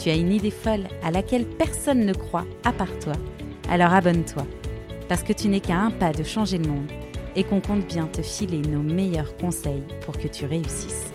[0.00, 3.14] tu as une idée folle à laquelle personne ne croit à part toi,
[3.68, 4.46] alors abonne-toi,
[5.08, 6.90] parce que tu n'es qu'à un pas de changer le monde
[7.36, 11.10] et qu'on compte bien te filer nos meilleurs conseils pour que tu réussisses.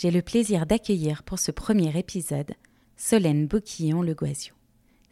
[0.00, 2.52] J'ai le plaisir d'accueillir pour ce premier épisode
[2.96, 4.57] Solène Boquillon-Le Guazio.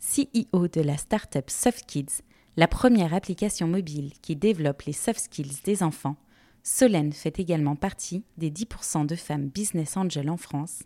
[0.00, 2.22] CEO de la startup SoftKids,
[2.56, 6.16] la première application mobile qui développe les soft skills des enfants,
[6.62, 10.82] Solène fait également partie des 10% de femmes business angel en France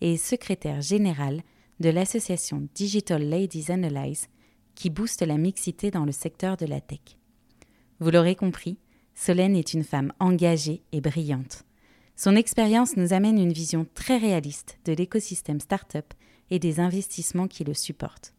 [0.00, 1.42] et est secrétaire générale
[1.80, 4.28] de l'association Digital Ladies Analyze
[4.74, 7.00] qui booste la mixité dans le secteur de la tech.
[8.00, 8.78] Vous l'aurez compris,
[9.14, 11.64] Solène est une femme engagée et brillante.
[12.16, 16.14] Son expérience nous amène une vision très réaliste de l'écosystème startup
[16.50, 18.34] et des investissements qui le supportent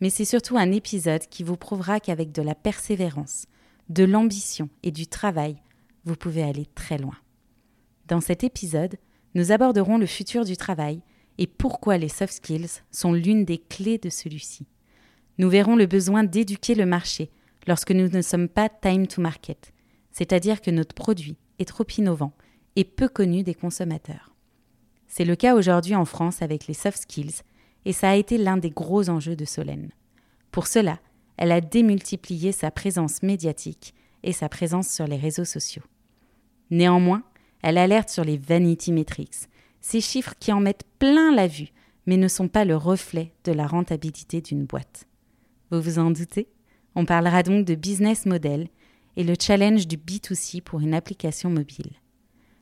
[0.00, 3.46] mais c'est surtout un épisode qui vous prouvera qu'avec de la persévérance,
[3.88, 5.56] de l'ambition et du travail,
[6.04, 7.16] vous pouvez aller très loin.
[8.06, 8.96] Dans cet épisode,
[9.34, 11.02] nous aborderons le futur du travail
[11.36, 14.66] et pourquoi les soft skills sont l'une des clés de celui-ci.
[15.38, 17.30] Nous verrons le besoin d'éduquer le marché
[17.66, 19.72] lorsque nous ne sommes pas time to market,
[20.10, 22.32] c'est-à-dire que notre produit est trop innovant
[22.76, 24.34] et peu connu des consommateurs.
[25.06, 27.42] C'est le cas aujourd'hui en France avec les soft skills
[27.84, 29.90] et ça a été l'un des gros enjeux de Solène.
[30.50, 30.98] Pour cela,
[31.36, 35.84] elle a démultiplié sa présence médiatique et sa présence sur les réseaux sociaux.
[36.70, 37.22] Néanmoins,
[37.62, 39.48] elle alerte sur les vanity metrics,
[39.80, 41.72] ces chiffres qui en mettent plein la vue,
[42.06, 45.06] mais ne sont pas le reflet de la rentabilité d'une boîte.
[45.70, 46.48] Vous vous en doutez
[46.94, 48.68] On parlera donc de business model
[49.16, 51.92] et le challenge du B2C pour une application mobile.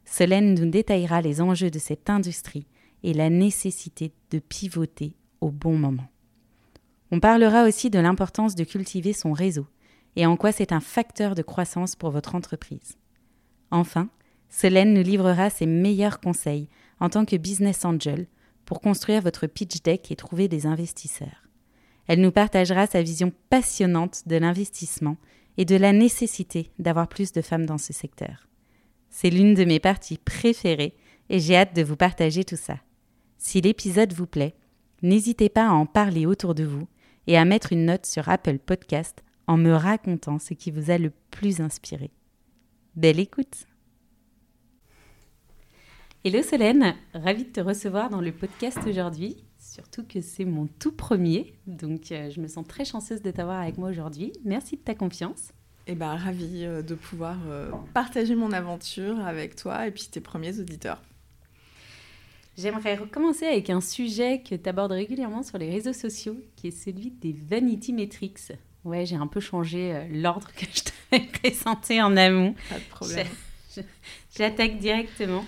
[0.05, 2.67] Solène nous détaillera les enjeux de cette industrie
[3.07, 6.09] et la nécessité de pivoter au bon moment.
[7.13, 9.69] On parlera aussi de l'importance de cultiver son réseau
[10.17, 12.99] et en quoi c'est un facteur de croissance pour votre entreprise.
[13.71, 14.09] Enfin,
[14.51, 16.69] Solène nous livrera ses meilleurs conseils
[16.99, 18.27] en tant que business angel
[18.65, 21.49] pour construire votre pitch deck et trouver des investisseurs.
[22.09, 25.17] Elle nous partagera sa vision passionnante de l'investissement
[25.59, 28.49] et de la nécessité d'avoir plus de femmes dans ce secteur.
[29.11, 30.97] C'est l'une de mes parties préférées
[31.29, 32.79] et j'ai hâte de vous partager tout ça.
[33.49, 34.57] Si l'épisode vous plaît,
[35.03, 36.89] n'hésitez pas à en parler autour de vous
[37.29, 40.99] et à mettre une note sur Apple Podcast en me racontant ce qui vous a
[40.99, 42.11] le plus inspiré.
[42.97, 43.69] Belle écoute
[46.25, 50.91] Hello Solène, ravie de te recevoir dans le podcast aujourd'hui, surtout que c'est mon tout
[50.91, 54.33] premier, donc euh, je me sens très chanceuse de t'avoir avec moi aujourd'hui.
[54.45, 55.53] Merci de ta confiance.
[55.87, 60.21] Eh ben, ravie euh, de pouvoir euh, partager mon aventure avec toi et puis tes
[60.21, 61.01] premiers auditeurs.
[62.57, 66.71] J'aimerais recommencer avec un sujet que tu abordes régulièrement sur les réseaux sociaux, qui est
[66.71, 68.53] celui des vanity metrics.
[68.85, 72.55] Ouais, j'ai un peu changé euh, l'ordre que je t'avais présenté en amont.
[72.71, 73.27] Pas de problème.
[74.37, 75.45] J'attaque directement.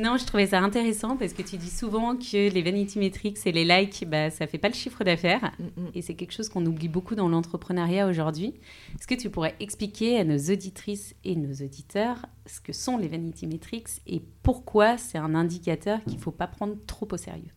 [0.00, 3.52] Non, je trouvais ça intéressant parce que tu dis souvent que les vanity metrics et
[3.52, 5.52] les likes, bah, ça fait pas le chiffre d'affaires.
[5.58, 5.90] Mm, mm.
[5.94, 8.54] Et c'est quelque chose qu'on oublie beaucoup dans l'entrepreneuriat aujourd'hui.
[8.98, 13.08] Est-ce que tu pourrais expliquer à nos auditrices et nos auditeurs ce que sont les
[13.08, 17.52] vanity metrics et pourquoi c'est un indicateur qu'il ne faut pas prendre trop au sérieux?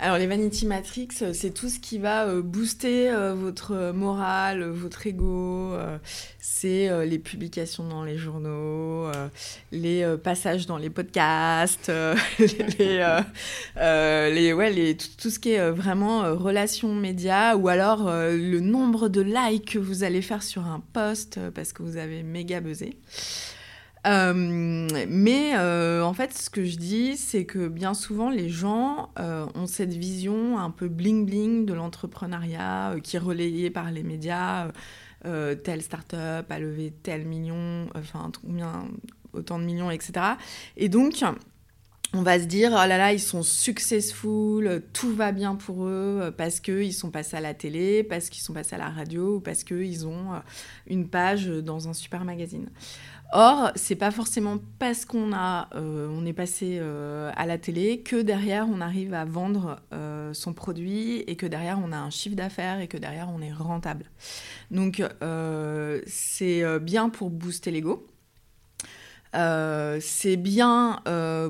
[0.00, 4.64] Alors les Vanity Matrix, euh, c'est tout ce qui va euh, booster euh, votre morale,
[4.64, 5.72] votre ego.
[6.40, 9.10] c'est les publications dans les journaux,
[9.72, 11.90] les passages dans les podcasts,
[12.38, 19.20] les, ouais, les, tout, ce qui est vraiment relations médias ou alors le nombre de
[19.20, 22.96] likes que vous allez faire sur un post parce que vous avez méga buzzé.
[24.06, 24.34] Euh,
[25.08, 29.46] mais euh, en fait, ce que je dis, c'est que bien souvent, les gens euh,
[29.54, 34.68] ont cette vision un peu bling-bling de l'entrepreneuriat qui est relayée par les médias.
[35.22, 38.88] telle start-up a levé tel million, enfin, combien,
[39.32, 40.12] autant de millions, etc.
[40.76, 41.24] Et donc,
[42.12, 46.32] on va se dire, oh là là, ils sont successful, tout va bien pour eux
[46.36, 49.40] parce qu'ils sont passés à la télé, parce qu'ils sont passés à la radio, ou
[49.40, 50.42] parce qu'ils ont
[50.86, 52.68] une page dans un super magazine.
[53.36, 58.00] Or, c'est pas forcément parce qu'on a, euh, on est passé euh, à la télé
[58.00, 62.10] que derrière on arrive à vendre euh, son produit et que derrière on a un
[62.10, 64.04] chiffre d'affaires et que derrière on est rentable.
[64.70, 65.02] Donc
[66.06, 68.06] c'est bien pour booster l'ego.
[69.32, 71.02] c'est bien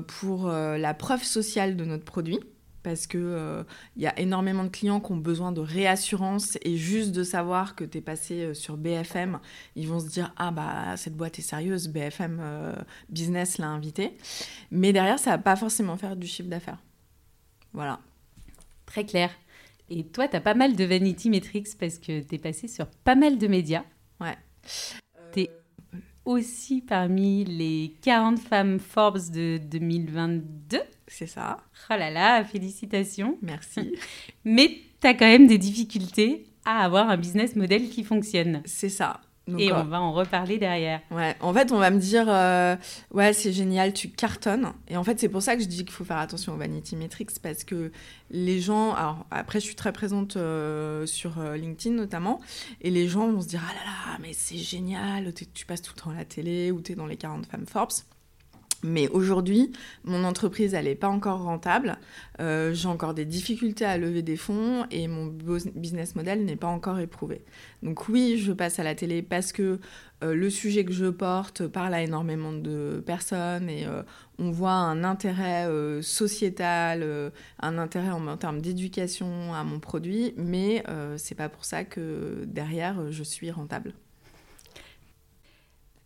[0.07, 2.39] pour la preuve sociale de notre produit
[2.85, 3.63] parce que il euh,
[3.97, 7.83] y a énormément de clients qui ont besoin de réassurance et juste de savoir que
[7.83, 9.39] tu es passé euh, sur BFM,
[9.75, 12.75] ils vont se dire ah bah cette boîte est sérieuse, BFM euh,
[13.09, 14.15] Business l'a invité.
[14.69, 16.77] Mais derrière ça va pas forcément faire du chiffre d'affaires.
[17.73, 17.99] Voilà.
[18.85, 19.31] Très clair.
[19.89, 22.85] Et toi, tu as pas mal de vanity metrics parce que tu es passé sur
[23.03, 23.83] pas mal de médias.
[24.21, 24.37] Ouais.
[25.33, 25.51] Tu es
[26.23, 30.79] aussi parmi les 40 femmes Forbes de 2022.
[31.07, 31.57] C'est ça.
[31.89, 33.37] Oh là là, félicitations.
[33.41, 33.95] Merci.
[34.45, 38.61] Mais tu as quand même des difficultés à avoir un business model qui fonctionne.
[38.65, 39.21] C'est ça.
[39.59, 41.01] et on va en reparler derrière.
[41.11, 42.75] Ouais, en fait, on va me dire, euh,
[43.11, 44.73] ouais, c'est génial, tu cartonnes.
[44.87, 46.95] Et en fait, c'est pour ça que je dis qu'il faut faire attention aux vanity
[46.95, 47.91] metrics, parce que
[48.31, 52.41] les gens, alors après, je suis très présente euh, sur euh, LinkedIn notamment,
[52.81, 55.93] et les gens vont se dire, ah là là, mais c'est génial, tu passes tout
[55.95, 57.91] le temps à la télé, ou tu es dans les 40 femmes Forbes.
[58.85, 59.71] Mais aujourd'hui,
[60.03, 61.97] mon entreprise, elle n'est pas encore rentable.
[62.39, 66.67] Euh, j'ai encore des difficultés à lever des fonds et mon business model n'est pas
[66.67, 67.41] encore éprouvé.
[67.81, 69.79] Donc oui, je passe à la télé parce que
[70.23, 74.03] euh, le sujet que je porte parle à énormément de personnes et euh,
[74.37, 75.67] on voit un intérêt
[76.03, 80.83] sociétal, un intérêt en, en termes d'éducation à mon produit, mais
[81.17, 83.93] c'est pas pour ça que derrière, je suis rentable.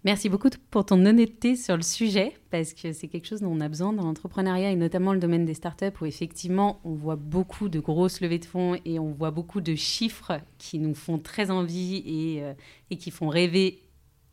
[0.06, 3.60] Merci beaucoup pour ton honnêteté sur le sujet, parce que c'est quelque chose dont on
[3.60, 7.68] a besoin dans l'entrepreneuriat et notamment le domaine des startups où effectivement on voit beaucoup
[7.68, 11.52] de grosses levées de fonds et on voit beaucoup de chiffres qui nous font très
[11.52, 12.54] envie et, euh,
[12.98, 13.80] qui font rêver,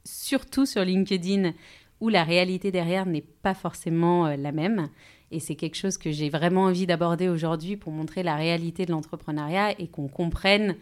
[0.04, 1.52] surtout sur LinkedIn
[2.00, 4.88] où la réalité derrière n'est pas forcément euh, la même.
[5.32, 8.92] Et c'est quelque chose que j'ai vraiment envie d'aborder aujourd'hui pour montrer la réalité de
[8.92, 10.76] l'entrepreneuriat et qu'on comprenne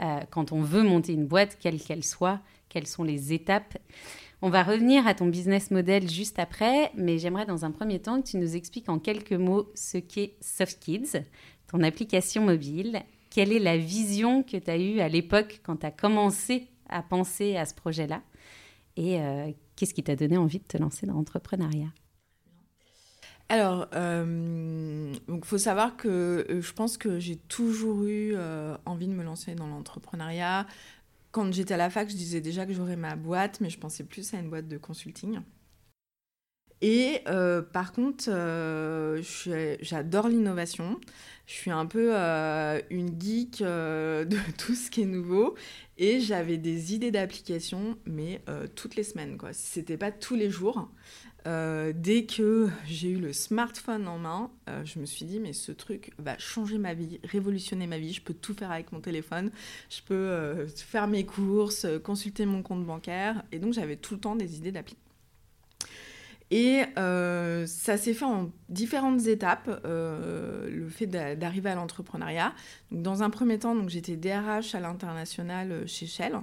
[0.00, 2.40] euh, quand on veut monter une boîte, quelle qu'elle soit,
[2.70, 3.76] quelles sont les étapes.
[4.42, 8.22] On va revenir à ton business model juste après, mais j'aimerais dans un premier temps
[8.22, 11.24] que tu nous expliques en quelques mots ce qu'est SoftKids,
[11.70, 13.02] ton application mobile.
[13.28, 17.02] Quelle est la vision que tu as eue à l'époque quand tu as commencé à
[17.02, 18.22] penser à ce projet-là?
[18.96, 21.92] Et euh, qu'est-ce qui t'a donné envie de te lancer dans l'entrepreneuriat?
[23.50, 28.36] Alors, il euh, faut savoir que euh, je pense que j'ai toujours eu
[28.86, 30.66] envie de me lancer dans l'entrepreneuriat
[31.30, 34.04] quand j'étais à la fac, je disais déjà que j'aurais ma boîte, mais je pensais
[34.04, 35.40] plus à une boîte de consulting.
[36.82, 39.22] Et euh, par contre, euh,
[39.82, 40.98] j'adore l'innovation.
[41.46, 45.56] Je suis un peu euh, une geek de tout ce qui est nouveau.
[45.98, 48.42] Et j'avais des idées d'application, mais
[48.74, 49.36] toutes les semaines.
[49.36, 49.52] Quoi.
[49.52, 50.90] Si c'était pas tous les jours,
[51.46, 55.52] euh, dès que j'ai eu le smartphone en main, euh, je me suis dit, mais
[55.52, 58.12] ce truc va changer ma vie, révolutionner ma vie.
[58.12, 59.50] Je peux tout faire avec mon téléphone.
[59.88, 63.42] Je peux euh, faire mes courses, consulter mon compte bancaire.
[63.52, 64.96] Et donc, j'avais tout le temps des idées d'appli.
[66.52, 72.52] Et ça s'est fait en différentes étapes, le fait d'arriver à l'entrepreneuriat.
[72.90, 76.40] Dans un premier temps, j'étais DRH à l'international chez Shell.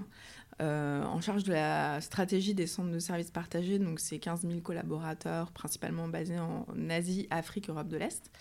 [0.60, 3.78] Euh, en charge de la stratégie des centres de services partagés.
[3.78, 8.32] Donc, c'est 15 000 collaborateurs, principalement basés en Asie, Afrique, Europe de l'Est.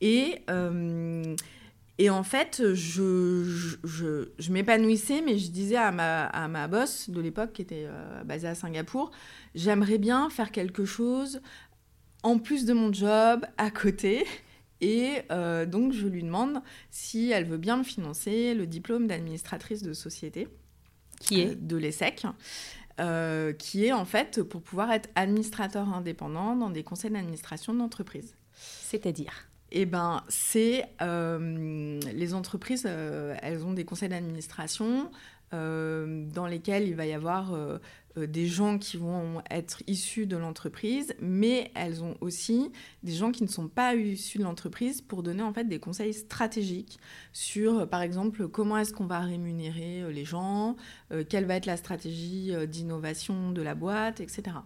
[0.00, 1.36] Et, euh,
[1.98, 3.44] et en fait, je,
[3.84, 7.86] je, je, m'épanouissais, mais je disais à ma, à ma boss de l'époque, qui était
[7.86, 9.12] euh, basée à Singapour,
[9.54, 11.40] j'aimerais bien faire quelque chose
[12.24, 14.26] en plus de mon job, à côté.
[14.80, 15.22] Et
[15.68, 16.60] donc, je lui demande
[16.90, 20.48] si elle veut bien me financer le diplôme d'administratrice de société
[21.20, 22.26] qui est euh, de l'ESSEC.
[22.98, 28.34] Euh, qui est en fait pour pouvoir être administrateur indépendant dans des conseils d'administration d'entreprise.
[28.54, 35.10] C'est-à-dire eh ben, c'est euh, les entreprises, elles ont des conseils d'administration
[35.52, 37.78] dans lesquels il va y avoir euh,
[38.24, 43.42] des gens qui vont être issus de l'entreprise, mais elles ont aussi des gens qui
[43.42, 46.98] ne sont pas issus de l'entreprise pour donner en fait des conseils stratégiques
[47.32, 50.76] sur, euh, par exemple, comment est-ce qu'on va rémunérer euh, les gens,
[51.28, 54.56] quelle va être la stratégie d'innovation de la boîte, etc.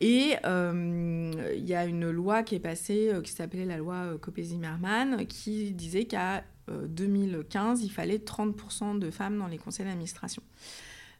[0.00, 5.72] Et il y a une loi qui est passée, qui s'appelait la loi Copé-Zimmermann, qui
[5.72, 10.42] disait qu'à 2015, il fallait 30% de femmes dans les conseils d'administration.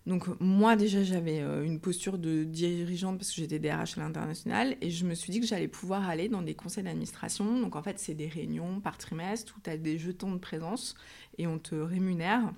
[0.06, 4.76] Donc moi déjà j'avais euh, une posture de dirigeante parce que j'étais DRH à l'international
[4.80, 7.60] et je me suis dit que j'allais pouvoir aller dans des conseils d'administration.
[7.60, 10.94] Donc en fait c'est des réunions par trimestre où tu as des jetons de présence
[11.38, 12.52] et on te rémunère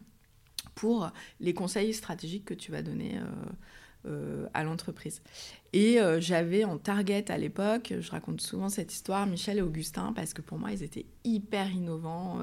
[0.75, 1.11] pour
[1.41, 5.21] les conseils stratégiques que tu vas donner euh, euh, à l'entreprise.
[5.75, 10.33] Et j'avais en target à l'époque, je raconte souvent cette histoire, Michel et Augustin, parce
[10.33, 12.39] que pour moi ils étaient hyper innovants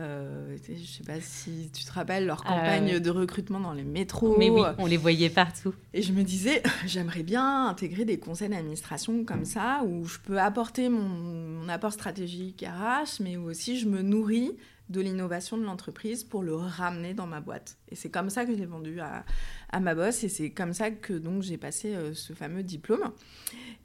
[0.00, 3.74] euh, je ne sais pas si tu te rappelles leur ah campagne de recrutement dans
[3.74, 4.36] les métros.
[4.38, 5.74] Mais oui, on les voyait partout.
[5.92, 10.40] Et je me disais, j'aimerais bien intégrer des conseils d'administration comme ça, où je peux
[10.40, 14.56] apporter mon, apport stratégique RH, mais où aussi je me nourris
[14.88, 17.76] de l'innovation de l'entreprise pour le ramener dans ma boîte.
[17.90, 19.24] Et c'est comme ça que je l'ai vendu à,
[19.70, 23.12] à, ma boss, et c'est comme ça que donc j'ai passé euh, ce fameux diplôme.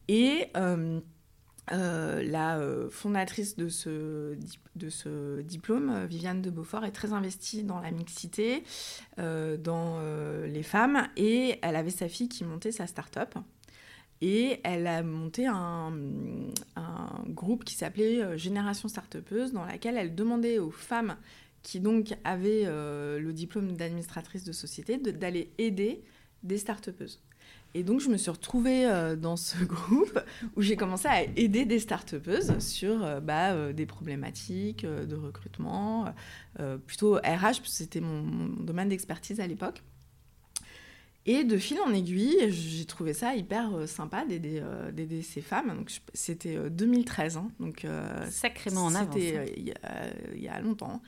[0.07, 0.48] Et
[1.72, 4.36] euh, la euh, fondatrice de ce,
[5.41, 8.63] diplôme, euh, Viviane de Beaufort, est très investie dans la mixité,
[9.17, 10.00] dans
[10.45, 13.36] les femmes, et elle avait sa fille qui montait sa start-up.
[14.22, 15.91] Et elle a monté un,
[16.75, 21.17] un groupe qui s'appelait Génération Startupeuse, dans laquelle elle demandait aux femmes
[21.63, 26.03] qui donc avaient le diplôme d'administratrice de société d'aller aider
[26.43, 27.22] des startupeuses.
[27.77, 30.17] Et donc, je me suis retrouvée euh, dans ce groupe
[30.55, 32.15] où j'ai commencé à aider des start
[32.60, 36.05] sur euh, bah, euh, des problématiques de recrutement,
[36.88, 39.84] plutôt RH, parce que c'était mon, domaine d'expertise à l'époque.
[41.25, 45.84] Et de fil en aiguille, j'ai trouvé ça hyper sympa d'aider ces femmes.
[46.13, 47.86] C'était 2013, hein, donc
[48.29, 49.15] sacrément en avance.
[49.15, 50.10] C'était hein.
[50.34, 51.01] il y, a longtemps.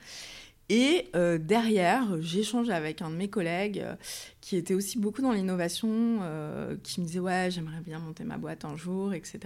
[0.70, 3.94] Et euh, derrière, j'échange avec un de mes collègues euh,
[4.42, 8.36] qui était aussi beaucoup dans l'innovation, euh, qui me disait ouais j'aimerais bien monter ma
[8.36, 9.38] boîte un jour, etc.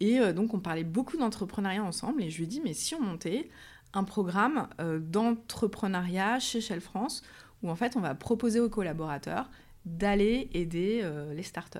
[0.00, 3.00] Et donc on parlait beaucoup d'entrepreneuriat ensemble et je lui ai dit mais si on
[3.00, 3.50] montait
[3.94, 7.22] un programme d'entrepreneuriat chez Shell France
[7.62, 9.50] où en fait on va proposer aux collaborateurs
[9.86, 11.78] d'aller aider les startups.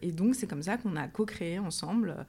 [0.00, 2.24] et donc, c'est comme ça qu'on a co-créé ensemble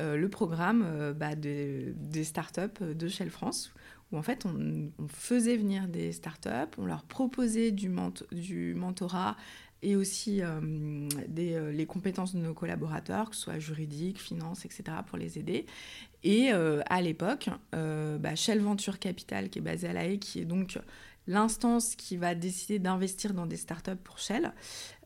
[0.00, 3.72] le programme bah, des startups de Shell France,
[4.12, 9.36] où en fait on, faisait venir des startups, on leur proposait du, mentorat
[9.82, 10.60] et aussi euh,
[11.38, 15.66] euh, les compétences de nos collaborateurs, que ce soit juridiques, finances, etc., pour les aider.
[16.24, 20.40] Et euh, à l'époque, bah, Shell Venture Capital, qui est basée à La Haye, qui
[20.40, 20.78] est donc
[21.28, 24.52] l'instance qui va décider d'investir dans des startups pour Shell,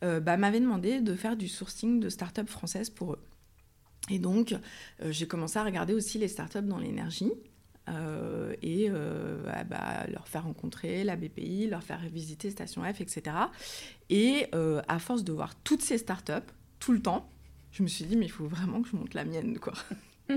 [0.00, 3.22] bah, m'avait demandé de faire du sourcing de startups françaises pour eux.
[4.08, 4.54] Et donc,
[5.04, 7.32] j'ai commencé à regarder aussi les startups dans l'énergie.
[7.90, 13.00] Euh, et euh, ah bah, leur faire rencontrer la BPI, leur faire visiter Station F,
[13.00, 13.36] etc.
[14.08, 16.32] Et euh, à force de voir toutes ces startups
[16.78, 17.30] tout le temps,
[17.72, 19.74] je me suis dit, mais il faut vraiment que je monte la mienne, quoi.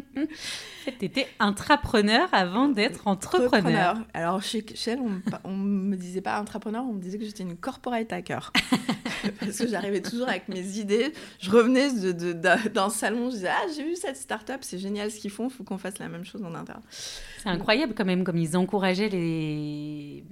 [0.99, 3.97] tu étais intrapreneur avant d'être entrepreneur.
[4.13, 4.99] Alors chez Shell,
[5.43, 8.51] on ne me disait pas intrapreneur, on me disait que j'étais une corporate hacker.
[9.39, 11.13] Parce que j'arrivais toujours avec mes idées.
[11.39, 15.31] Je revenais d'un salon, je disais Ah, j'ai vu cette start-up, c'est génial ce qu'ils
[15.31, 16.81] font, il faut qu'on fasse la même chose en interne.
[16.89, 20.23] C'est incroyable quand même, comme ils encourageaient les.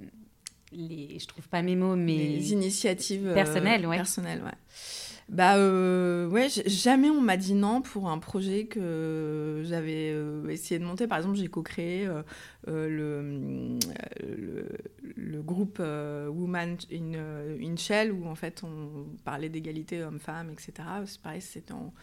[0.72, 2.16] les je trouve pas mes mots, mais.
[2.16, 3.96] Les initiatives euh, personnelles, ouais.
[3.96, 4.58] Personnelles, ouais.
[5.32, 10.78] Bah euh, ouais, jamais on m'a dit non pour un projet que j'avais euh, essayé
[10.78, 11.06] de monter.
[11.06, 12.22] Par exemple, j'ai co-créé euh,
[12.66, 13.78] le,
[15.16, 17.14] le, groupe Woman in,
[17.62, 20.72] in, Shell où en fait on parlait d'égalité homme-femme, etc.
[21.06, 21.94] C'est pareil, c'était en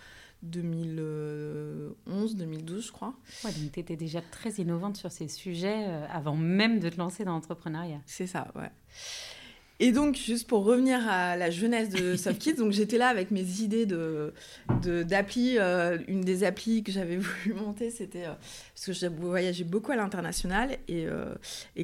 [0.41, 3.13] 2011, 2012, je crois.
[3.45, 7.25] Ouais, donc tu étais déjà très innovante sur ces sujets avant même de te lancer
[7.25, 8.01] dans l'entrepreneuriat.
[8.07, 8.71] C'est ça, ouais.
[9.81, 13.61] Et donc, juste pour revenir à la jeunesse de SoftKids, donc j'étais là avec mes
[13.61, 14.33] idées de,
[15.03, 15.57] d'appli.
[15.57, 18.33] Euh, une des applis que j'avais voulu monter, c'était euh,
[18.75, 20.77] parce que je voyageais beaucoup à l'international.
[20.89, 21.33] Et, euh,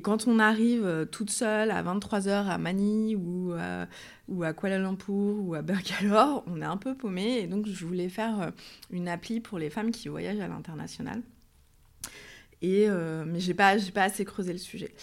[0.01, 5.61] quand on arrive toute seule à 23h à Manille ou, à Kuala Lumpur ou à
[5.61, 7.39] Bangalore, on est un peu paumé.
[7.39, 8.51] Et donc, je voulais faire
[8.91, 11.21] une appli pour les femmes qui voyagent à l'international.
[12.61, 12.87] Mais
[13.39, 14.93] je n'ai pas, pas assez creusé le sujet.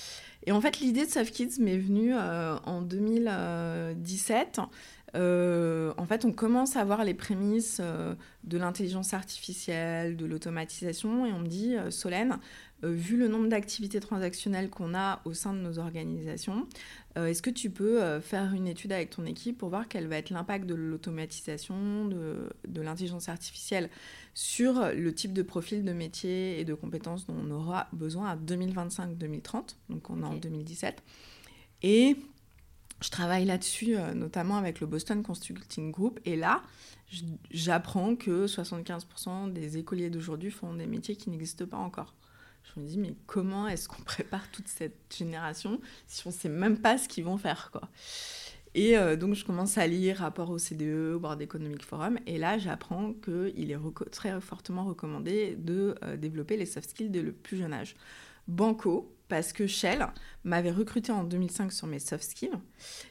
[0.45, 4.61] Et en fait, l'idée de Soft Kids m'est venue euh, en 2017.
[5.15, 11.27] Euh, en fait, on commence à voir les prémices euh, de l'intelligence artificielle, de l'automatisation,
[11.27, 12.39] et on me dit, Solène,
[12.83, 16.67] vu le nombre d'activités transactionnelles qu'on a au sein de nos organisations,
[17.17, 20.31] est-ce que tu peux faire une étude avec ton équipe pour voir quel va être
[20.31, 23.91] l'impact de l'automatisation, de, de l'intelligence artificielle
[24.35, 28.37] sur le type de profil de métier et de compétences dont on aura besoin à
[28.37, 31.03] 2025-2030, donc on est en 2017.
[31.83, 32.17] Et
[33.03, 36.21] je travaille là-dessus, euh, notamment avec le Boston Consulting Group.
[36.25, 36.63] Et là,
[37.51, 42.15] j'apprends que 75% des écoliers d'aujourd'hui font des métiers qui n'existent pas encore.
[42.75, 46.49] Je me dis, mais comment est-ce qu'on prépare toute cette génération si on ne sait
[46.49, 47.89] même pas ce qu'ils vont faire quoi
[48.75, 52.19] Et donc, je commence à lire rapport au CDE, World Economic Forum.
[52.27, 53.79] Et là, j'apprends qu'il est
[54.11, 57.97] très fortement recommandé de développer les soft skills dès le plus jeune âge.
[58.49, 60.07] Banco, parce que Shell
[60.45, 62.59] m'avait recruté en 2005 sur mes soft skills,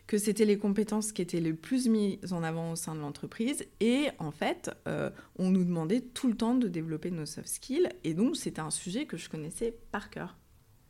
[0.06, 3.66] que c'était les compétences qui étaient les plus mises en avant au sein de l'entreprise.
[3.80, 5.10] Et en fait, euh,
[5.40, 7.90] on nous demandait tout le temps de développer nos soft skills.
[8.04, 10.38] Et donc, c'était un sujet que je connaissais par cœur.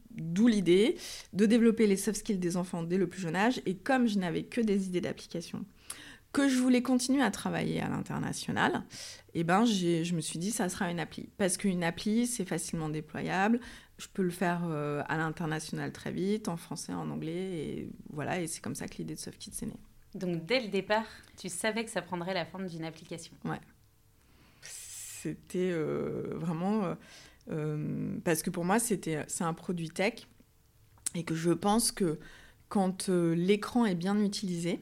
[0.09, 0.97] D'où l'idée
[1.31, 3.61] de développer les soft skills des enfants dès le plus jeune âge.
[3.65, 5.65] Et comme je n'avais que des idées d'application,
[6.33, 8.83] que je voulais continuer à travailler à l'international,
[9.33, 11.29] eh ben, je me suis dit ça sera une appli.
[11.38, 13.59] Parce qu'une appli, c'est facilement déployable,
[14.01, 18.41] je peux le faire euh, à l'international très vite, en français, en anglais, et voilà,
[18.41, 19.79] et c'est comme ça que l'idée de SoftKids est née.
[20.15, 21.05] Donc dès le départ,
[21.38, 23.34] tu savais que ça prendrait la forme d'une application.
[23.46, 23.62] Ouais.
[24.62, 26.96] C'était euh, vraiment
[27.50, 30.27] euh, parce que pour moi c'était c'est un produit tech
[31.13, 32.20] et que je pense que
[32.70, 34.79] quand l'écran est bien utilisé,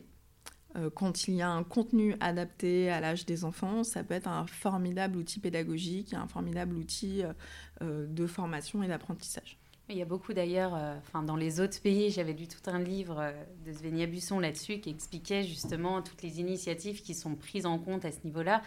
[0.93, 4.45] quand il y a un contenu adapté à l'âge des enfants, ça peut être un
[4.45, 7.33] formidable outil pédagogique, un formidable outil euh,
[7.81, 9.57] euh, de formation et d'apprentissage.
[9.91, 10.79] Il y a beaucoup d'ailleurs,
[11.25, 13.33] dans les autres pays, j'avais lu tout un livre
[13.65, 18.05] de Svenia Busson là-dessus qui expliquait justement toutes les initiatives qui sont prises en compte
[18.05, 18.61] à ce niveau-là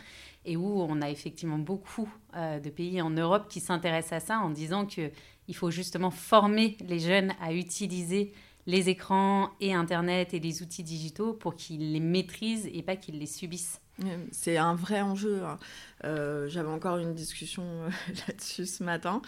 [0.44, 4.50] et où on a effectivement beaucoup de pays en Europe qui s'intéressent à ça en
[4.50, 5.12] disant qu'il
[5.54, 8.32] faut justement former les jeunes à utiliser
[8.66, 13.18] les écrans et Internet et les outils digitaux pour qu'ils les maîtrisent et pas qu'ils
[13.18, 13.82] les subissent.
[14.30, 15.42] C'est un vrai enjeu.
[15.44, 15.58] Hein.
[16.04, 17.90] Euh, j'avais encore une discussion euh,
[18.28, 19.22] là-dessus ce matin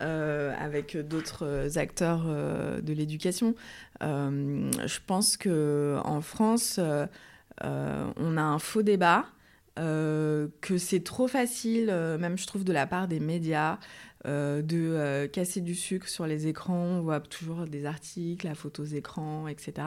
[0.00, 3.54] euh, avec d'autres acteurs de l'éducation.
[4.00, 6.80] je pense que en France,
[7.62, 9.26] on a un faux débat.
[9.76, 11.86] que c'est trop facile,
[12.18, 13.78] même je trouve de la part des médias,
[14.26, 16.74] euh, de euh, casser du sucre sur les écrans.
[16.74, 19.86] On voit toujours des articles, la photos écrans, etc.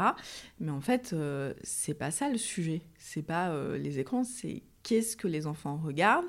[0.62, 2.82] Mais en fait, euh, c'est pas ça le sujet.
[2.98, 6.28] C'est pas les écrans, c'est qu'est-ce que les enfants regardent,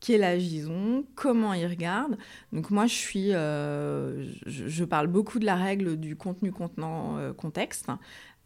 [0.00, 2.16] quel âge ils ont, comment ils regardent.
[2.52, 7.86] Donc moi, je suis, je, parle beaucoup de la règle du contenu contenant contexte.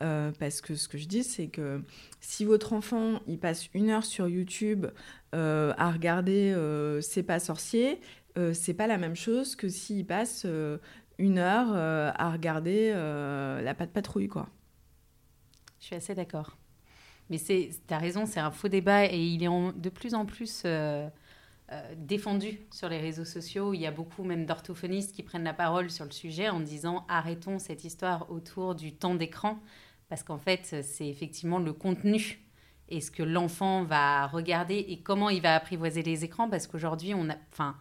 [0.00, 1.82] parce que ce que je dis, c'est que
[2.20, 4.86] si votre enfant il passe une heure sur YouTube
[5.32, 6.54] à regarder
[7.00, 10.78] C'est pas sorcier, euh, c'est pas la même chose que s'il passe euh,
[11.18, 14.48] une heure euh, à regarder la patte patrouille, quoi.
[15.80, 16.56] Je suis assez d'accord.
[17.30, 20.64] Mais tu as raison, c'est un faux débat et il est de plus en plus
[21.96, 23.74] défendu sur les réseaux sociaux.
[23.74, 27.04] Il y a beaucoup même d'orthophonistes qui prennent la parole sur le sujet en disant
[27.08, 29.58] arrêtons cette histoire autour du temps d'écran
[30.08, 32.44] parce qu'en fait, c'est effectivement le contenu
[32.88, 37.14] et ce que l'enfant va regarder et comment il va apprivoiser les écrans parce qu'aujourd'hui,
[37.14, 37.36] on a.
[37.52, 37.76] Enfin,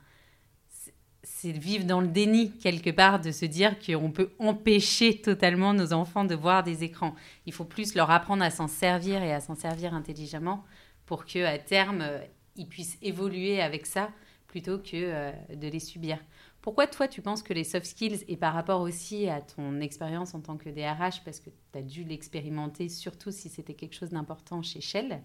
[1.24, 5.94] c'est vivre dans le déni quelque part, de se dire qu'on peut empêcher totalement nos
[5.94, 7.16] enfants de voir des écrans.
[7.46, 10.64] Il faut plus leur apprendre à s'en servir et à s'en servir intelligemment
[11.06, 12.20] pour que à terme euh,
[12.56, 14.10] ils puissent évoluer avec ça
[14.48, 16.20] plutôt que euh, de les subir.
[16.62, 20.34] Pourquoi toi tu penses que les soft skills et par rapport aussi à ton expérience
[20.36, 24.12] en tant que DRH parce que tu as dû l'expérimenter surtout si c'était quelque chose
[24.12, 25.22] d'important chez Shell,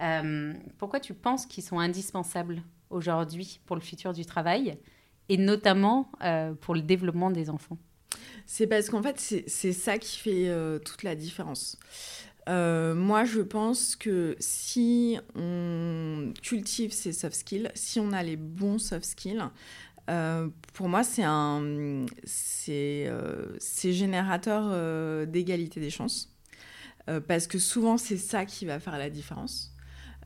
[0.00, 4.78] euh, pourquoi tu penses qu'ils sont indispensables aujourd'hui pour le futur du travail?
[5.30, 7.78] Et notamment euh, pour le développement des enfants
[8.44, 11.78] C'est parce qu'en fait, c'est ça qui fait euh, toute la différence.
[12.48, 18.36] Euh, moi, je pense que si on cultive ces soft skills, si on a les
[18.36, 19.44] bons soft skills,
[20.72, 23.12] pour moi, c'est un, c'est
[23.92, 26.34] générateur d'égalité des chances.
[27.28, 29.69] parce que souvent, c'est ça qui va faire la différence.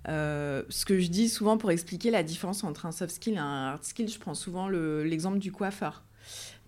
[0.09, 3.38] Euh, ce que je dis souvent pour expliquer la différence entre un soft skill et
[3.38, 6.03] un hard skill, je prends souvent l'exemple du coiffeur.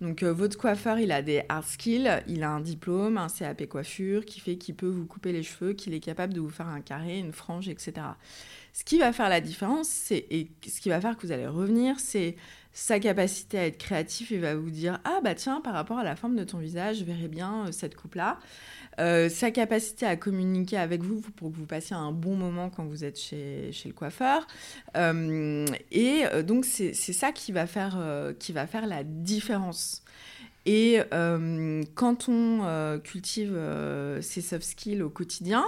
[0.01, 3.65] Donc euh, votre coiffeur, il a des hard skills, il a un diplôme, un CAP
[3.67, 6.67] coiffure qui fait qu'il peut vous couper les cheveux, qu'il est capable de vous faire
[6.67, 7.93] un carré, une frange, etc.
[8.77, 11.99] Ce qui va faire la différence, et ce qui va faire que vous allez revenir,
[11.99, 12.35] c'est
[12.73, 16.03] sa capacité à être créatif et va vous dire ah bah tiens par rapport à
[16.03, 18.37] la forme de ton visage, je verrais bien euh, cette coupe là.
[18.99, 22.85] Euh, sa capacité à communiquer avec vous pour que vous passiez un bon moment quand
[22.85, 24.45] vous êtes chez, le coiffeur.
[24.95, 27.99] Euh, et donc, c'est ça qui va, faire,
[28.39, 30.03] qui va faire la différence.
[30.69, 30.99] Et
[31.95, 33.57] quand on cultive
[34.21, 35.65] ces soft skills au quotidien,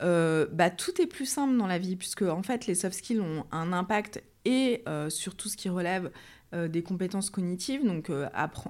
[0.00, 3.46] bah, tout est plus simple dans la vie, puisque en fait, les soft skills ont
[3.52, 6.10] un impact et sur tout ce qui relève
[6.52, 8.10] des compétences cognitives, donc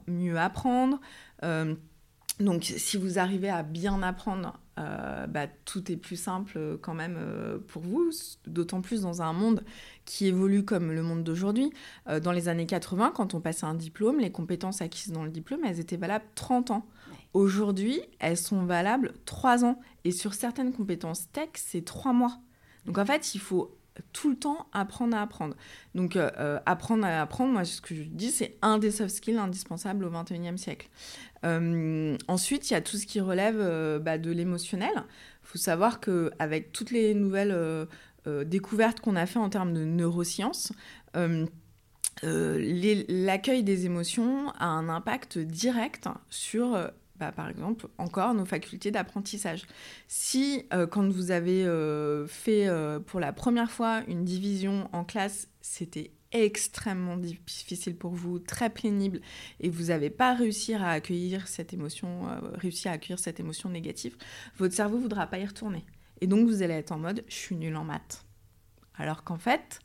[0.07, 1.01] mieux apprendre,
[2.41, 6.95] donc, si vous arrivez à bien apprendre, euh, bah, tout est plus simple euh, quand
[6.95, 8.11] même euh, pour vous,
[8.47, 9.63] d'autant plus dans un monde
[10.07, 11.71] qui évolue comme le monde d'aujourd'hui.
[12.23, 15.61] dans les années 80, quand on passait un diplôme, les compétences acquises dans le diplôme,
[15.65, 16.87] elles étaient valables 30 ans.
[17.33, 19.79] Aujourd'hui, elles sont valables 3 ans.
[20.05, 22.41] Et sur certaines compétences tech, c'est trois mois.
[22.87, 23.77] Donc en fait, il faut
[24.13, 25.57] tout le temps apprendre à apprendre.
[25.95, 29.15] Donc euh, euh, apprendre à apprendre, moi ce que je dis, c'est un des soft
[29.15, 30.89] skills indispensables au 21e siècle.
[31.45, 33.59] Euh, ensuite, il y a tout ce qui relève
[34.01, 34.93] bah, de l'émotionnel.
[34.95, 37.87] Il faut savoir qu'avec toutes les nouvelles
[38.27, 40.73] découvertes qu'on a fait en termes de neurosciences,
[42.23, 46.79] l'accueil des émotions a un impact direct sur
[47.21, 49.67] bah, par exemple, encore nos facultés d'apprentissage.
[50.09, 55.05] Si, euh, quand vous avez euh, fait euh, pour la première fois une division en
[55.05, 59.21] classe, c'était extrêmement difficile pour vous, très pénible,
[59.59, 64.17] et vous n'avez pas réussi à accueillir cette émotion, réussi à accueillir cette émotion négative,
[64.57, 65.85] votre cerveau ne voudra pas y retourner.
[66.21, 68.25] Et donc, vous allez être en mode, je suis nul en maths.
[68.95, 69.81] Alors qu'en fait,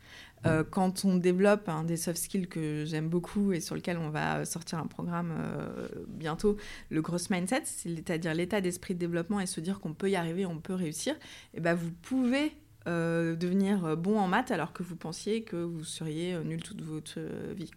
[0.45, 4.09] euh, quand on développe un des soft skills que j'aime beaucoup et sur lequel on
[4.09, 6.57] va sortir un programme euh, bientôt,
[6.89, 10.45] le gross mindset, c'est-à-dire l'état d'esprit de développement et se dire qu'on peut y arriver,
[10.45, 12.51] on peut réussir, et eh ben vous pouvez
[12.87, 17.19] euh, devenir bon en maths alors que vous pensiez que vous seriez nul toute votre
[17.55, 17.71] vie.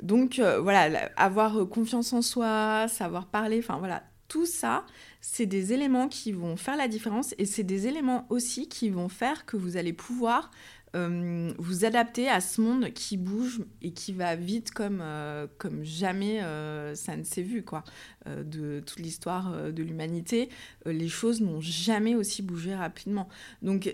[0.00, 4.84] Donc voilà, avoir confiance en soi, savoir parler, enfin voilà, tout ça,
[5.20, 9.08] c'est des éléments qui vont faire la différence et c'est des éléments aussi qui vont
[9.08, 10.50] faire que vous allez pouvoir
[10.96, 15.84] euh, vous adapter à ce monde qui bouge et qui va vite comme, euh, comme
[15.84, 17.62] jamais euh, ça ne s'est vu.
[17.62, 17.84] Quoi.
[18.26, 20.48] de toute l'histoire de l'humanité,
[20.86, 23.28] les choses n'ont jamais aussi bougé rapidement.
[23.62, 23.92] Donc,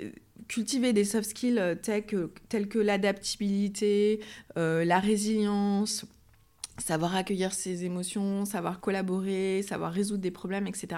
[0.49, 4.21] cultiver des soft skills tels que, tels que l'adaptabilité,
[4.57, 6.05] la résilience,
[6.79, 10.89] savoir accueillir ses émotions, savoir collaborer, savoir résoudre des problèmes, etc.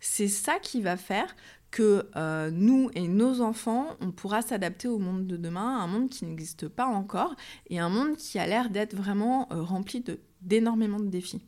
[0.00, 1.34] C'est ça qui va faire
[1.70, 6.08] que euh, nous et nos enfants, on pourra s'adapter au monde de demain, un monde
[6.08, 7.34] qui n'existe pas encore
[7.68, 10.04] et un monde qui a l'air d'être vraiment euh, rempli
[10.40, 11.42] d'énormément de, défis.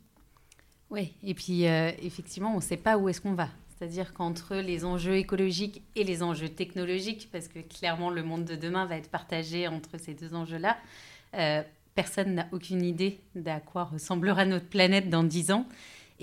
[0.89, 3.49] Oui, et puis euh, effectivement, on ne sait pas où est-ce qu'on va.
[3.77, 8.55] C'est-à-dire qu'entre les enjeux écologiques et les enjeux technologiques, parce que clairement le monde de
[8.55, 10.77] demain va être partagé entre ces deux enjeux-là,
[11.95, 15.65] personne n'a aucune idée d'à quoi ressemblera notre planète dans dix ans.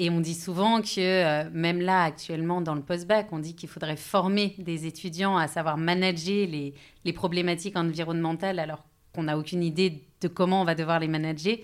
[0.01, 3.69] Et on dit souvent que euh, même là, actuellement, dans le post-bac, on dit qu'il
[3.69, 6.73] faudrait former des étudiants à savoir manager les,
[7.05, 11.57] les problématiques environnementales alors qu'on n'a aucune idée de comment on va devoir les manager.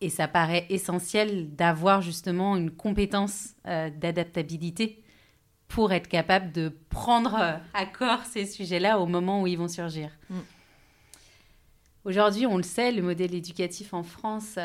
[0.00, 5.02] Et ça paraît essentiel d'avoir justement une compétence euh, d'adaptabilité
[5.68, 9.68] pour être capable de prendre euh, à corps ces sujets-là au moment où ils vont
[9.68, 10.08] surgir.
[10.30, 10.38] Mm.
[12.06, 14.58] Aujourd'hui, on le sait, le modèle éducatif en France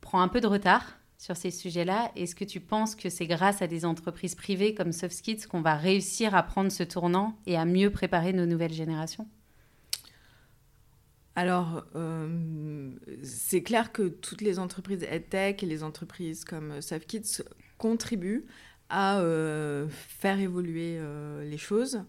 [0.00, 0.84] prend un peu de retard
[1.22, 2.10] sur ces sujets-là.
[2.16, 5.76] Est-ce que tu penses que c'est grâce à des entreprises privées comme SoftKids qu'on va
[5.76, 9.28] réussir à prendre ce tournant et à mieux préparer nos nouvelles générations?
[11.36, 12.90] Alors, euh,
[13.22, 17.44] c'est clair que toutes les entreprises EdTech et les entreprises comme SoftKids
[17.78, 18.44] contribuent
[18.88, 22.02] à euh, faire évoluer euh, les choses.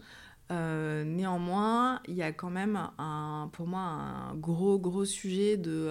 [0.50, 5.90] Néanmoins, il y a quand même un, pour moi un gros gros sujet de,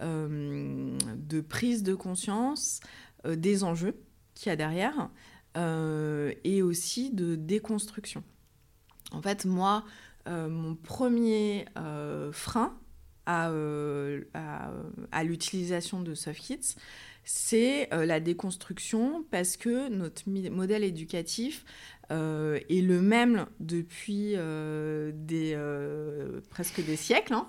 [0.00, 2.80] de prise de conscience
[3.26, 4.00] euh, des enjeux
[4.34, 5.10] qu'il y a derrière
[6.44, 8.22] et aussi de déconstruction.
[9.10, 9.82] En fait, moi,
[10.28, 11.64] mon premier
[12.30, 12.78] frein
[13.26, 13.50] à
[15.24, 16.76] l'utilisation de SoftKits,
[17.24, 21.64] c'est la déconstruction parce que notre modèle éducatif
[22.10, 27.34] euh, est le même depuis euh, euh, presque des siècles.
[27.34, 27.46] Hein.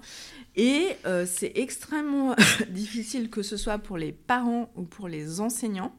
[0.58, 2.36] Et c'est extrêmement
[2.70, 5.96] difficile, que ce soit pour les parents ou pour les enseignants,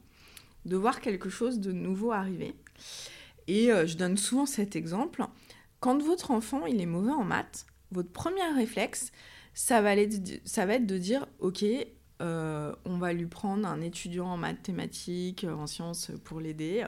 [0.67, 2.55] de voir quelque chose de nouveau arriver.
[3.49, 5.25] Et je donne souvent cet exemple.
[5.81, 9.11] Quand votre enfant il est mauvais en maths, votre premier réflexe,
[9.55, 11.65] ça va être de dire, OK,
[12.21, 16.85] on va lui prendre un étudiant en mathématiques, en sciences pour l'aider.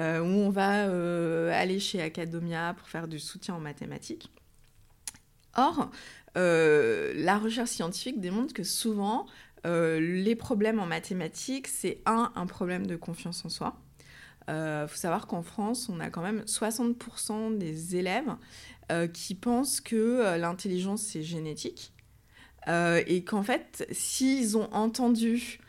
[0.00, 4.30] Euh, où on va euh, aller chez Academia pour faire du soutien en mathématiques.
[5.56, 5.90] Or,
[6.38, 9.26] euh, la recherche scientifique démontre que souvent,
[9.64, 13.76] les problèmes en mathématiques, c'est un, un problème de confiance en soi.
[14.48, 18.34] Il faut savoir qu'en France, on a quand même 60% des élèves
[19.12, 21.92] qui pensent que l'intelligence, c'est génétique.
[22.66, 25.60] et qu'en fait, s'ils ont entendu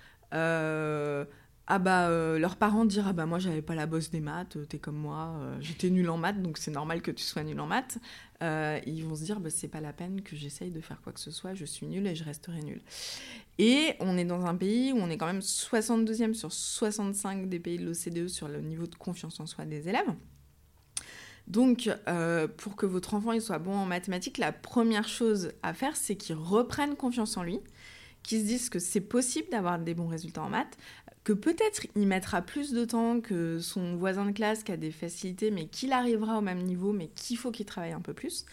[1.67, 4.57] ah bah euh, leurs parents dire ah bah moi j'avais pas la bosse des maths,
[4.67, 7.59] t'es comme moi, euh, j'étais nul en maths donc c'est normal que tu sois nul
[7.59, 7.97] en maths.
[8.41, 11.13] Euh, ils vont se dire bah c'est pas la peine que j'essaye de faire quoi
[11.13, 12.81] que ce soit, je suis nul et je resterai nul.
[13.59, 17.59] Et on est dans un pays où on est quand même 62e sur 65 des
[17.59, 20.13] pays de l'OCDE sur le niveau de confiance en soi des élèves.
[21.47, 21.89] Donc,
[22.57, 26.15] pour que votre enfant il soit bon en mathématiques, la première chose à faire, c'est
[26.15, 27.59] qu'il reprenne confiance en lui,
[28.23, 30.77] qu'il se dise que c'est possible d'avoir des bons résultats en maths,
[31.23, 34.91] que peut-être il mettra plus de temps que son voisin de classe qui a des
[34.91, 38.45] facilités, mais qu'il arrivera au même niveau, mais qu'il faut qu'il travaille un peu plus.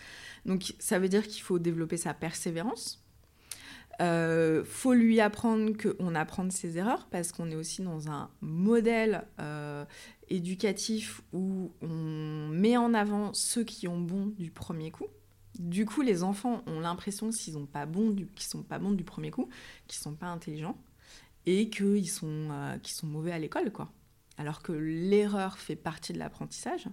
[0.44, 3.02] Donc ça veut dire qu'il faut développer sa persévérance.
[4.00, 8.30] Euh, faut lui apprendre qu'on apprend de ses erreurs parce qu'on est aussi dans un
[8.40, 9.84] modèle euh,
[10.28, 15.06] éducatif où on met en avant ceux qui ont bon du premier coup.
[15.58, 19.02] Du coup, les enfants ont l'impression qu'ils sont pas bons du, sont pas bons du
[19.02, 19.48] premier coup,
[19.88, 20.76] qu'ils sont pas intelligents
[21.46, 23.90] et qu'ils sont, euh, sont mauvais à l'école, quoi.
[24.36, 26.86] Alors que l'erreur fait partie de l'apprentissage.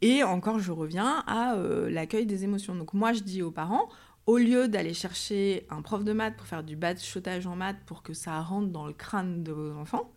[0.00, 2.76] Et encore, je reviens à euh, l'accueil des émotions.
[2.76, 3.88] Donc moi, je dis aux parents,
[4.26, 8.02] au lieu d'aller chercher un prof de maths pour faire du bachotage en maths pour
[8.02, 10.12] que ça rentre dans le crâne de vos enfants,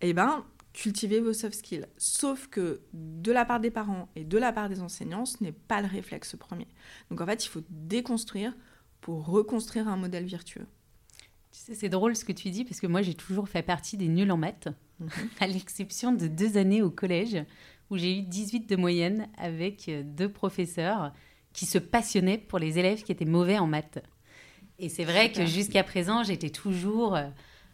[0.00, 1.86] eh ben, cultivez vos soft skills.
[1.96, 5.52] Sauf que de la part des parents et de la part des enseignants, ce n'est
[5.52, 6.68] pas le réflexe premier.
[7.10, 8.52] Donc en fait, il faut déconstruire
[9.00, 10.66] pour reconstruire un modèle vertueux
[11.56, 14.30] c'est drôle ce que tu dis, parce que moi, j'ai toujours fait partie des nuls
[14.30, 14.68] en maths,
[15.00, 15.08] mhm.
[15.40, 17.38] à l'exception de deux années au collège,
[17.90, 21.12] où j'ai eu 18 de moyenne avec euh, deux professeurs
[21.52, 24.02] qui se passionnaient pour les élèves qui étaient mauvais en maths.
[24.78, 27.28] Et c'est vrai que jusqu'à présent, j'étais toujours, euh,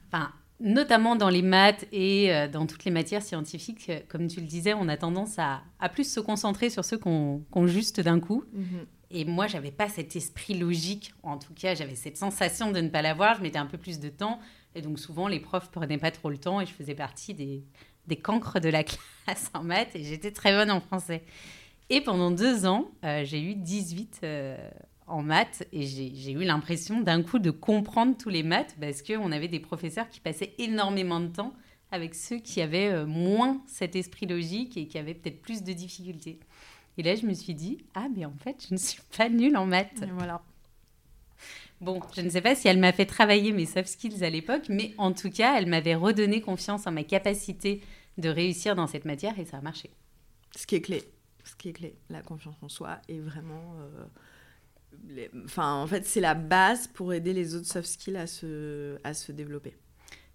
[0.07, 4.47] enfin, notamment dans les maths et euh, dans toutes les matières scientifiques, comme tu le
[4.47, 8.45] disais, on a tendance à, plus se concentrer sur ceux qu'on juste d'un coup.
[8.53, 8.87] Mhm.
[9.13, 11.15] Et moi, j'avais pas cet esprit logique.
[11.23, 13.37] En tout cas, j'avais cette sensation de ne pas l'avoir.
[13.37, 14.41] Je mettais un peu plus de temps.
[14.75, 16.61] Et donc, souvent, les profs prenaient pas trop le temps.
[16.61, 17.63] Et je faisais partie des,
[18.07, 18.85] des cancres de la
[19.25, 19.95] classe en maths.
[19.95, 21.23] Et j'étais très bonne en français.
[21.91, 24.57] Et pendant deux ans, euh, j'ai eu 18 euh,
[25.07, 25.67] en maths.
[25.73, 28.75] Et j'ai eu l'impression d'un coup de comprendre tous les maths.
[28.81, 31.53] Parce qu'on avait des professeurs qui passaient énormément de temps
[31.93, 35.73] avec ceux qui avaient euh, moins cet esprit logique et qui avaient peut-être plus de
[35.75, 36.41] difficultés.
[36.99, 39.57] Et là, je me suis dit, ah, mais en fait, je ne suis pas nulle
[39.57, 40.05] en maths.
[40.13, 40.43] voilà.
[41.81, 44.67] Bon, je ne sais pas si elle m'a fait travailler mes soft skills à l'époque,
[44.69, 47.83] mais en tout cas, elle m'avait redonné confiance en ma capacité
[48.19, 49.91] de réussir dans cette matière et ça a marché.
[50.55, 51.03] Ce qui est clé,
[51.45, 53.75] ce qui est clé, la confiance en soi est vraiment.
[55.09, 58.97] Euh, enfin, en fait, c'est la base pour aider les autres soft skills à se,
[59.03, 59.77] à se développer.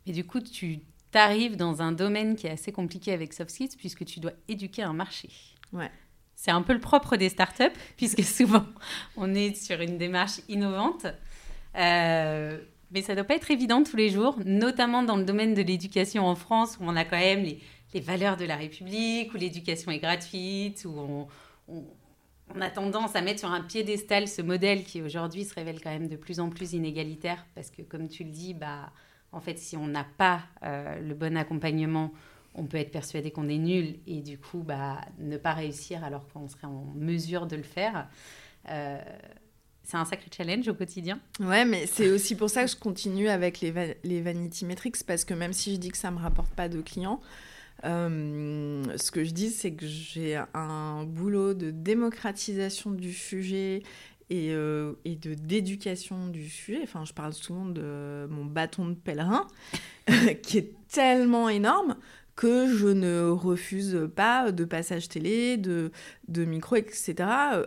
[0.05, 3.77] Et du coup, tu t'arrives dans un domaine qui est assez compliqué avec soft skills
[3.77, 5.29] puisque tu dois éduquer un marché.
[5.71, 5.91] Ouais.
[6.37, 7.63] C'est un peu le propre des startups,
[7.97, 8.63] puisque souvent
[9.17, 11.07] on est sur une démarche innovante.
[11.75, 12.59] Euh,
[12.91, 15.61] mais ça ne doit pas être évident tous les jours, notamment dans le domaine de
[15.63, 17.59] l'éducation en France, où on a quand même les,
[17.99, 21.27] valeurs de la République, où l'éducation est gratuite, où
[21.67, 25.89] on, a tendance à mettre sur un piédestal ce modèle qui aujourd'hui se révèle quand
[25.89, 28.91] même de plus en plus inégalitaire, parce que comme tu le dis, bah,
[29.31, 32.13] en fait, si on n'a pas euh, le bon accompagnement,
[32.57, 36.27] on peut être persuadé qu'on est nul et du coup bah, ne pas réussir alors
[36.27, 38.09] qu'on serait en mesure de le faire.
[38.69, 38.99] Euh,
[39.83, 41.19] c'est un sacré challenge au quotidien.
[41.39, 45.23] Ouais, mais c'est aussi pour ça que je continue avec les, les Vanity Metrics parce
[45.23, 47.21] que même si je dis que ça ne me rapporte pas de clients,
[47.85, 53.83] euh, ce que je dis, c'est que j'ai un boulot de démocratisation du sujet
[54.29, 56.81] et, euh, et de d'éducation du sujet.
[56.83, 59.47] Enfin, je parle souvent de mon bâton de pèlerin,
[60.43, 61.95] qui est tellement énorme
[62.37, 65.91] que je ne refuse pas de passage télé, de,
[66.29, 67.15] micro, etc.
[67.53, 67.65] Euh,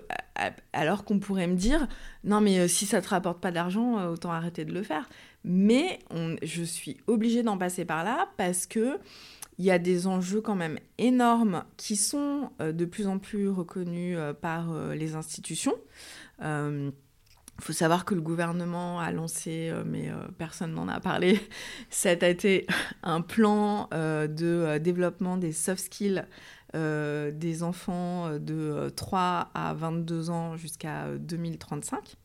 [0.72, 1.88] alors qu'on pourrait me dire,
[2.24, 5.08] non mais euh, si ça te rapporte pas d'argent, euh, autant arrêter de le faire.
[5.44, 5.98] Mais
[6.42, 8.98] je suis obligée d'en passer par là parce que
[9.58, 14.16] il y a des enjeux quand même énormes qui sont de plus en plus reconnus
[14.40, 15.74] par les institutions.
[17.60, 21.38] Il faut savoir que le gouvernement a lancé, euh, mais euh, personne n'en a parlé,
[21.90, 22.66] cet été,
[23.02, 26.24] un plan euh, de développement des soft skills
[26.72, 32.16] des enfants de 3 à 22 ans jusqu'à 2035.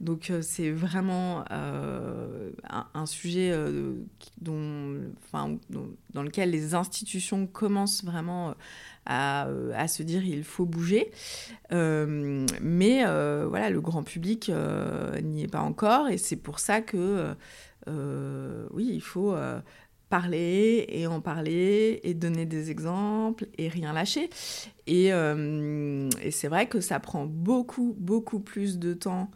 [0.00, 3.52] Donc c'est vraiment un, sujet
[4.40, 5.00] dont,
[5.32, 8.54] dans lequel les institutions commencent vraiment
[9.10, 11.10] euh, à, se dire il faut bouger.
[11.72, 14.52] Euh, mais euh, voilà, le grand public
[15.22, 17.34] n'y est pas encore et c'est pour ça que
[18.72, 19.34] oui, il faut
[20.10, 24.28] parler et en parler et donner des exemples et rien lâcher.
[24.86, 25.10] Et
[26.30, 29.30] c'est vrai que ça prend beaucoup, beaucoup plus de temps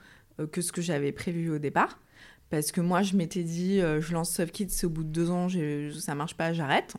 [0.50, 1.98] que ce que j'avais prévu au départ.
[2.50, 5.48] Parce que moi, je m'étais dit, je lance SoftKids, au bout de deux ans,
[5.98, 6.94] ça marche pas, j'arrête.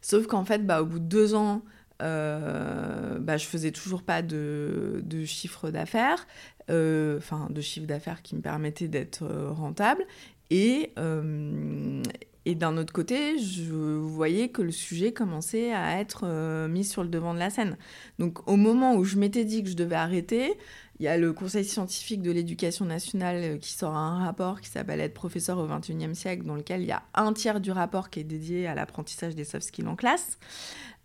[0.00, 1.62] Sauf qu'en fait, bah, au bout de deux ans,
[2.02, 6.26] euh, bah, je faisais toujours pas de, chiffre d'affaires,
[6.70, 10.04] euh, enfin de chiffre d'affaires qui me permettait d'être euh, rentable.
[10.52, 12.02] Euh,
[12.46, 16.26] et d'un autre côté, je voyais que le sujet commençait à être
[16.68, 17.76] mis sur le devant de la scène.
[18.18, 20.54] Donc au moment où je m'étais dit que je devais arrêter,
[21.00, 25.00] il y a le Conseil scientifique de l'éducation nationale qui sort un rapport qui s'appelle
[25.00, 28.20] Être professeur au XXIe siècle, dans lequel il y a un tiers du rapport qui
[28.20, 30.38] est dédié à l'apprentissage des soft skills en classe.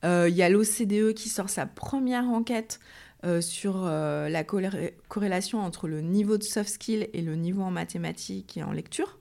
[0.04, 2.80] il y a l'OCDE qui sort sa première enquête
[3.40, 8.64] sur la corrélation entre le niveau de soft skills et le niveau en mathématiques et
[8.64, 9.18] en lecture.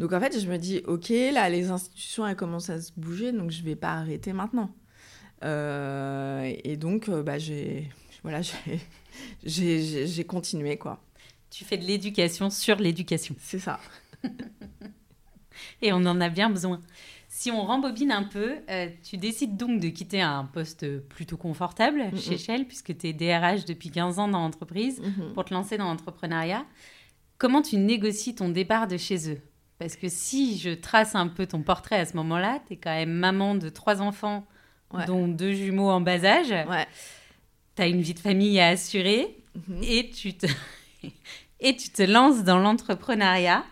[0.00, 3.32] Donc en fait, je me dis, ok, là, les institutions, elles commencent à se bouger,
[3.32, 4.70] donc je vais pas arrêter maintenant.
[5.44, 7.90] Euh, et donc, euh, bah, j'ai
[8.22, 8.40] voilà,
[9.44, 11.02] j'ai continué, quoi.
[11.50, 13.34] Tu fais de l'éducation sur l'éducation.
[13.40, 13.80] C'est ça.
[15.82, 16.80] et on en a bien besoin.
[17.28, 22.10] Si on rembobine un peu, euh, tu décides donc de quitter un poste plutôt confortable
[22.16, 25.32] chez Shell, puisque tu es DRH depuis 15 ans dans l'entreprise, mm-hmm.
[25.32, 26.64] pour te lancer dans l'entrepreneuriat.
[27.38, 29.40] Comment tu négocies ton départ de chez eux?
[29.78, 32.94] Parce que si je trace un peu ton portrait à ce moment-là, tu es quand
[32.94, 34.46] même maman de trois enfants,
[35.06, 36.50] dont deux jumeaux en bas âge.
[36.50, 36.86] Ouais.
[37.80, 39.82] Tu as une vie de famille à assurer mhm.
[39.82, 40.46] et, tu te
[41.60, 43.64] et tu te lances dans l'entrepreneuriat.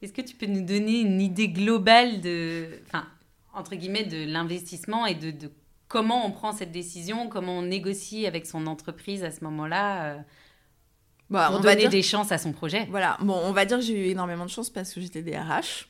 [0.00, 3.06] Est-ce que tu peux nous donner une idée globale de, enfin,
[3.52, 5.52] entre guillemets, de l'investissement et de, de,
[5.88, 10.18] comment on prend cette décision, comment on négocie avec son entreprise à ce moment-là euh,
[11.28, 12.86] bah, pour on donner des chances à son projet?
[12.88, 15.86] Voilà, bon, on va dire que j'ai eu énormément de chance parce que j'étais DRH.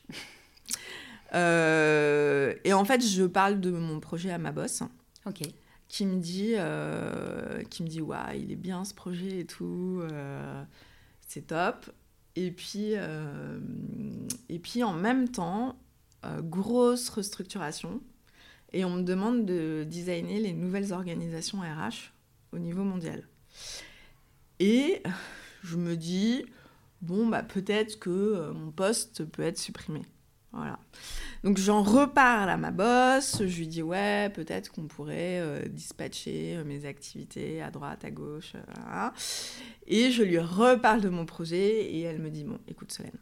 [1.35, 4.83] euh, et en fait, je parle de mon projet à ma boss.
[5.25, 5.43] Ok.
[5.91, 10.63] Qui me dit, euh, qui il est bien ce projet et tout, euh,
[11.27, 11.91] c'est top.
[12.37, 13.59] Et puis, euh,
[14.47, 15.77] et puis en même temps,
[16.43, 17.99] grosse restructuration.
[18.71, 22.13] Et on me demande de designer les nouvelles organisations RH
[22.53, 23.27] au niveau mondial.
[24.61, 25.03] Et
[25.61, 26.45] je me dis,
[27.01, 30.03] bon, bah, peut-être que mon poste peut être supprimé.
[30.53, 30.79] Voilà.
[31.43, 36.57] Donc j'en reparle à ma boss, je lui dis ouais, peut-être qu'on pourrait euh, dispatcher
[36.57, 38.53] euh, mes activités à droite, à gauche,
[39.87, 43.17] et je lui reparle de mon projet et elle me dit bon, écoute Solène,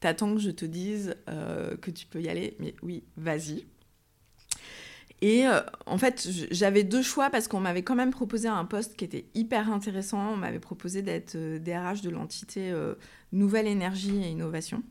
[0.00, 3.66] t'attends que je te dise que tu peux y aller, mais oui, vas-y.
[5.22, 8.96] Et euh, en fait, j'avais deux choix parce qu'on m'avait quand même proposé un poste
[8.96, 10.32] qui était hyper intéressant.
[10.32, 12.94] On m'avait proposé d'être DRH euh, de l'entité euh,
[13.32, 14.82] Nouvelle Énergie et Innovation.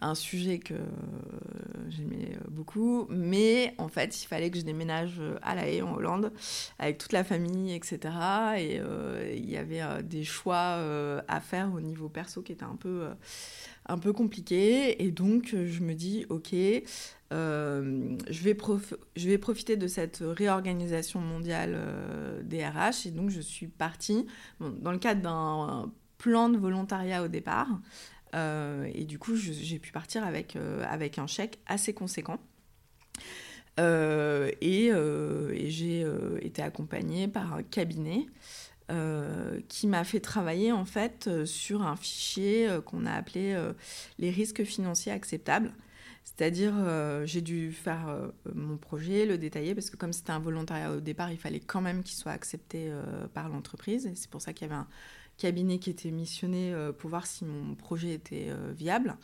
[0.00, 0.74] Un sujet que
[1.88, 3.06] j'aimais beaucoup.
[3.10, 6.32] Mais en fait, il fallait que je déménage à La Haye, en Hollande,
[6.78, 7.98] avec toute la famille, etc.
[8.58, 8.80] Et
[9.36, 10.78] il y avait des choix
[11.26, 13.08] à faire au niveau perso qui étaient un peu,
[13.86, 15.02] un peu compliqués.
[15.02, 16.54] Et donc, je me dis, OK.
[17.32, 18.56] Euh, je, vais
[19.16, 24.26] je vais profiter de cette réorganisation mondiale euh, des RH et donc je suis partie
[24.60, 27.68] dans le cadre d'un plan de volontariat au départ
[28.34, 30.56] euh, et du coup j'ai pu partir avec,
[30.88, 32.38] avec un chèque assez conséquent.
[33.78, 36.06] et, et j'ai
[36.42, 38.26] été accompagnée par un cabinet
[39.68, 43.56] qui m'a fait travailler en fait sur un fichier qu'on a appelé
[44.18, 45.72] les risques financiers acceptables
[46.36, 50.38] c'est-à-dire, euh, j'ai dû faire euh, mon projet, le détailler, parce que comme c'était un
[50.38, 54.10] volontariat au départ, il fallait quand même qu'il soit accepté euh, par l'entreprise.
[54.14, 54.86] C'est pour ça qu'il y avait un
[55.38, 59.16] cabinet qui était missionné pour voir si mon projet était viable.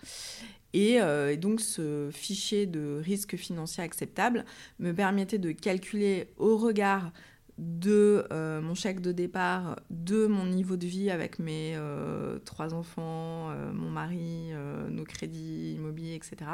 [0.73, 4.45] Et, et, donc, ce fichier de risque financier acceptable
[4.79, 7.13] me permettait de calculer au regard
[7.59, 12.75] de euh, mon chèque de départ, de mon niveau de vie avec mes euh, trois
[12.75, 14.51] enfants, euh, mon mari,
[14.91, 16.51] nos crédits immobiliers, etc.,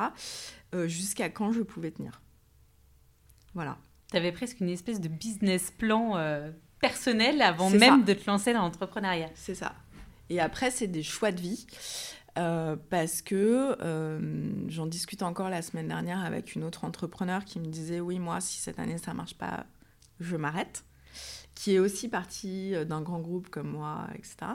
[0.87, 2.21] jusqu'à quand je pouvais tenir.
[3.55, 3.79] Voilà.
[4.11, 6.15] Tu avais presque une espèce de business plan
[6.81, 9.31] personnel avant même de te lancer dans l'entrepreneuriat.
[9.35, 9.75] C'est ça.
[10.29, 11.67] Et après, c'est des choix de vie.
[12.35, 13.77] parce que
[14.69, 18.41] j'en discutais encore la semaine dernière avec une autre entrepreneur qui me disait oui moi
[18.41, 19.67] si cette année ça marche pas
[20.21, 20.85] je m'arrête
[21.61, 24.53] qui est aussi partie euh, d'un grand groupe comme moi, etc.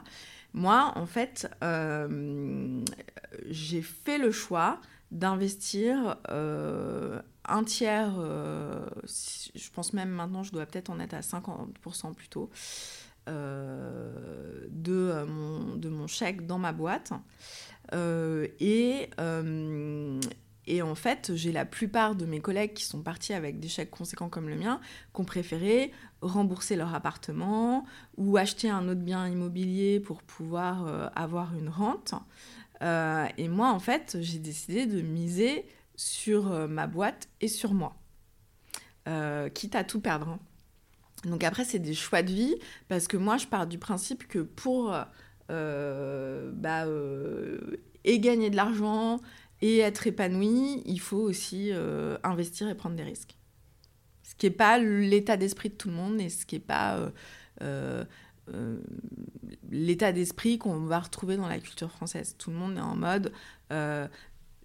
[0.54, 2.84] Moi, en fait, euh,
[3.48, 4.80] j'ai fait le choix
[5.12, 12.14] d'investir euh, un tiers, je pense même maintenant, je dois peut-être en être à 50%
[12.14, 12.50] plutôt,
[13.28, 17.14] de, mon, de mon chèque dans ma boîte.
[17.94, 19.10] et,
[20.68, 23.92] et en fait, j'ai la plupart de mes collègues qui sont partis avec des chèques
[23.92, 24.80] conséquents comme le mien,
[25.14, 27.86] qui ont préféré rembourser leur appartement
[28.18, 32.16] ou acheter un autre bien immobilier pour pouvoir euh, avoir une rente.
[32.82, 37.74] Euh, et moi, en fait, j'ai décidé de miser sur euh, ma boîte et sur
[37.74, 37.96] moi,
[39.54, 40.30] quitte à tout perdre.
[40.30, 40.40] Hein.
[41.26, 42.56] Donc après, c'est des choix de vie,
[42.88, 44.96] parce que moi, je pars du principe que pour
[45.48, 46.86] bah,
[48.04, 49.20] et gagner de l'argent,
[49.62, 53.38] et être épanoui, il faut aussi euh, investir et prendre des risques.
[54.24, 57.12] Ce qui n'est pas l'état d'esprit de tout le monde et ce qui n'est pas
[57.62, 58.04] euh,
[58.54, 58.78] euh,
[59.72, 62.36] l'état d'esprit qu'on va retrouver dans la culture française.
[62.38, 63.32] Tout le monde est en mode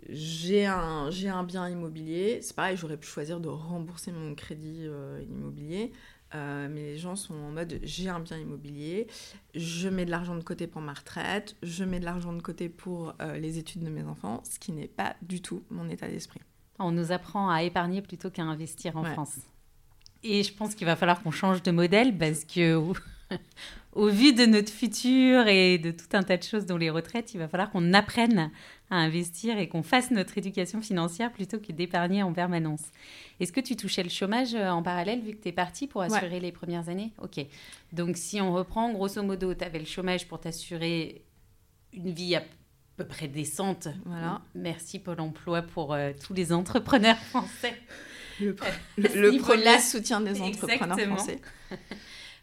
[0.08, 2.40] j'ai un, j'ai un bien immobilier.
[2.42, 5.92] C'est pareil, j'aurais pu choisir de rembourser mon crédit euh, immobilier.
[6.34, 9.08] Euh, mais les gens sont en mode j'ai un bien immobilier,
[9.56, 12.68] je mets de l'argent de côté pour ma retraite, je mets de l'argent de côté
[12.68, 16.06] pour euh, les études de mes enfants, ce qui n'est pas du tout mon état
[16.06, 16.40] d'esprit.
[16.78, 19.38] On nous apprend à épargner plutôt qu'à investir en France.
[20.22, 22.76] Et je pense qu'il va falloir qu'on change de modèle parce que
[23.92, 27.34] au vu de notre futur et de tout un tas de choses dans les retraites,
[27.34, 28.52] il va falloir qu'on apprenne
[28.90, 32.82] à investir et qu'on fasse notre éducation financière plutôt que d'épargner en permanence.
[33.38, 36.02] Est-ce que tu touchais le chômage euh, en parallèle vu que tu es parti pour
[36.02, 37.12] assurer les premières années?
[37.22, 37.44] Ok.
[37.92, 41.22] Donc si on reprend, grosso modo, tu avais le chômage pour t'assurer
[41.92, 42.42] une vie à
[42.96, 43.88] peu près décente.
[44.04, 44.42] Voilà.
[44.54, 47.74] Merci Pôle emploi pour euh, tous les entrepreneurs français.
[48.40, 48.56] Le,
[48.96, 51.40] le premier soutien des entrepreneurs français.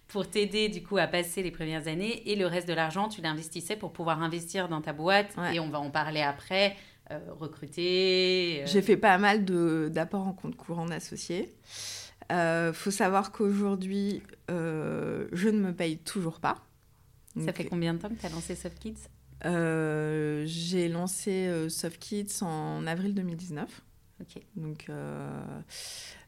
[0.07, 3.21] pour t'aider du coup à passer les premières années et le reste de l'argent tu
[3.21, 6.75] l'investissais pour pouvoir investir dans ta boîte et on va en parler après
[7.11, 8.67] euh, recruter euh.
[8.67, 11.53] j'ai fait pas mal d'apports en compte courant d'associés.
[12.29, 16.63] Euh, faut savoir qu'aujourd'hui euh, je ne me paye toujours pas.
[17.45, 19.07] Ça fait combien de temps que tu as lancé Soft Kids?
[19.43, 23.83] J'ai lancé Soft Kids en avril 2019
[24.55, 25.61] donc, euh,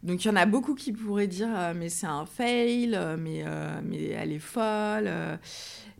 [0.04, 3.18] donc il y en a beaucoup qui pourraient dire euh, mais c'est un fail, euh,
[3.20, 3.44] mais,
[3.84, 5.10] mais elle est folle.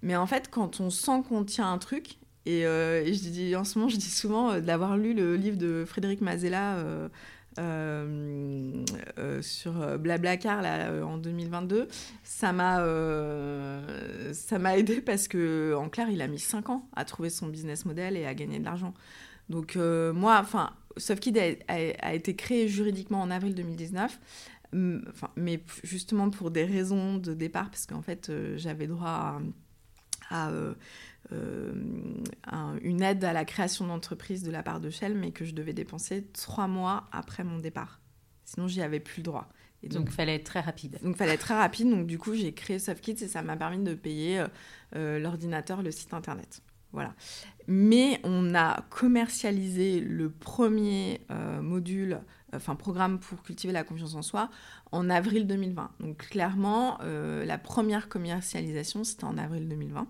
[0.02, 3.78] Mais en fait, quand on sent qu'on tient un truc, et, je dis, en ce
[3.78, 6.78] moment, je dis souvent d'avoir lu le livre de Frédéric Mazella
[9.42, 11.88] sur Blablacar là, en 2022,
[12.24, 12.78] ça m'a
[14.32, 17.48] ça m'a aidé parce que en clair, il a mis 5 ans à trouver son
[17.48, 18.94] business model et à gagner de l'argent.
[19.50, 24.20] Donc moi, enfin, SoftKid a, a, été créé juridiquement en avril 2019,
[24.74, 29.42] mais justement pour des raisons de départ, parce qu'en fait, euh, j'avais droit
[30.30, 30.74] à, euh,
[31.32, 31.74] euh,
[32.82, 35.74] une aide à la création d'entreprise de la part de Shell, mais que je devais
[35.74, 38.00] dépenser trois mois après mon départ.
[38.46, 39.50] Sinon, j'y avais plus le droit.
[39.82, 41.00] Et donc, il fallait être très rapide.
[41.02, 41.90] Donc, il fallait être très rapide.
[41.90, 44.44] Donc, du coup, j'ai créé SoftKids et ça m'a permis de payer
[44.94, 46.62] l'ordinateur, le site internet.
[46.92, 47.14] Voilà.
[47.68, 52.20] Mais on a commercialisé le premier euh, module,
[52.54, 54.50] enfin programme pour cultiver la confiance en soi,
[54.92, 55.92] en avril 2020.
[56.00, 60.08] Donc clairement, euh, la première commercialisation, c'était en avril 2020.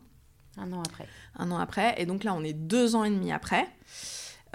[0.57, 1.07] Un an après.
[1.35, 1.95] Un an après.
[1.97, 3.67] Et donc là, on est deux ans et demi après.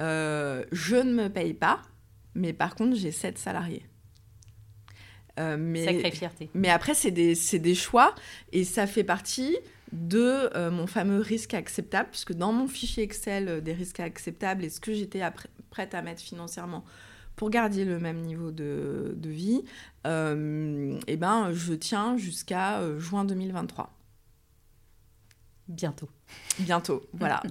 [0.00, 1.82] Euh, je ne me paye pas,
[2.34, 3.84] mais par contre, j'ai sept salariés.
[5.36, 6.50] mais, Sacrée fierté.
[6.54, 8.14] Mais après, c'est des, des, choix
[8.52, 9.56] et ça fait partie
[9.94, 14.64] de euh, mon fameux risque acceptable, puisque dans mon fichier Excel euh, des risques acceptables
[14.64, 15.22] et ce que j'étais
[15.70, 16.84] prête à mettre financièrement
[17.36, 19.64] pour garder le même niveau de, vie,
[20.06, 23.92] euh, eh ben, je tiens jusqu'à juin 2023.
[25.66, 26.08] Bientôt.
[26.60, 27.42] Bientôt, voilà.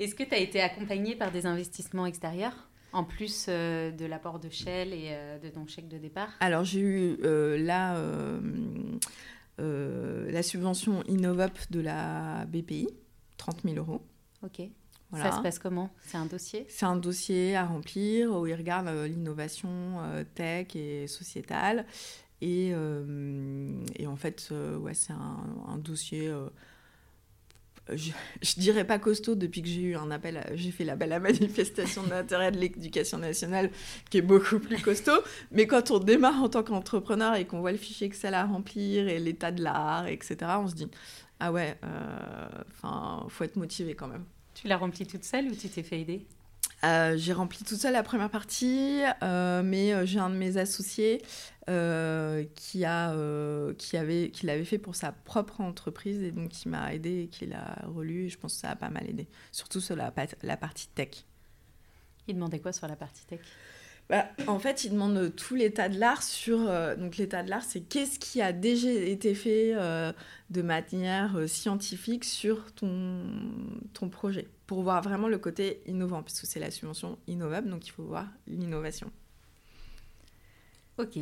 [0.00, 4.48] Est-ce que tu as été accompagnée par des investissements extérieurs en plus de l'apport de
[4.48, 6.30] Shell et de ton chèque de départ?
[6.40, 7.16] Alors j'ai eu
[7.56, 8.40] là euh,
[9.58, 12.88] la subvention Innovop de la BPI,
[13.36, 14.02] 30 000 euros.
[14.42, 14.62] Ok.
[15.12, 15.90] Ça se passe comment?
[16.00, 16.66] C'est un dossier?
[16.68, 21.86] C'est un dossier à remplir où ils regardent euh, l'innovation euh, tech et sociétale.
[22.40, 22.72] Et,
[23.96, 26.30] et en fait, ouais, c'est un, dossier
[27.92, 28.12] je,
[28.56, 32.50] dirais pas costaud depuis que j'ai eu un appel, j'ai fait l'appel à manifestation d'intérêt
[32.50, 33.70] de l'éducation nationale,
[34.10, 35.20] qui est beaucoup plus costaud.
[35.52, 39.08] Mais quand on démarre en tant qu'entrepreneur et qu'on voit le fichier Excel à remplir
[39.08, 40.88] et l'état de l'art, etc., on se dit
[41.40, 44.24] ah ouais, euh, enfin, faut être motivé quand même.
[44.54, 46.26] Tu l'as rempli toute seule ou tu t'es fait aider?
[46.84, 51.22] Euh, j'ai rempli toute seule la première partie, euh, mais j'ai un de mes associés
[51.70, 56.50] euh, qui, a, euh, qui, avait, qui l'avait fait pour sa propre entreprise et donc
[56.50, 59.08] qui m'a aidé et qui l'a relu et je pense que ça a pas mal
[59.08, 60.12] aidé, surtout sur la,
[60.42, 61.24] la partie tech.
[62.28, 63.40] Il demandait quoi sur la partie tech?
[64.10, 66.68] Bah, en fait, il demande tout l'état de l'art sur.
[66.68, 69.74] Euh, donc, l'état de l'art, c'est qu'est-ce qui a déjà été fait
[70.50, 73.22] de manière scientifique sur ton,
[73.94, 77.90] ton projet, pour voir vraiment le côté innovant, puisque c'est la subvention innovable, donc il
[77.90, 79.10] faut voir l'innovation.
[80.98, 81.18] Ok,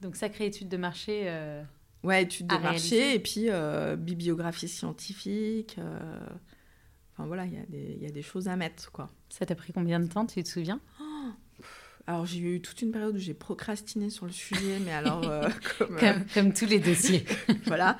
[0.00, 1.22] donc, sacrée étude de marché.
[1.26, 1.62] Euh,
[2.02, 5.76] ouais, étude de marché et puis euh, bibliographie scientifique.
[5.78, 6.26] Euh,
[7.12, 9.10] enfin, voilà, il y, y, a des choses à mettre, quoi.
[9.28, 10.80] Ça t'a pris combien de temps, tu te souviens?
[12.06, 15.22] Alors, j'ai eu toute une période où j'ai procrastiné sur le sujet, mais alors.
[15.78, 17.24] comme, comme, tous les dossiers.
[17.64, 17.96] voilà.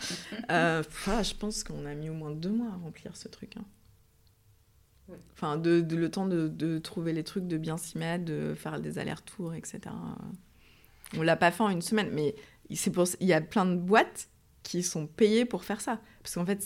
[0.48, 1.22] voilà.
[1.22, 3.56] Je pense qu'on a mis au moins deux mois à remplir ce truc.
[3.56, 3.64] Hein.
[5.34, 8.54] Enfin, de, de, le temps de, de, trouver les trucs, de bien s'y mettre, de
[8.54, 9.80] faire des allers-retours, etc.
[11.16, 12.34] On l'a pas fait en une semaine, mais
[12.74, 14.28] c'est pour il y a plein de boîtes
[14.62, 16.00] qui sont payés pour faire ça.
[16.22, 16.64] Parce qu'en fait,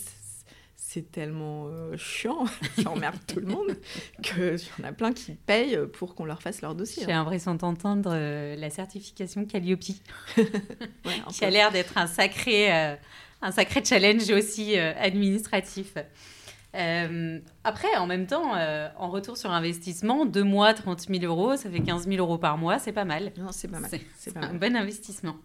[0.75, 2.45] c'est tellement euh, chiant,
[2.83, 3.77] ça emmerde tout le monde,
[4.23, 7.03] qu'il y en a plein qui payent pour qu'on leur fasse leur dossier.
[7.05, 12.95] J'ai l'impression d'entendre euh, la certification Calliope, qui a l'air d'être un sacré, euh,
[13.41, 15.93] un sacré challenge aussi administratif.
[16.73, 18.53] Après, en même temps,
[18.97, 22.57] en retour sur investissement, deux mois, 30 000 euros, ça fait 15 000 euros par
[22.57, 23.31] mois, c'est pas mal.
[23.37, 23.91] Non, c'est pas mal.
[24.15, 25.35] C'est un bon investissement.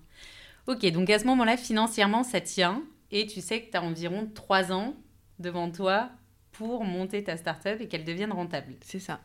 [0.67, 2.83] Ok, donc à ce moment-là, financièrement, ça tient.
[3.11, 4.95] Et tu sais que tu as environ trois ans
[5.39, 6.11] devant toi
[6.53, 8.75] pour monter ta startup et qu'elle devienne rentable.
[8.81, 9.21] C'est ça.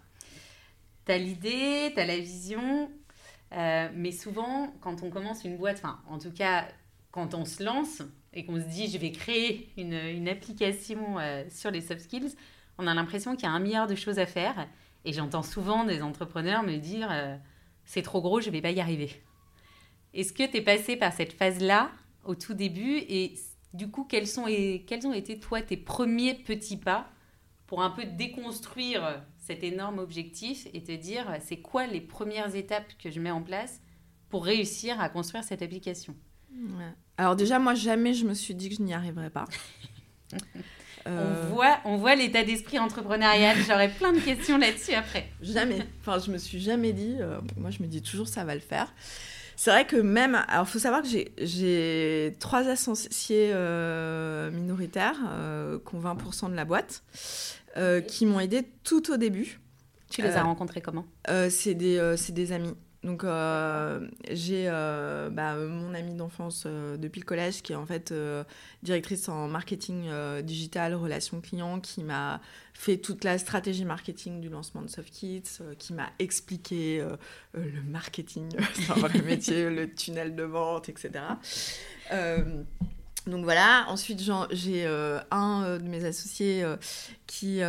[1.05, 2.91] Tu as l'idée, tu as la vision,
[3.53, 6.67] euh, mais souvent, quand on commence une boîte, enfin, en tout cas,
[7.11, 8.01] quand on se lance
[8.33, 12.35] et qu'on se dit je vais créer une, application euh, sur les soft skills,
[12.77, 14.67] on a l'impression qu'il y a un milliard de choses à faire.
[15.03, 17.35] Et j'entends souvent des entrepreneurs me dire euh,
[17.85, 19.11] c'est trop gros, je ne vais pas y arriver.
[20.13, 21.91] Est-ce que tu es passé par cette phase-là
[22.23, 23.35] au tout début et
[23.73, 27.09] du coup, quels, sont, quels ont été, toi, tes premiers petits pas
[27.67, 32.91] pour un peu déconstruire cet énorme objectif et te dire, c'est quoi les premières étapes
[33.01, 33.81] que je mets en place
[34.27, 36.15] pour réussir à construire cette application?
[37.17, 39.45] Alors déjà, moi, jamais je me suis dit que je n'y arriverais pas.
[41.07, 43.57] On voit, on voit l'état d'esprit entrepreneurial.
[43.67, 45.31] J'aurais plein de questions là-dessus après.
[45.41, 45.79] Jamais.
[45.99, 47.15] Enfin, je me suis jamais dit.
[47.19, 48.93] Euh, moi, je me dis toujours ça va le faire.
[49.63, 50.33] C'est vrai que même.
[50.47, 56.55] Alors, il faut savoir que j'ai trois associés euh, minoritaires, euh, qui ont 20% de
[56.55, 57.03] la boîte,
[57.77, 59.59] euh, qui m'ont aidé tout au début.
[60.09, 61.05] Tu les as rencontrés comment?
[61.51, 62.73] C'est des, des amis.
[63.03, 63.23] Donc
[64.29, 68.13] j'ai bah, mon amie d'enfance depuis le collège qui est en fait
[68.83, 70.09] directrice en marketing
[70.43, 72.41] digital, relations clients, qui m'a
[72.73, 77.03] fait toute la stratégie marketing du lancement de SoftKids, qui m'a expliqué
[77.53, 78.49] le marketing,
[78.95, 81.11] vrai métier, le tunnel de vente, etc.
[83.27, 84.19] Donc voilà, ensuite
[84.49, 86.75] j'ai euh, un euh, de mes associés euh,
[87.27, 87.61] qui,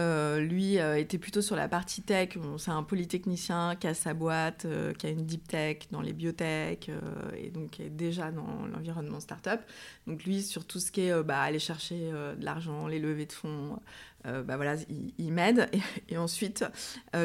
[0.49, 2.31] lui, était plutôt sur la partie tech.
[2.59, 4.67] c'est un polytechnicien qui a sa boîte,
[4.99, 6.91] qui a une deep tech dans les biotech
[7.37, 9.61] et donc est déjà dans l'environnement startup.
[10.07, 13.33] Donc lui, sur tout ce qui est bah, aller chercher de l'argent, les levées de
[13.33, 13.79] fonds,
[14.25, 14.75] bah voilà,
[15.19, 15.71] il, m'aide.
[16.09, 16.65] Et, ensuite,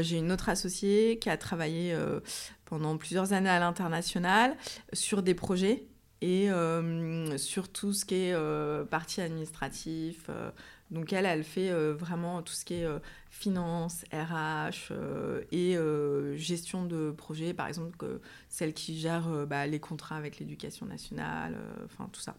[0.02, 1.98] j'ai une autre associée qui a travaillé
[2.66, 4.56] pendant plusieurs années à l'international
[4.94, 5.88] sur des projets
[6.22, 10.24] et euh, sur tout ce qui est euh, partie administrative.
[10.30, 10.50] Euh,
[10.90, 12.88] donc elle, elle fait vraiment tout ce qui est
[13.30, 14.94] finance, RH
[15.52, 15.76] et
[16.38, 22.08] gestion de projet, par exemple celle qui gère bah, les contrats avec l'éducation nationale, enfin
[22.14, 22.38] tout ça.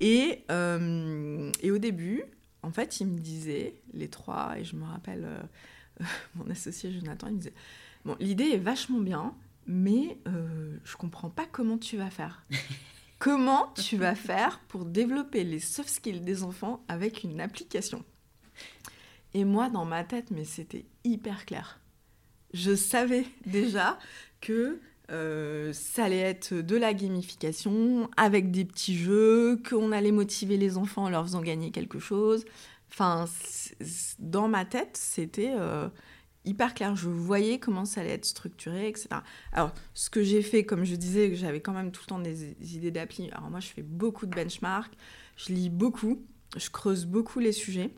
[0.00, 2.24] Et, et au début,
[2.62, 5.28] en fait, ils me disaient, les trois, et je me rappelle
[6.34, 7.54] mon associé Jonathan, il me disait,
[8.06, 9.34] bon, l'idée est vachement bien,
[9.66, 10.16] mais
[10.82, 12.42] je comprends pas comment tu vas faire.
[13.18, 18.04] Comment tu vas faire pour développer les soft skills des enfants avec une application
[19.32, 21.80] Et moi, dans ma tête, mais c'était hyper clair.
[22.52, 23.98] Je savais déjà
[24.40, 30.56] que euh, ça allait être de la gamification avec des petits jeux, qu'on allait motiver
[30.56, 32.44] les enfants en leur faisant gagner quelque chose.
[32.90, 33.26] Enfin,
[34.18, 35.88] dans ma tête, c'était euh,
[36.46, 36.96] hyper clair.
[36.96, 39.08] Je voyais comment ça allait être structuré, etc.
[39.52, 42.54] Alors, ce que j'ai fait, comme je disais, j'avais quand même tout le temps des
[42.74, 43.30] idées d'appli.
[43.32, 44.92] Alors, moi, je fais beaucoup de benchmark,
[45.36, 46.22] je lis beaucoup,
[46.56, 47.90] je creuse beaucoup les sujets.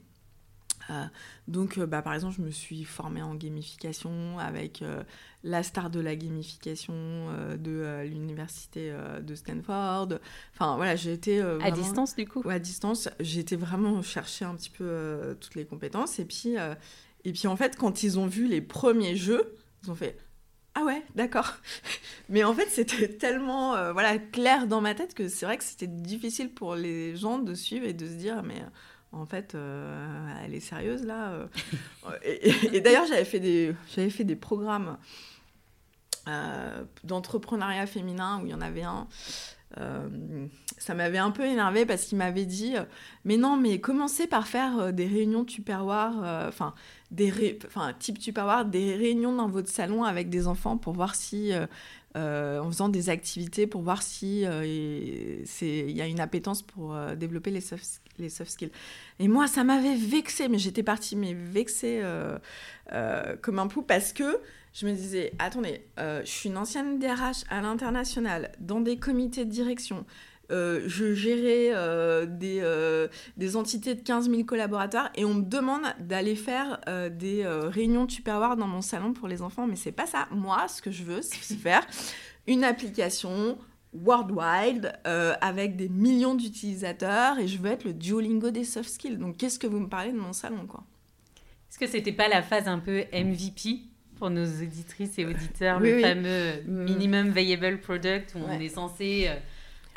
[0.90, 1.04] Euh,
[1.46, 5.02] donc, euh, bah, par exemple, je me suis formée en gamification avec euh,
[5.44, 6.94] la star de la gamification
[7.58, 8.92] de l'université
[9.22, 10.18] de Stanford.
[10.54, 11.40] Enfin, voilà, j'ai été.
[11.40, 12.42] À distance, du coup?
[12.48, 13.08] À distance.
[13.20, 16.18] J'ai été vraiment chercher un petit peu toutes les compétences.
[16.18, 16.56] Et puis,
[17.24, 20.18] et puis en fait, quand ils ont vu les premiers jeux, ils ont fait
[20.78, 21.54] ah ouais, d'accord.
[22.28, 25.64] Mais en fait, c'était tellement euh, voilà clair dans ma tête que c'est vrai que
[25.64, 28.62] c'était difficile pour les gens de suivre et de se dire mais
[29.10, 31.30] en fait, euh, elle est sérieuse là.
[31.30, 31.46] Euh.
[32.72, 34.98] et, d'ailleurs, j'avais fait des j'avais fait des programmes
[37.04, 39.08] d'entrepreneuriat féminin où il y en avait un
[40.76, 42.74] ça m'avait un peu énervé parce qu'il m'avait dit
[43.24, 46.74] mais non mais commencez par faire des réunions tupperware enfin
[47.10, 48.18] des enfin type
[48.66, 51.52] des réunions dans votre salon avec des enfants pour voir si
[52.14, 57.60] en faisant des activités pour voir si il y a une appétence pour développer les
[57.60, 58.72] soft, les soft skills.
[59.20, 62.02] Et moi, ça m'avait vexé, mais j'étais partie mais vexée
[63.40, 64.40] comme un pou parce que
[64.78, 69.44] je me disais, attendez, euh, je suis une ancienne DRH à l'international, dans des comités
[69.44, 70.04] de direction.
[70.50, 72.62] Euh, je gérais euh, des,
[73.36, 76.80] des, entités de 15 000 collaborateurs et on me demande d'aller faire
[77.10, 79.66] des réunions Tupperware dans mon salon pour les enfants.
[79.66, 80.26] Mais c'est pas ça.
[80.30, 81.86] Moi, ce que je veux, c'est faire
[82.46, 83.58] une application
[83.92, 89.18] worldwide avec des millions d'utilisateurs et je veux être le Duolingo des soft skills.
[89.18, 90.84] Donc qu'est-ce que vous me parlez de mon salon quoi?
[91.70, 93.80] Est-ce que c'était pas la phase un peu MVP
[94.18, 96.84] pour nos auditrices et auditeurs, le fameux mm.
[96.84, 99.30] minimum viable product où on est censé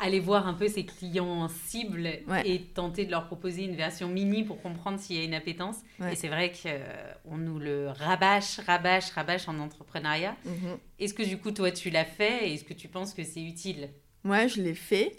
[0.02, 2.08] aller voir un peu ses clients cibles
[2.44, 5.76] et tenter de leur proposer une version mini pour comprendre s'il y a une appétence.
[6.10, 10.36] Et c'est vrai qu'on nous le rabâche, rabâche, rabâche en entrepreneuriat.
[10.44, 10.78] Mhm.
[10.98, 13.42] Est-ce que du coup, toi, tu l'as fait et est-ce que tu penses que c'est
[13.42, 13.90] utile?
[14.24, 15.16] Ouais, je l'ai fait.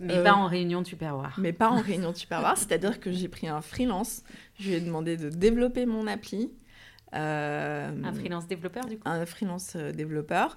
[0.00, 1.36] Mais pas euh, en réunion Tupperware.
[1.38, 4.22] Mais pas en réunion Tupperware, c'est-à-dire que j'ai pris un freelance,
[4.58, 6.48] je lui ai demandé de développer mon appli, euh,
[7.12, 10.56] un freelance développeur, du coup Un freelance euh, développeur.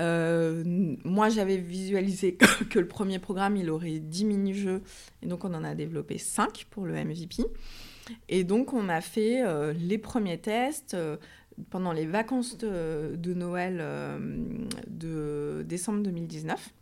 [0.00, 0.62] Euh,
[1.04, 2.36] moi, j'avais visualisé
[2.70, 4.82] que le premier programme, il aurait 10 mini-jeux.
[5.22, 7.44] Et donc, on en a développé 5 pour le MVP.
[8.28, 9.42] Et donc, on a fait
[9.74, 10.96] les premiers tests
[11.70, 13.82] pendant les vacances de, de Noël
[14.88, 16.72] de décembre 2019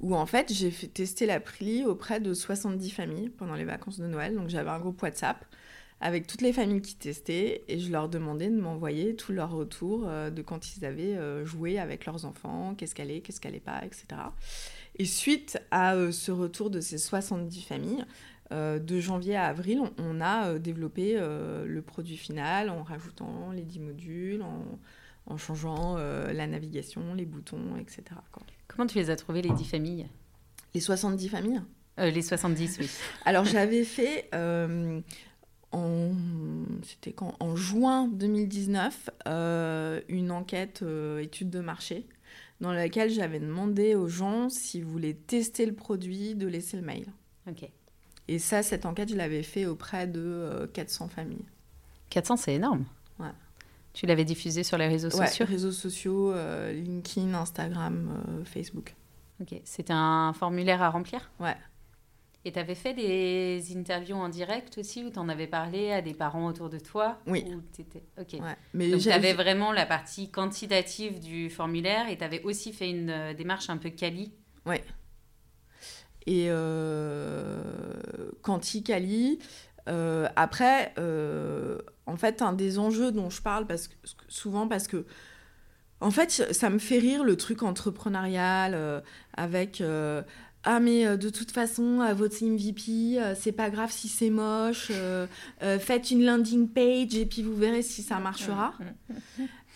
[0.00, 4.34] où en fait j'ai tester l'appli auprès de 70 familles pendant les vacances de Noël.
[4.34, 5.44] Donc j'avais un groupe WhatsApp
[6.00, 10.04] avec toutes les familles qui testaient et je leur demandais de m'envoyer tous leurs retours
[10.06, 13.52] euh, de quand ils avaient euh, joué avec leurs enfants, qu'est-ce qu'elle est, qu'est-ce qu'elle
[13.52, 14.06] n'est pas, etc.
[14.96, 18.04] Et suite à euh, ce retour de ces 70 familles,
[18.50, 24.42] de janvier à avril, on, a développé le produit final en rajoutant les 10 modules,
[25.26, 28.04] en, changeant la navigation, les boutons, etc.
[28.66, 30.06] Comment tu les as trouvés, les 10 familles?
[30.72, 31.60] Les 70 familles?
[31.98, 32.88] Les 70, oui.
[33.26, 34.30] Alors j'avais fait
[35.72, 36.12] en,
[36.82, 42.06] c'était quand, en juin 2019 euh, une enquête euh, étude de marché
[42.60, 47.06] dans laquelle j'avais demandé aux gens s'ils voulaient tester le produit, de laisser le mail.
[47.48, 47.68] Ok.
[48.26, 51.44] Et ça, cette enquête, je l'avais fait auprès de 400 euh, familles.
[52.10, 52.84] 400, c'est énorme.
[53.18, 53.30] Ouais.
[53.92, 55.46] Tu l'avais diffusé sur les réseaux sociaux?
[55.46, 56.34] Ouais, réseaux sociaux,
[56.72, 58.94] LinkedIn, Instagram, Facebook.
[59.40, 59.60] Ok.
[59.64, 61.30] C'était un formulaire à remplir?
[61.40, 61.56] Ouais.
[62.44, 66.00] Et tu avais fait des interviews en direct aussi où tu en avais parlé à
[66.00, 67.18] des parents autour de toi?
[67.26, 67.44] Oui.
[68.18, 68.40] Ok.
[68.74, 72.90] mais Donc tu avais vraiment la partie quantitative du formulaire et tu avais aussi fait
[72.90, 74.32] une euh, démarche un peu quali.
[74.66, 74.76] Oui.
[76.26, 77.62] Et euh,
[78.42, 79.38] quanti-quali.
[79.88, 83.94] Euh, après, euh, en fait, un des enjeux dont je parle parce que,
[84.28, 85.06] souvent parce que
[86.00, 89.02] en fait, ça me fait rire le truc entrepreneurial
[89.36, 89.82] avec
[90.64, 94.30] ah mais euh, de toute façon euh, votre MVP euh, c'est pas grave si c'est
[94.30, 94.90] moche
[95.60, 98.74] faites une landing page et puis vous verrez si ça marchera.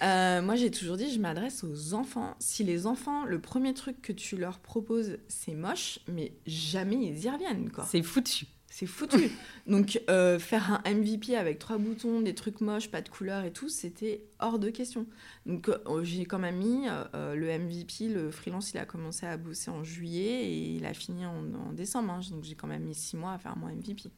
[0.00, 2.34] Moi j'ai toujours dit je m'adresse aux enfants.
[2.40, 7.24] Si les enfants le premier truc que tu leur proposes c'est moche mais jamais ils
[7.24, 7.84] y reviennent quoi.
[7.88, 8.46] C'est foutu
[8.82, 9.30] c'est foutu.
[9.66, 13.52] Donc euh, faire un MVP avec trois boutons, des trucs moches, pas de couleur et
[13.52, 15.06] tout, c'était hors de question.
[15.46, 19.36] Donc euh, j'ai quand même mis euh, le MVP, le freelance, il a commencé à
[19.36, 22.12] bosser en juillet et il a fini en, décembre.
[22.12, 22.20] Hein.
[22.30, 24.10] donc j'ai quand même mis six mois à faire mon MVP.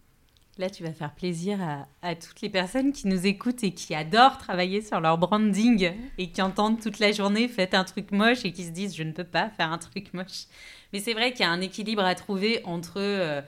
[0.57, 3.93] Là, tu vas faire plaisir à, à, toutes les personnes qui nous écoutent et qui
[3.93, 8.45] adorent travailler sur leur branding et qui entendent toute la journée faites un truc moche
[8.45, 10.45] et qui se disent je ne peux pas faire un truc moche.
[10.93, 13.43] Mais c'est vrai qu'il y a un équilibre à trouver entre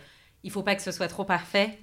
[0.47, 1.79] il faut pas que ce soit trop parfait.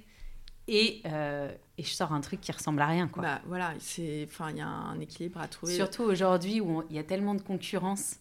[0.66, 3.06] Et, euh, et je sors un truc qui ressemble à rien.
[3.06, 3.22] Quoi.
[3.22, 5.74] Bah, voilà, il y a un équilibre à trouver.
[5.74, 8.16] Surtout aujourd'hui où il y a tellement de concurrence,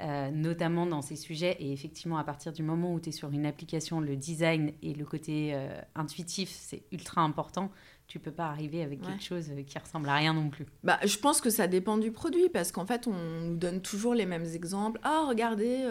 [0.00, 1.58] euh, notamment dans ces sujets.
[1.60, 4.94] Et effectivement, à partir du moment où tu es sur une application, le design et
[4.94, 7.70] le côté euh, intuitif, c'est ultra important.
[8.08, 10.64] Tu peux pas arriver avec quelque chose qui ressemble à rien non plus.
[10.82, 14.14] Bah, je pense que ça dépend du produit parce qu'en fait, on nous donne toujours
[14.14, 14.98] les mêmes exemples.
[15.02, 15.86] Ah, regardez,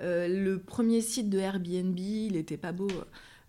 [0.00, 2.88] euh, le premier site de Airbnb, il était pas beau.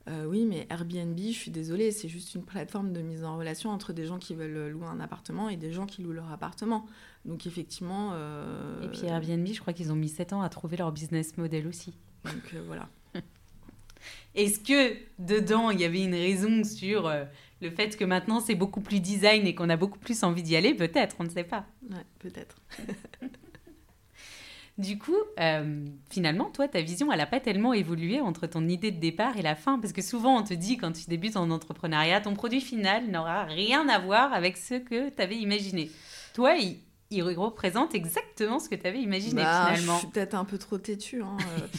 [0.09, 3.69] Euh, oui, mais Airbnb, je suis désolée, c'est juste une plateforme de mise en relation
[3.69, 6.85] entre des gens qui veulent louer un appartement et des gens qui louent leur appartement.
[7.23, 8.11] Donc effectivement...
[8.13, 11.37] Euh, et puis Airbnb, je crois qu'ils ont mis 7 ans à trouver leur business
[11.37, 11.93] model aussi.
[12.25, 12.89] Donc voilà.
[14.35, 17.09] Est-ce que dedans, il y avait une raison sur
[17.61, 20.55] le fait que maintenant c'est beaucoup plus design et qu'on a beaucoup plus envie d'y
[20.55, 21.65] aller Peut-être, on ne sait pas.
[21.89, 22.57] Ouais, peut-être.
[24.77, 28.89] Du coup, euh, finalement, toi, ta vision, elle n'a pas tellement évolué entre ton idée
[28.89, 29.77] de départ et la fin?
[29.77, 33.43] Parce que souvent, on te dit, quand tu débutes en entrepreneuriat, ton produit final n'aura
[33.43, 35.91] rien à voir avec ce que tu avais imaginé.
[36.33, 36.79] Toi, il,
[37.19, 39.95] représente exactement ce que tu avais imaginé bah, finalement.
[39.95, 41.21] Je suis peut-être un peu trop têtue.
[41.21, 41.67] Hein, euh.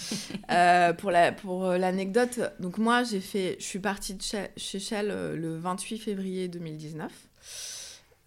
[0.51, 4.78] Euh, pour la, pour l'anecdote, donc moi, j'ai fait, je suis partie de chez, chez
[4.78, 7.11] Shell le 28 février 2019.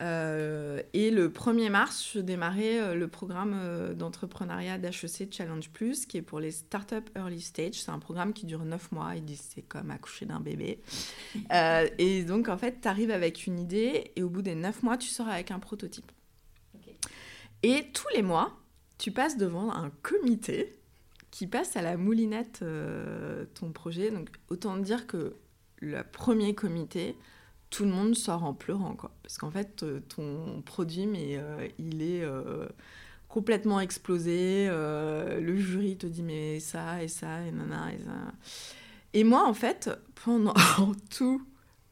[0.01, 6.06] Euh, et le 1er mars, je démarrais euh, le programme euh, d'entrepreneuriat d'HEC Challenge Plus,
[6.06, 7.76] qui est pour les startups early stage.
[7.76, 9.16] C'est un programme qui dure 9 mois.
[9.16, 10.80] Ils disent c'est comme accoucher d'un bébé.
[11.97, 14.97] et donc, en fait, tu arrives avec une idée et au bout des 9 mois,
[14.97, 16.12] tu sors avec un prototype.
[17.68, 18.55] Et tous les mois,
[18.99, 20.78] tu passes devant un comité
[21.32, 24.11] qui passe à la moulinette euh, ton projet.
[24.11, 25.36] Donc autant dire que
[25.80, 27.18] le premier comité,
[27.72, 29.16] tout le monde sort en pleurant, quoi.
[29.24, 32.24] Parce qu'en fait, euh, ton produit, mais euh, il est
[33.30, 34.68] complètement explosé.
[34.68, 38.11] le jury te dit mais ça et ça et nana et ça.
[39.13, 39.89] Et moi, en fait,
[40.24, 40.53] pendant
[41.18, 41.43] tout,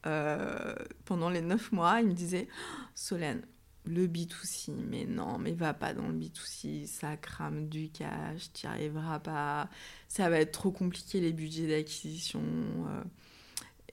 [0.03, 2.47] pendant les neuf mois, il me disait
[2.93, 3.41] Solène,
[3.85, 8.65] le B2C, mais non, mais va pas dans le B2C, ça crame du cash, tu
[8.65, 9.69] n'y arriveras pas,
[10.07, 12.41] ça va être trop compliqué les budgets d'acquisition.
[12.41, 13.03] Euh.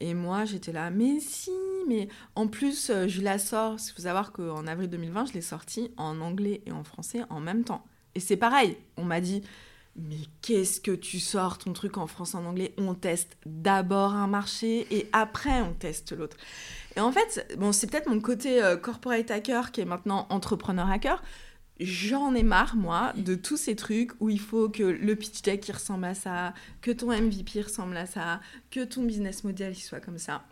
[0.01, 1.51] Et moi, j'étais là, mais si,
[1.87, 3.77] mais en plus, euh, je la sors.
[3.79, 7.41] Il faut savoir qu'en avril 2020, je l'ai sortie en anglais et en français en
[7.41, 7.85] même temps.
[8.15, 9.43] Et c'est pareil, on m'a dit,
[9.97, 12.75] mais qu'est-ce que tu sors ton truc en français en anglais?
[12.79, 16.37] On teste d'abord un marché et après on teste l'autre.
[16.97, 20.89] Et en fait, bon, c'est peut-être mon côté euh, corporate hacker qui est maintenant entrepreneur
[20.89, 21.23] hacker.
[21.81, 25.71] J'en ai marre, moi, de tous ces trucs où il faut que le pitch deck
[25.73, 30.01] ressemble à ça, que ton MVP ressemble à ça, que ton business model il soit
[30.01, 30.45] comme ça.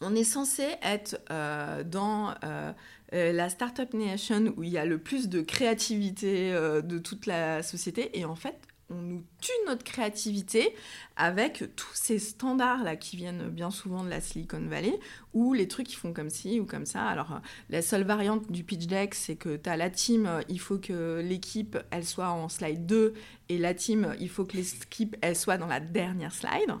[0.00, 2.72] On est censé être euh, dans euh,
[3.12, 8.18] la Startup Nation où il y a le plus de créativité de toute la société.
[8.18, 8.58] Et en fait,
[8.90, 10.74] on nous tue notre créativité
[11.16, 14.98] avec tous ces standards là qui viennent bien souvent de la Silicon Valley
[15.34, 17.04] ou les trucs qui font comme ci ou comme ça.
[17.04, 17.38] Alors euh,
[17.68, 20.78] la seule variante du pitch deck c'est que tu as la team, euh, il faut
[20.78, 23.14] que l'équipe elle soit en slide 2
[23.50, 26.74] et la team, il faut que l'équipe elle soit dans la dernière slide.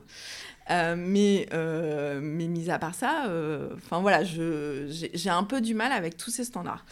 [0.70, 3.30] Euh, mais, mais mis à part ça,
[3.76, 6.84] enfin voilà, j'ai un peu du mal avec tous ces standards.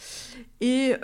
[0.61, 0.95] Et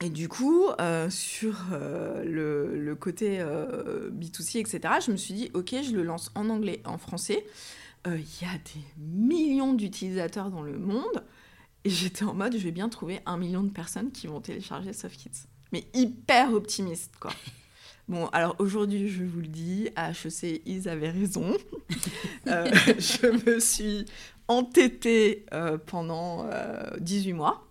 [0.00, 5.50] et du coup, euh, sur euh, le, côté euh, B2C, etc., je me suis dit,
[5.54, 7.44] ok, je le lance en anglais, en français.
[8.06, 11.24] Il y a des millions d'utilisateurs dans le monde.
[11.84, 14.94] Et j'étais en mode, je vais bien trouver un million de personnes qui vont télécharger
[14.94, 15.46] SoftKids.
[15.72, 17.32] Mais hyper optimiste, quoi.
[18.08, 21.56] Bon, alors aujourd'hui, je vous le dis, à HEC, ils avaient raison.
[22.46, 24.06] je me suis
[24.48, 25.44] entêtée
[25.86, 26.48] pendant
[27.00, 27.68] 18 mois.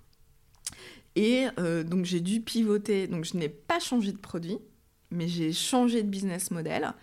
[1.17, 3.07] Et euh, donc j'ai dû pivoter.
[3.07, 4.59] Donc je n'ai pas changé de produit,
[5.09, 6.93] mais j'ai changé de business model.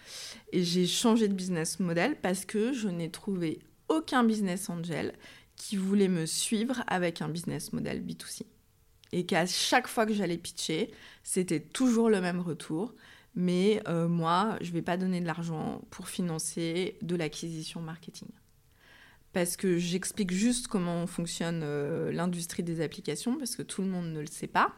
[0.52, 3.58] Et j'ai changé de business model parce que je n'ai trouvé
[3.88, 5.14] aucun business angel
[5.56, 8.42] qui voulait me suivre avec un business model B2C.
[9.10, 10.92] Et qu'à chaque fois que j'allais pitcher,
[11.24, 12.94] c'était toujours le même retour.
[13.34, 18.28] Mais euh, moi, je ne vais pas donner de l'argent pour financer de l'acquisition marketing
[19.32, 24.12] parce que j'explique juste comment fonctionne euh, l'industrie des applications, parce que tout le monde
[24.12, 24.72] ne le sait pas.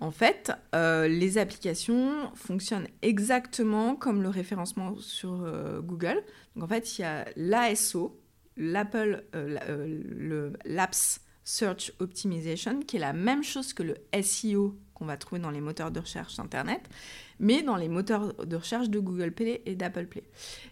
[0.00, 5.46] En fait, euh, les applications fonctionnent exactement comme le référencement sur
[5.80, 6.24] Google.
[6.56, 8.20] Donc en fait, il y a l'ASO,
[8.56, 15.16] l'Apple, le l'Apps Search Optimization, qui est la même chose que le SEO qu'on va
[15.16, 16.88] trouver dans les moteurs de recherche Internet,
[17.38, 20.24] mais dans les moteurs de recherche de Google Play et d'Apple Play.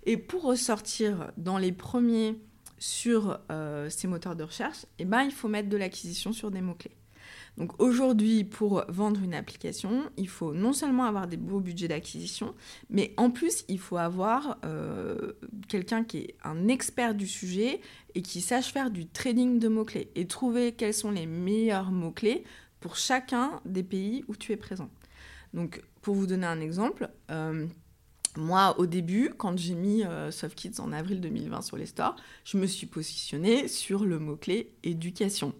[0.07, 2.39] Et pour ressortir dans les premiers
[2.79, 6.61] sur euh, ces moteurs de recherche, eh ben, il faut mettre de l'acquisition sur des
[6.61, 6.97] mots-clés.
[7.59, 12.55] Donc aujourd'hui, pour vendre une application, il faut non seulement avoir des beaux budgets d'acquisition,
[12.89, 15.33] mais en plus, il faut avoir euh,
[15.69, 17.81] quelqu'un qui est un expert du sujet
[18.15, 22.43] et qui sache faire du trading de mots-clés et trouver quels sont les meilleurs mots-clés
[22.83, 24.91] pour chacun des pays où tu es présent.
[25.55, 27.67] Donc, pour vous donner un exemple, euh,
[28.37, 32.59] moi, au début, quand j'ai mis euh, SoftKids en avril 2020 sur les stores, je
[32.59, 35.55] me suis positionnée sur le mot-clé éducation.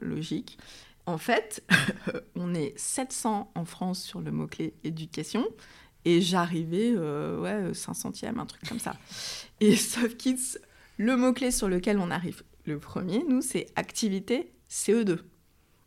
[0.00, 0.58] logique.
[1.06, 1.64] En fait,
[2.36, 5.46] on est 700 en France sur le mot-clé éducation
[6.04, 8.96] et j'arrivais, euh, ouais, 500e, un truc comme ça.
[9.60, 10.58] Et SoftKids,
[10.98, 15.18] le mot-clé sur lequel on arrive le premier, nous, c'est activité CE2.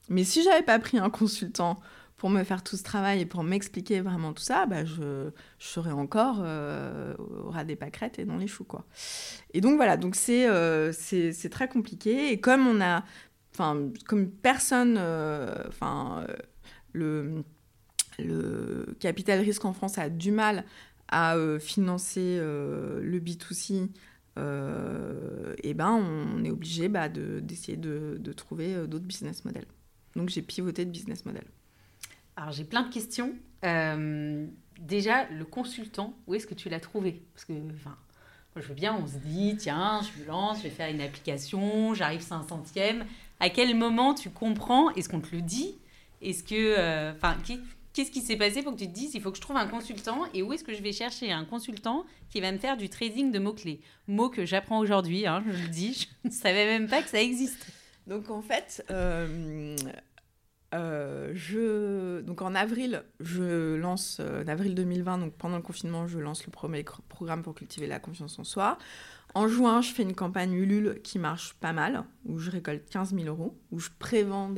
[0.10, 1.80] Mais si j'avais pas pris un consultant
[2.18, 5.30] pour me faire tout ce travail et pour m'expliquer vraiment tout ça, bah, je,
[5.60, 8.64] serais encore euh, au ras des pâquerettes et dans les choux.
[8.64, 8.86] Quoi.
[9.53, 12.32] Et donc voilà, donc c'est, euh, c'est, très compliqué.
[12.32, 13.03] Et comme on a,
[13.53, 16.26] enfin, comme personne, euh, enfin,
[16.93, 17.43] le,
[18.20, 20.64] le capital risque en France a du mal
[21.10, 23.89] à financer le B2C,
[24.38, 29.68] et ben on est obligé bah, de, d'essayer de, de trouver d'autres business models.
[30.16, 31.43] Donc j'ai pivoté de business model.
[32.36, 33.34] Alors j'ai plein de questions.
[33.63, 34.45] Euh,
[34.80, 37.24] déjà, le consultant, où est-ce que tu l'as trouvé?
[37.34, 37.95] Parce que, enfin,
[38.55, 41.93] je veux bien, on se dit, tiens, je me lance, je vais faire une application,
[41.93, 43.03] j'arrive 500e.
[43.39, 44.91] À quel moment tu comprends?
[44.91, 45.78] Est-ce qu'on te le dit?
[46.22, 47.36] Est-ce que, euh, enfin,
[47.93, 49.68] qu'est-ce qui s'est passé pour que tu te dises, il faut que je trouve un
[49.68, 52.89] consultant et où est-ce que je vais chercher un consultant qui va me faire du
[52.89, 53.82] trading de mots-clés?
[54.07, 57.22] Mots que j'apprends aujourd'hui, hein, je le dis, je ne savais même pas que ça
[57.22, 57.68] existe.
[58.08, 59.76] Donc en fait, euh,
[61.34, 62.22] je...
[62.22, 66.51] Donc en avril, je lance, en avril 2020, donc pendant le confinement, je lance le
[66.51, 68.78] premier programme pour cultiver la confiance en soi.
[69.36, 73.14] En juin, je fais une campagne Ulule qui marche pas mal, où je récolte 15
[73.14, 74.49] 000 euros, où je prévends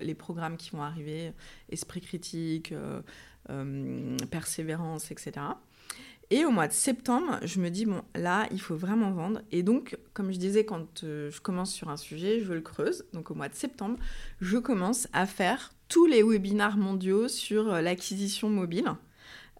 [0.00, 1.32] les programmes qui vont arriver,
[1.70, 3.00] esprit critique, euh,
[3.48, 5.32] euh, persévérance, etc.
[6.30, 9.42] Et au mois de septembre, je me dis, bon, là, il faut vraiment vendre.
[9.52, 13.04] Et donc, comme je disais, quand euh, je commence sur un sujet, je le creuse.
[13.12, 13.98] Donc, au mois de septembre,
[14.40, 18.86] je commence à faire tous les webinars mondiaux sur l'acquisition mobile.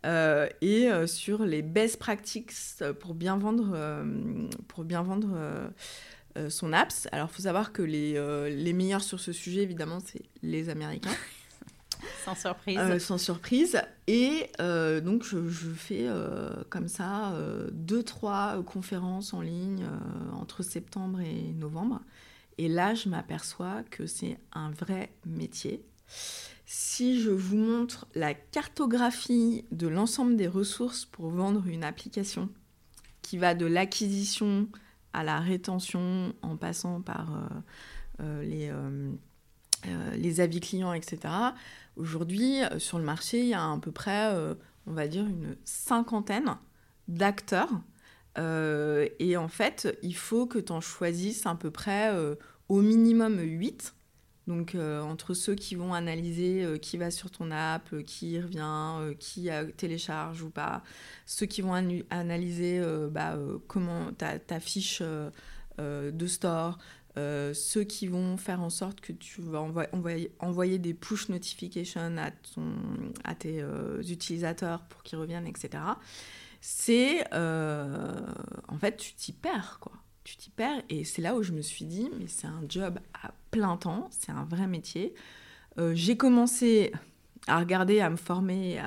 [0.06, 4.04] Euh, et euh, sur les best practices pour bien vendre, euh,
[4.68, 5.36] pour bien vendre
[6.48, 7.08] son apps.
[7.12, 8.14] Alors, il faut savoir que les,
[8.50, 11.10] les meilleurs sur ce sujet, évidemment, c'est les Américains.
[12.24, 12.98] sans surprise.
[12.98, 13.80] sans surprise.
[14.06, 15.38] Et donc, je,
[15.74, 16.08] fais
[16.68, 17.34] comme ça
[17.72, 19.86] deux, trois conférences en ligne
[20.32, 22.00] entre septembre et novembre.
[22.58, 25.84] Et là, je m'aperçois que c'est un vrai métier.
[26.64, 32.48] Si je vous montre la cartographie de l'ensemble des ressources pour vendre une application,
[33.26, 34.68] qui va de l'acquisition
[35.12, 37.48] à la rétention en passant par euh,
[38.20, 39.10] euh, les, euh,
[40.16, 41.18] les, avis clients, etc.
[41.96, 44.32] Aujourd'hui, sur le marché, il y a à peu près,
[44.86, 46.56] on va dire, une cinquantaine
[47.08, 47.70] d'acteurs.
[48.36, 52.12] et en fait, il faut que tu en choisisses à peu près
[52.68, 53.96] au minimum 8
[54.46, 58.40] donc euh, entre ceux qui vont analyser euh, qui va sur ton app, euh, qui
[58.40, 60.82] revient, qui télécharge ou pas,
[61.26, 61.74] ceux qui vont
[62.10, 62.80] analyser
[63.10, 65.02] bah, comment ta, ta fiche
[65.78, 66.78] de store,
[67.16, 69.60] ceux qui vont faire en sorte que tu vas
[70.40, 72.16] envoyer, des push notifications
[73.24, 73.64] à, tes
[74.08, 75.82] utilisateurs pour qu'ils reviennent, etc.
[76.60, 79.92] C'est en fait tu t'y perds quoi
[80.26, 80.82] tu t'y perds.
[80.90, 84.08] Et c'est là où je me suis dit, mais c'est un job à plein temps,
[84.10, 85.14] c'est un vrai métier.
[85.78, 86.92] Euh, j'ai commencé
[87.46, 88.80] à regarder, à me former,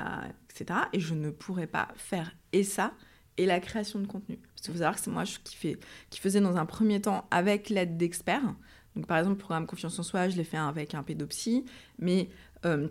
[0.49, 0.82] etc.
[0.91, 2.91] Et je ne pourrais pas faire et ça
[3.38, 4.38] et la création de contenu.
[4.60, 5.78] Parce qu'il faut savoir que c'est moi qui, fais,
[6.10, 8.55] qui faisais dans un premier temps avec l'aide d'experts.
[8.95, 11.64] Donc par exemple, le programme Confiance en soi, je l'ai fait avec un pédopsie.
[11.97, 12.28] Mais
[12.66, 12.89] euh,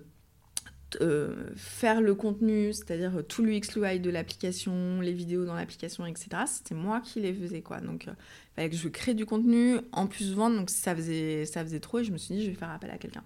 [1.02, 6.28] euh, faire le contenu, c'est-à-dire tout l'UX, l'UI de l'application, les vidéos dans l'application, etc.
[6.46, 7.82] C'était moi qui les faisais, quoi.
[7.82, 11.44] Donc, euh, il fallait que je crée du contenu, en plus vendre, donc ça faisait,
[11.44, 13.24] ça faisait trop, et je me suis dit, je vais faire appel à quelqu'un.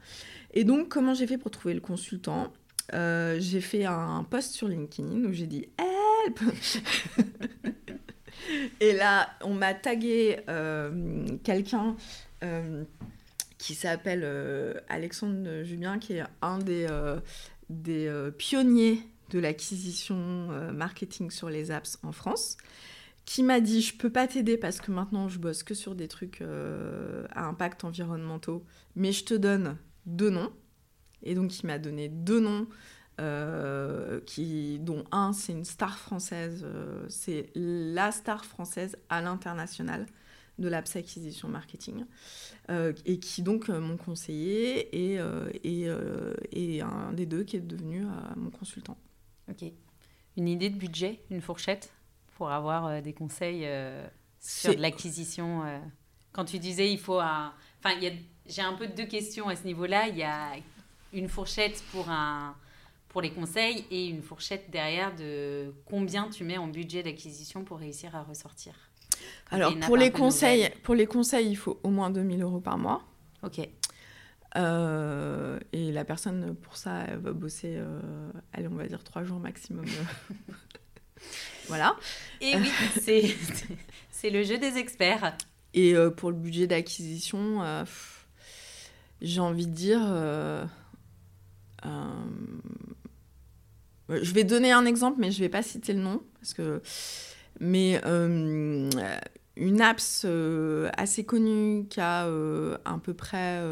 [0.53, 2.53] Et donc, comment j'ai fait pour trouver le consultant?
[2.95, 5.68] Euh, J'ai fait un post sur LinkedIn où j'ai dit
[6.26, 6.40] «Help!»
[8.80, 10.38] Et là, on m'a tagué
[11.44, 11.96] quelqu'un
[13.59, 14.26] qui s'appelle
[14.88, 16.86] Alexandre Julien, qui est un des,
[17.72, 19.00] des euh, pionniers
[19.30, 20.16] de l'acquisition
[20.50, 22.57] euh, marketing sur les apps en France,
[23.24, 26.09] qui m'a dit je peux pas t'aider parce que maintenant je bosse que sur des
[26.09, 29.76] trucs euh, à impact environnementaux, mais je te donne
[30.07, 30.53] deux noms.
[31.22, 32.66] Et donc il m'a donné deux noms,
[34.26, 36.66] qui, dont un c'est une star française,
[37.08, 40.06] c'est la star française à l'international
[40.58, 42.04] de Acquisition Marketing,
[42.70, 45.88] euh, et qui donc euh, m'ont conseillé, et, euh, et,
[46.52, 48.04] et, un des deux qui est devenu
[48.36, 48.96] mon consultant.
[49.50, 49.64] Ok.
[50.36, 51.92] Une idée de budget, une fourchette,
[52.36, 53.68] pour avoir des conseils
[54.40, 55.62] sur l'acquisition
[56.32, 57.52] Quand tu disais il faut un...
[57.78, 58.00] Enfin,
[58.46, 60.08] j'ai un peu deux questions à ce niveau-là.
[60.08, 60.54] Il y a
[61.12, 62.56] une fourchette pour un
[63.12, 67.78] pour les conseils et une fourchette derrière de combien tu mets en budget d'acquisition pour
[67.78, 68.72] réussir à ressortir.
[69.50, 73.02] Alors, pour les, conseils, pour les conseils, il faut au moins 2000 euros par mois.
[73.42, 73.60] Ok.
[74.56, 78.00] Euh, et la personne, pour ça, elle va bosser, euh,
[78.52, 79.84] allez, on va dire trois jours maximum.
[81.68, 81.96] voilà.
[82.40, 82.70] Et oui,
[84.10, 85.36] c'est le jeu des experts.
[85.74, 87.84] Et euh, pour le budget d'acquisition,
[89.20, 90.00] j'ai envie de dire...
[94.09, 96.82] je vais donner un exemple, mais je ne vais pas citer le nom, parce que
[97.61, 98.90] mais euh,
[99.57, 103.62] une apps euh, assez connue qui a euh, à peu près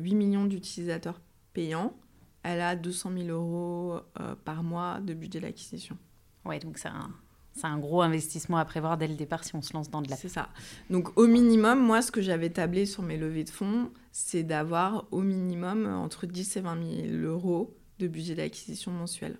[0.00, 1.20] 8 millions d'utilisateurs
[1.52, 1.94] payants,
[2.42, 4.00] elle a 200 000 euros
[4.44, 5.96] par mois de budget d'acquisition.
[6.44, 7.10] Ouais, donc c'est un,
[7.54, 10.10] c'est un gros investissement à prévoir dès le départ si on se lance dans de
[10.10, 10.16] la.
[10.16, 10.48] C'est ça.
[10.90, 15.06] Donc au minimum, moi, ce que j'avais tablé sur mes levées de fonds, c'est d'avoir
[15.12, 19.36] au minimum entre 10 et 20 000 euros de budget d'acquisition mensuel.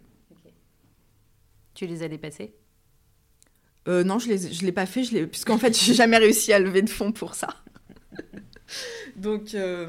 [1.74, 2.54] Tu les as dépassés?
[3.88, 6.58] Euh, non, je ne je l'ai pas fait, je puisqu'en fait, j'ai jamais réussi à
[6.58, 7.48] lever de fonds pour ça.
[9.16, 9.88] donc, euh,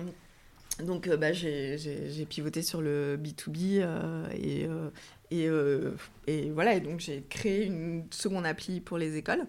[0.83, 3.85] donc euh, bah, j'ai pivoté sur le B2B
[4.33, 4.67] et,
[5.29, 5.49] et,
[6.27, 6.75] et, voilà.
[6.75, 9.45] Et donc, j'ai créé une seconde appli pour les écoles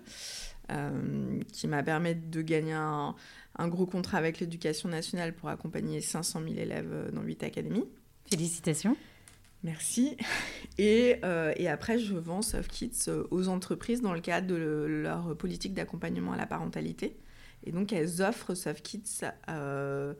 [1.52, 3.14] qui m'a permis de gagner un,
[3.56, 7.84] un gros contrat avec l'éducation nationale pour accompagner 500 000 élèves dans 8 académies.
[8.30, 8.96] Félicitations.
[9.64, 10.16] Merci.
[10.78, 11.20] Et,
[11.56, 16.32] et, après, je vends Soft Kits aux entreprises dans le cadre de leur politique d'accompagnement
[16.32, 17.16] à la parentalité.
[17.66, 20.14] Et donc, elles offrent SoftKids euh,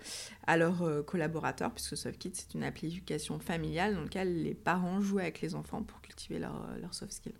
[0.46, 5.18] à leurs euh, collaborateurs, puisque SoftKids, c'est une application familiale dans laquelle les parents jouent
[5.18, 7.34] avec les enfants pour cultiver leurs leur soft skills.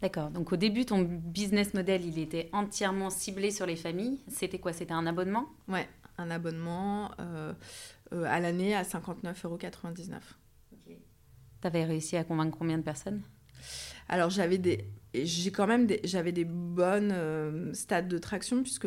[0.00, 0.30] D'accord.
[0.30, 4.18] Donc, au début, ton business model, il était entièrement ciblé sur les familles.
[4.28, 4.72] C'était quoi?
[4.72, 5.46] C'était un abonnement?
[5.68, 7.52] Ouais, un abonnement euh,
[8.12, 9.58] à l'année à 59,99 euros.
[11.64, 13.22] Tu avais réussi à convaincre combien de personnes?
[14.10, 14.84] Alors j'avais des,
[15.14, 18.86] j'ai quand même des, j'avais des bonnes euh, stades de traction puisque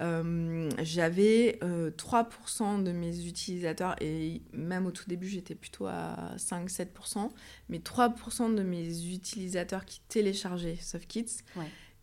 [0.00, 6.36] euh, j'avais 3% euh, de mes utilisateurs et même au tout début j'étais plutôt à
[6.36, 7.30] 5-7%,
[7.68, 11.38] mais 3% de mes utilisateurs qui téléchargeaient SoftKits,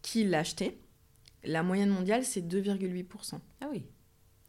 [0.01, 0.77] qui l'achetaient.
[1.45, 3.39] La moyenne mondiale c'est 2,8%.
[3.61, 3.85] Ah oui.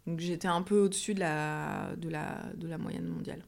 [0.09, 3.45] Donc j'étais un peu au-dessus de la, de, la, de la moyenne mondiale.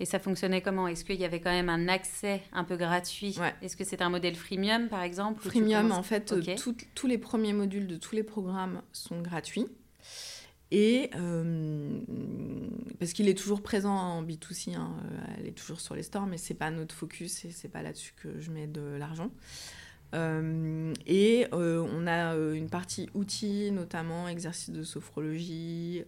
[0.00, 0.88] Et ça fonctionnait comment?
[0.88, 3.36] Est-ce qu'il y avait quand même un accès un peu gratuit?
[3.60, 6.34] Est-ce que c'était un modèle freemium, par exemple Freemium, en fait,
[6.94, 9.66] tous les premiers modules de tous les programmes sont gratuits.
[10.74, 12.00] Et euh,
[12.98, 16.24] parce qu'il est toujours présent en B2C, hein, euh, elle est toujours sur les stores,
[16.24, 19.30] mais c'est pas notre focus et c'est pas là-dessus que je mets de l'argent.
[20.14, 26.04] Euh, et on a une partie outils, notamment exercices de sophrologie,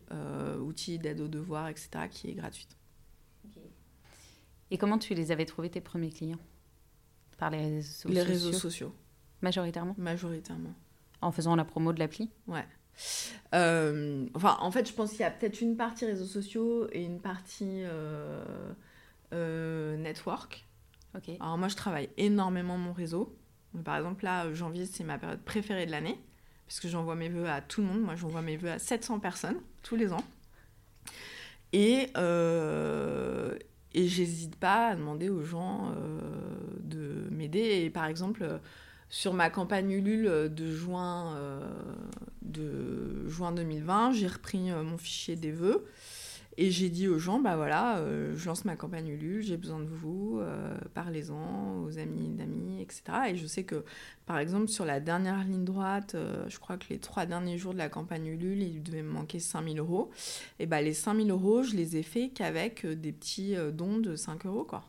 [0.62, 2.74] outils d'aide aux devoirs, etc., qui est gratuite.
[4.74, 6.40] Et comment tu les avais trouvés tes premiers clients?
[7.38, 8.92] Par les réseaux sociaux Les réseaux sociaux.
[9.40, 9.94] Majoritairement?
[9.96, 10.74] Majoritairement.
[11.20, 12.28] En faisant la promo de l'appli?
[12.48, 12.66] Ouais.
[13.54, 17.04] Euh, enfin, en fait, je pense qu'il y a peut-être une partie réseaux sociaux et
[17.04, 18.42] une partie euh,
[19.32, 20.66] euh, network.
[21.16, 21.30] Ok.
[21.38, 23.38] Alors moi, je travaille énormément mon réseau.
[23.84, 26.18] Par exemple, là, janvier, c'est ma période préférée de l'année,
[26.66, 28.00] parce que j'envoie mes vœux à tout le monde.
[28.00, 30.24] Moi, j'envoie mes vœux à 700 personnes tous les ans.
[31.72, 32.08] Et,
[33.94, 36.18] et j'hésite pas à demander aux gens euh,
[36.80, 37.82] de m'aider.
[37.84, 38.60] Et par exemple,
[39.08, 41.60] sur ma campagne Ulule de juin, euh,
[42.42, 45.86] de juin 2020, j'ai repris euh, mon fichier des vœux
[46.56, 49.80] et j'ai dit aux gens, bah voilà, euh, je lance ma campagne Ulule, j'ai besoin
[49.80, 53.02] de vous, euh, parlez-en aux amis d'amis, etc.
[53.30, 53.84] Et je sais que,
[54.26, 57.72] par exemple, sur la dernière ligne droite, euh, je crois que les trois derniers jours
[57.72, 60.10] de la campagne Ulule, il devait me manquer 5000 euros.
[60.60, 64.46] Et bah les 5000 euros, je les ai faits qu'avec des petits dons de 5
[64.46, 64.84] euros, quoi.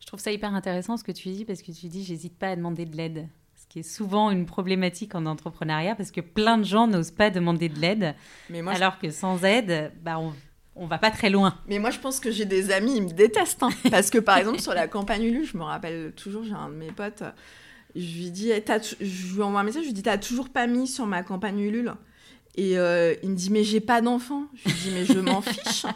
[0.00, 2.48] Je trouve ça hyper intéressant ce que tu dis, parce que tu dis, j'hésite pas
[2.48, 3.28] à demander de l'aide
[3.74, 7.68] qui est souvent une problématique en entrepreneuriat parce que plein de gens n'osent pas demander
[7.68, 8.14] de l'aide,
[8.68, 10.32] alors que sans aide, bah on,
[10.76, 11.58] on va pas très loin.
[11.66, 13.64] Mais moi, je pense que j'ai des amis, ils me détestent.
[13.64, 13.70] Hein.
[13.90, 16.74] parce que, par exemple, sur la campagne Ulu, je me rappelle toujours, j'ai un de
[16.76, 17.24] mes potes,
[17.96, 18.52] je lui dis,
[19.00, 21.58] je lui envoie un message, je lui dis, t'as toujours pas mis sur ma campagne
[21.58, 21.94] Ulule?
[22.56, 24.46] Et euh, il me dit mais j'ai pas d'enfant.
[24.54, 25.86] Je lui dis mais je m'en fiche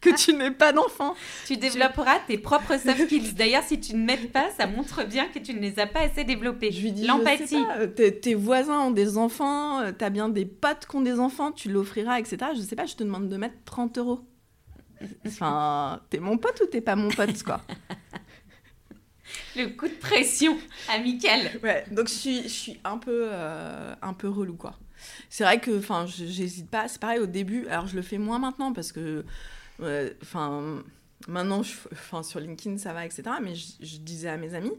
[0.00, 1.14] que tu n'aies pas d'enfant.
[1.46, 3.34] Tu développeras tes propres soft skills.
[3.34, 6.00] D'ailleurs si tu ne m'aides pas, ça montre bien que tu ne les as pas
[6.00, 6.72] assez développés.
[6.72, 7.62] Je lui dis l'empathie.
[7.78, 11.52] Euh, tes, voisins ont des enfants, euh, t'as bien des potes qui ont des enfants,
[11.52, 12.38] tu l'offriras, etc.
[12.56, 14.20] Je sais pas, je te demande de mettre 30 euros.
[15.26, 17.62] Enfin, t'es mon pote ou t'es pas mon pote quoi?
[19.56, 20.58] Le coup de pression
[20.92, 21.52] amical.
[21.62, 24.76] Ouais, donc je suis, je suis un peu, un peu relou quoi
[25.28, 28.38] c'est vrai que enfin j'hésite pas c'est pareil au début alors je le fais moins
[28.38, 29.24] maintenant parce que
[30.22, 30.82] enfin
[31.28, 34.72] maintenant je, enfin sur LinkedIn ça va etc mais je, disais à mes amis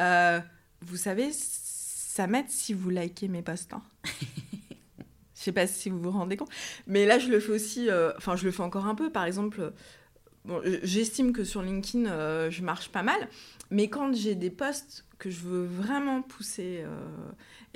[0.00, 0.40] euh,
[0.82, 3.82] vous savez ça m'aide si vous likez mes posts hein.
[4.04, 5.02] je
[5.34, 6.50] sais pas si vous vous rendez compte
[6.86, 9.24] mais là je le fais aussi euh, enfin je le fais encore un peu par
[9.24, 9.72] exemple
[10.44, 13.28] bon, j'estime que sur LinkedIn euh, je marche pas mal
[13.70, 16.84] mais quand j'ai des posts que je veux vraiment pousser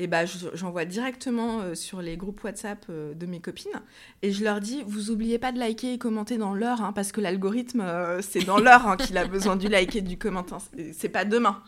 [0.00, 0.24] et bah,
[0.54, 3.70] j'envoie directement euh, sur les groupes WhatsApp euh, de mes copines.
[4.22, 7.12] Et je leur dis vous oubliez pas de liker et commenter dans l'heure hein, parce
[7.12, 10.58] que l'algorithme euh, c'est dans l'heure hein, qu'il a besoin du like et du commentaire
[10.94, 11.62] c'est pas demain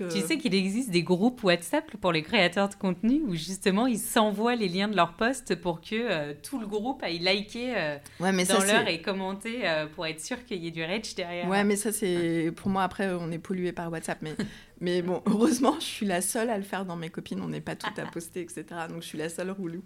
[0.00, 3.86] euh, tu sais qu'il existe des groupes WhatsApp pour les créateurs de contenu où justement
[3.86, 7.74] ils s'envoient les liens de leurs posts pour que euh, tout le groupe aille liker
[7.76, 9.62] euh, dans l'heure et commenter
[9.94, 11.48] pour être sûr qu'il y ait du reach derrière.
[11.48, 14.34] Ouais, mais ça c'est pour moi après on est pollué par WhatsApp, mais
[14.80, 17.60] mais bon heureusement je suis la seule à le faire dans mes copines, on n'est
[17.60, 18.64] pas toutes à poster etc.
[18.88, 19.82] Donc je suis la seule roulou.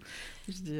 [0.47, 0.79] Je dis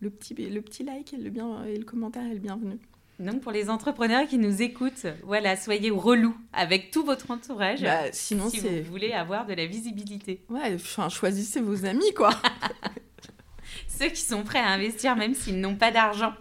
[0.00, 2.78] le petit le petit like et le bien et le commentaire est le bienvenu.
[3.20, 8.10] Donc pour les entrepreneurs qui nous écoutent, voilà, soyez relous avec tout votre entourage bah,
[8.12, 10.42] sinon si vous voulez avoir de la visibilité.
[10.48, 12.30] Ouais, enfin, choisissez vos amis, quoi.
[13.88, 16.32] Ceux qui sont prêts à investir même s'ils n'ont pas d'argent.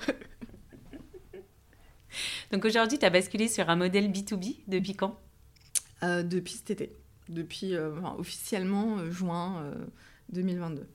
[2.52, 5.20] Donc aujourd'hui, tu as basculé sur un modèle B2B depuis quand?
[6.04, 6.96] Euh, Depuis cet été.
[7.28, 9.70] Depuis euh, officiellement euh, juin
[10.32, 10.88] 2022.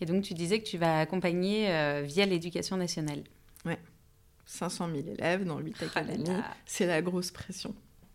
[0.00, 1.66] Et donc tu disais que tu vas accompagner
[2.04, 3.24] via l'éducation nationale.
[4.52, 4.58] Ouais.
[4.58, 6.28] 500 000 élèves dans 8 académies.
[6.66, 7.74] C'est la grosse pression.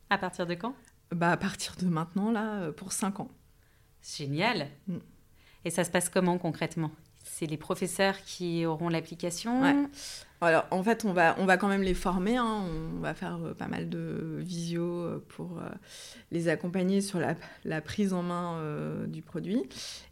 [0.09, 0.75] À partir de quand?
[1.11, 3.29] Bah, À partir de maintenant, là, pour 5 ans.
[4.03, 4.67] Génial.
[4.87, 4.97] Mm.
[5.65, 6.91] Et ça se passe comment concrètement?
[7.23, 9.89] C'est les professeurs qui auront l'application?
[10.39, 12.37] Alors, en fait, on va, on va quand même les former.
[12.37, 12.63] Hein.
[12.95, 15.67] On va faire euh, pas mal de visio euh, pour euh,
[16.31, 17.35] les accompagner sur la,
[17.65, 18.61] la prise en main
[19.07, 19.63] du produit.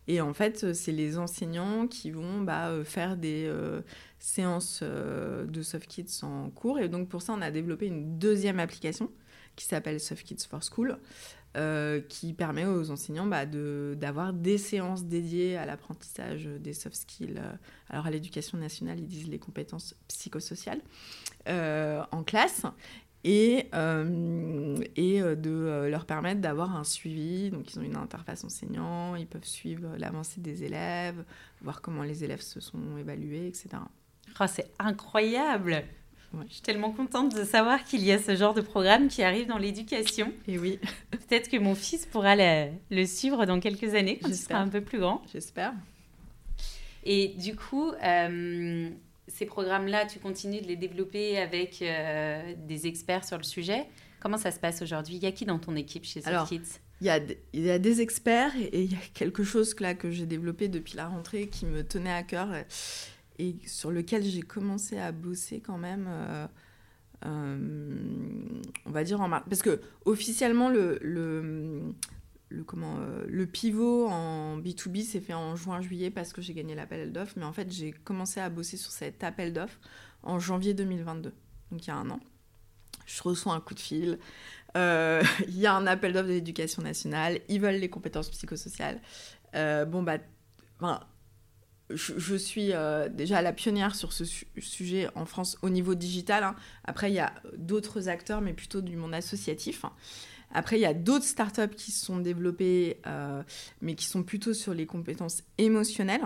[0.08, 3.52] Et en fait, c'est les enseignants qui vont bah, faire des
[4.26, 6.80] séances de Soft Kids en cours.
[6.80, 9.12] Et donc, pour ça, on a développé une deuxième application
[9.56, 10.98] qui s'appelle Soft Kids for School.
[11.56, 17.38] Euh, qui permet aux enseignants bah, d'avoir des séances dédiées à l'apprentissage des soft skills.
[17.38, 17.54] Euh,
[17.90, 20.82] alors à l'éducation nationale, ils disent les compétences psychosociales
[21.48, 22.64] euh, en classe
[23.24, 23.70] et,
[24.98, 27.52] et de leur permettre d'avoir un suivi.
[27.52, 31.24] Donc ils ont une interface enseignant, ils peuvent suivre l'avancée des élèves,
[31.62, 33.78] voir comment les élèves se sont évalués, etc.
[34.40, 35.84] Oh, c'est incroyable
[36.48, 39.48] je suis tellement contente de savoir qu'il y a ce genre de programme qui arrive
[39.48, 40.32] dans l'éducation.
[40.48, 40.80] Et oui.
[41.12, 44.82] Peut-être que mon fils pourra le, suivre dans quelques années quand il sera un peu
[44.82, 45.22] plus grand.
[45.32, 45.74] J'espère.
[47.04, 48.90] Et du coup, euh,
[49.28, 53.86] ces programmes-là, tu continues de les développer avec euh, des experts sur le sujet.
[54.20, 55.16] Comment ça se passe aujourd'hui?
[55.16, 57.20] Il y a qui dans ton équipe chez Soft Kids il y, a,
[57.52, 60.70] il y a des experts et, il y a quelque chose là, que j'ai développé
[60.70, 62.66] depuis la rentrée qui me tenait à cœur et
[63.66, 66.48] sur lequel j'ai commencé à bosser quand même, euh,
[67.26, 69.46] euh, on va dire en mars.
[69.50, 71.94] Parce que officiellement, le, le,
[72.50, 76.76] le comment, euh, le pivot en B2B s'est fait en juin-juillet parce que j'ai gagné
[76.76, 77.34] l'appel d'offres.
[77.38, 79.80] Mais en fait, j'ai commencé à bosser sur cet appel d'offres
[80.24, 81.34] en janvier 2022,
[81.72, 82.20] donc il y a un an.
[83.06, 84.20] Je reçois un coup de fil.
[84.78, 87.40] Il y a un appel d'offres de l'éducation nationale.
[87.48, 89.00] Ils veulent les compétences psychosociales.
[89.54, 90.18] bon, bah,
[91.90, 96.44] je, suis euh, déjà la pionnière sur ce sujet en France au niveau digital.
[96.44, 96.56] Hein.
[96.84, 99.86] Après, il y a d'autres acteurs, mais plutôt du monde associatif.
[100.52, 103.44] Après, il y a d'autres startups qui se sont développées, euh,
[103.82, 106.26] mais qui sont plutôt sur les compétences émotionnelles.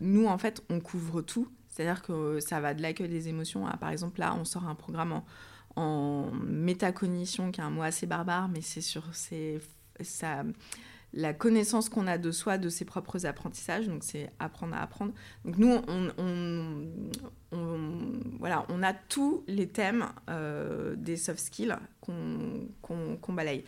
[0.00, 1.48] Nous, en fait, on couvre tout.
[1.68, 4.74] C'est-à-dire que ça va de l'accueil des émotions à, par exemple, là, on sort un
[4.74, 5.24] programme en,
[5.76, 9.04] en métacognition, qui est un mot assez barbare, mais c'est sur...
[10.02, 10.44] Ça,
[11.12, 13.86] la connaissance qu'on a de soi, de ses propres apprentissages.
[13.88, 15.12] Donc, c'est apprendre à apprendre.
[15.44, 15.80] Donc, nous,
[16.18, 16.90] on,
[18.38, 23.64] voilà, on a tous les thèmes euh, des soft skills qu'on balaye.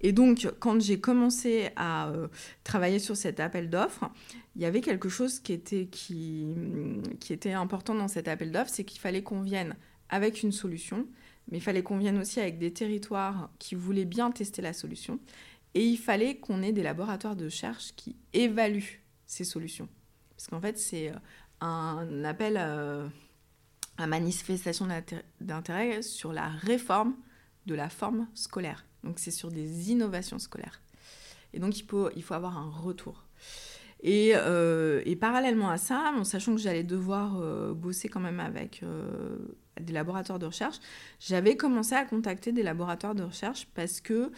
[0.00, 2.28] Et donc, quand j'ai commencé à euh,
[2.64, 4.10] travailler sur cet appel d'offres,
[4.54, 6.54] il y avait quelque chose qui était, qui,
[7.20, 9.76] qui était important dans cet appel d'offres, c'est qu'il fallait qu'on vienne
[10.08, 11.06] avec une solution,
[11.50, 15.18] mais il fallait qu'on vienne aussi avec des territoires qui voulaient bien tester la solution.
[15.74, 19.88] Et il fallait qu'on ait des laboratoires de recherche qui évaluent ces solutions.
[20.36, 21.16] Parce qu'en fait, c'est euh,
[21.60, 23.08] un appel euh,
[23.96, 24.86] à manifestation
[25.40, 27.14] d'intérêt sur la réforme
[27.66, 28.84] de la forme scolaire.
[29.04, 30.80] Donc c'est sur des innovations scolaires.
[31.54, 33.24] Et donc il faut, il faut avoir un retour.
[34.00, 37.40] Et, euh, et parallèlement à ça, sachant que j'allais devoir
[37.74, 38.82] bosser quand même avec
[39.80, 40.78] des laboratoires de recherche,
[41.20, 44.32] j'avais commencé à contacter des laboratoires de recherche parce que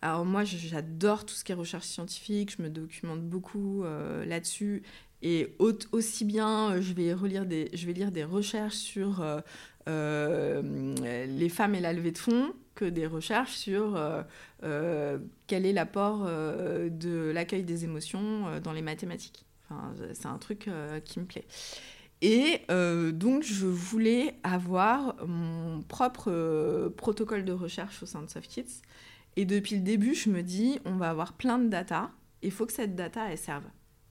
[0.00, 4.82] alors moi, j'adore tout ce qui est recherche scientifique, je me documente beaucoup euh, là-dessus.
[5.22, 7.14] Et aussi bien, euh, je vais,
[7.46, 9.24] des, lire des recherches sur
[9.88, 10.62] euh,
[11.26, 14.00] les femmes et la levée de fonds que des recherches sur
[14.60, 19.46] quel est l'apport de l'accueil des émotions dans les mathématiques.
[19.64, 20.70] Enfin, c'est un truc
[21.04, 21.46] qui me plaît.
[22.20, 28.82] Et donc, je voulais avoir mon propre protocole de recherche au sein de SoftKids
[29.38, 32.10] et depuis le début, je me dis, on va avoir plein de data.
[32.42, 33.62] Il faut que cette data, elle serve.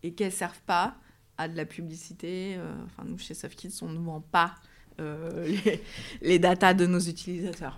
[0.02, 0.96] Et qu'elle ne serve pas
[1.38, 2.56] à de la publicité.
[2.58, 4.56] Euh, enfin, nous, chez SoftKids, on ne vend pas
[5.02, 5.84] euh, les,
[6.22, 7.78] les datas de nos utilisateurs.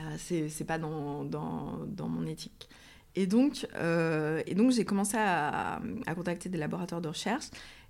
[0.00, 2.68] Euh, c'est, c'est pas dans, dans, dans, mon éthique.
[3.14, 7.46] Et donc, euh, donc j'ai commencé à, à, contacter des laboratoires de recherche.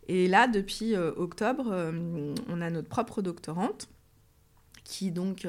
[0.07, 1.93] Et là, depuis octobre,
[2.49, 3.89] on a notre propre doctorante
[4.85, 5.47] qui donc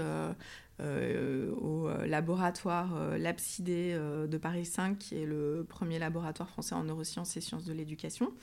[0.82, 6.84] au euh, laboratoire euh, L'Absidé de Paris 5, qui est le premier laboratoire français en
[6.84, 8.34] neurosciences et sciences de l'éducation,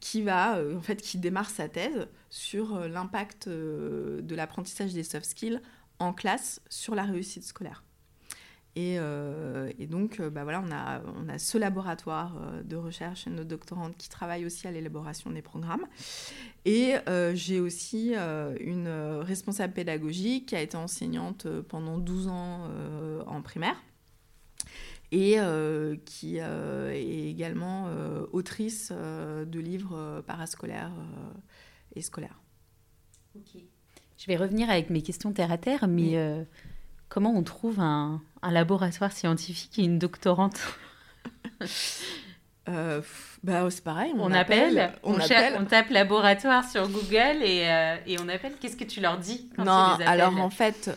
[0.00, 5.60] qui va en fait qui démarre sa thèse sur l'impact de l'apprentissage des soft skills
[5.98, 7.83] en classe sur la réussite scolaire.
[8.76, 13.26] Euh, et, donc, euh, bah voilà, on a, on a ce laboratoire euh, de recherche
[13.26, 15.86] et nos doctorantes qui travaillent aussi à l'élaboration des programmes.
[16.64, 16.94] Et
[17.34, 18.88] j'ai aussi une
[19.20, 22.70] responsable pédagogique qui a été enseignante pendant 12 ans
[23.26, 23.76] en primaire
[25.12, 25.36] et
[26.06, 27.90] qui est également
[28.32, 30.92] autrice de livres parascolaires
[31.94, 32.40] et scolaires.
[33.36, 33.60] Ok.
[34.16, 36.46] Je vais revenir avec mes questions terre à terre, mais
[37.10, 40.58] comment on trouve un, laboratoire scientifique et une doctorante
[42.68, 43.00] euh,
[43.42, 48.54] bah, c'est pareil, on, appelle, on, tape laboratoire sur Google et, euh, et on appelle.
[48.60, 50.90] Qu'est-ce que tu leur dis quand Non, alors en fait,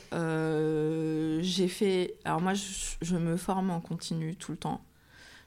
[1.42, 2.16] j'ai fait.
[2.26, 4.82] Alors moi, je, me forme en continu tout le temps.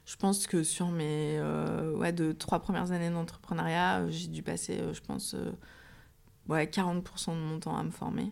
[0.05, 1.39] Je pense que sur mes
[1.95, 5.35] ouais, de trois premières années d'entrepreneuriat, j'ai dû passer, je pense,
[6.49, 8.31] ouais, 40% de mon temps à me former.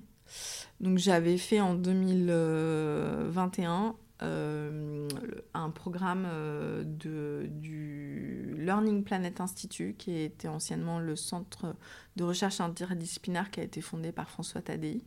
[0.80, 5.08] Donc j'avais fait en 2021 euh,
[5.54, 11.74] un programme euh, de, du Learning Planet Institute, qui était anciennement le centre
[12.18, 15.06] de recherche interdisciplinaire qui a été fondé par François Tadei,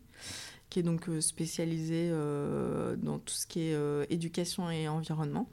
[0.70, 5.46] qui est donc euh, spécialisé dans tout ce qui est éducation et environnement.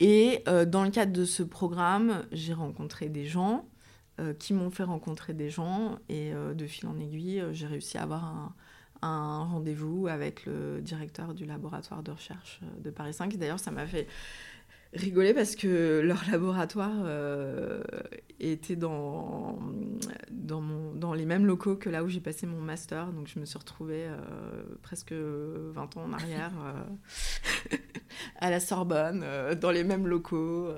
[0.00, 3.66] Et dans le cadre de ce programme, j'ai rencontré des gens
[4.38, 5.98] qui m'ont fait rencontrer des gens.
[6.08, 8.54] Et euh, de fil en aiguille, euh, j'ai réussi à avoir
[9.02, 13.36] un rendez-vous avec le directeur du laboratoire de recherche de Paris 5.
[13.36, 14.06] D'ailleurs, ça m'a fait
[14.92, 17.06] rigoler parce que leur laboratoire
[18.40, 19.58] était dans,
[21.14, 23.12] les mêmes locaux que là où j'ai passé mon master.
[23.12, 24.06] Donc je me suis retrouvée
[24.82, 26.52] presque 20 ans en arrière
[28.36, 29.24] à la Sorbonne,
[29.60, 30.72] dans les mêmes locaux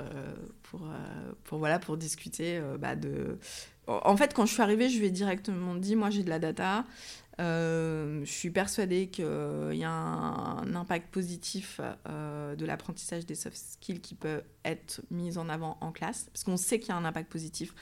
[1.44, 1.62] pour,
[1.92, 3.38] euh, discuter euh, bah, de...
[3.86, 6.38] En fait, quand je suis arrivée, je lui ai directement dit, moi j'ai de la
[6.38, 6.82] data, euh,
[7.38, 14.14] je suis persuadée qu'il y a un, impact positif de l'apprentissage des soft skills qui
[14.14, 17.30] peut être mis en avant en classe, parce qu'on sait qu'il y a un impact
[17.30, 17.74] positif.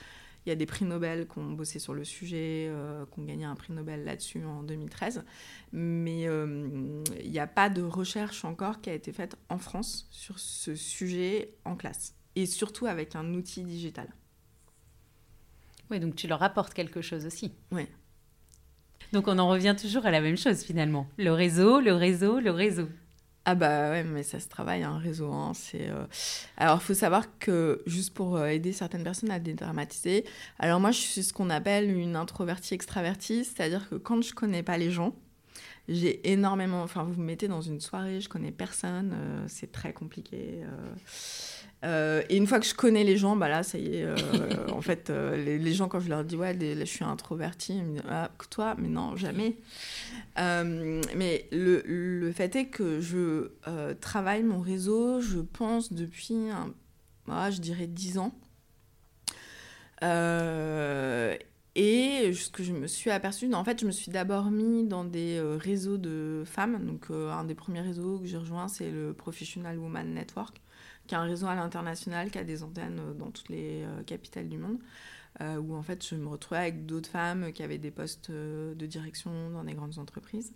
[0.47, 2.72] Il y a des prix Nobel qui ont bossé sur le sujet,
[3.12, 5.24] qui ont gagné un prix Nobel là-dessus en 2013.
[5.72, 10.39] Mais il n'y a pas de recherche encore qui a été faite en France sur
[10.39, 14.09] ce sujet en classe et surtout avec un outil digital.
[15.90, 17.52] Oui, donc tu leur apportes quelque chose aussi.
[17.72, 17.86] Oui.
[19.12, 21.07] Donc on en revient toujours à la même chose finalement.
[21.19, 22.89] Le réseau, le réseau, le réseau.
[23.47, 25.32] Ah bah ouais, mais ça se travaille, un réseau.
[25.32, 26.07] Hein, euh,
[26.59, 30.24] Alors, il faut savoir que, juste pour euh, aider certaines personnes à dédramatiser,
[30.59, 34.62] alors moi, je suis ce qu'on appelle une introvertie extravertie, c'est-à-dire que quand je connais
[34.62, 35.15] pas les gens,
[35.89, 36.82] j'ai énormément...
[36.82, 40.61] Enfin, vous me mettez dans une soirée, je connais personne, euh, c'est très compliqué.
[41.82, 44.05] Et une fois que je connais les gens, bah là, ça y est.
[44.05, 44.15] Euh,
[44.73, 47.93] en fait, euh, les, gens, quand je leur dis, ouais, je suis introvertie, ils me
[47.94, 49.57] disent, ah, toi, mais non, jamais.
[50.36, 53.51] mais le, le, fait est que je
[54.01, 56.73] travaille mon réseau, je pense, depuis, un,
[57.28, 58.35] ah, je dirais, 10 ans.
[60.02, 65.05] et ce que je me suis aperçue, en fait, je me suis d'abord mis dans
[65.05, 66.85] des réseaux de femmes.
[66.85, 70.61] Donc, un des premiers réseaux que j'ai rejoint, c'est le Professional Woman Network
[71.11, 74.05] qui a un réseau à l'international, qui a des antennes euh, dans toutes les euh,
[74.05, 74.78] capitales du monde,
[75.41, 78.87] euh, où en fait je me retrouvais avec d'autres femmes qui avaient des postes de
[78.87, 80.53] direction dans des grandes entreprises.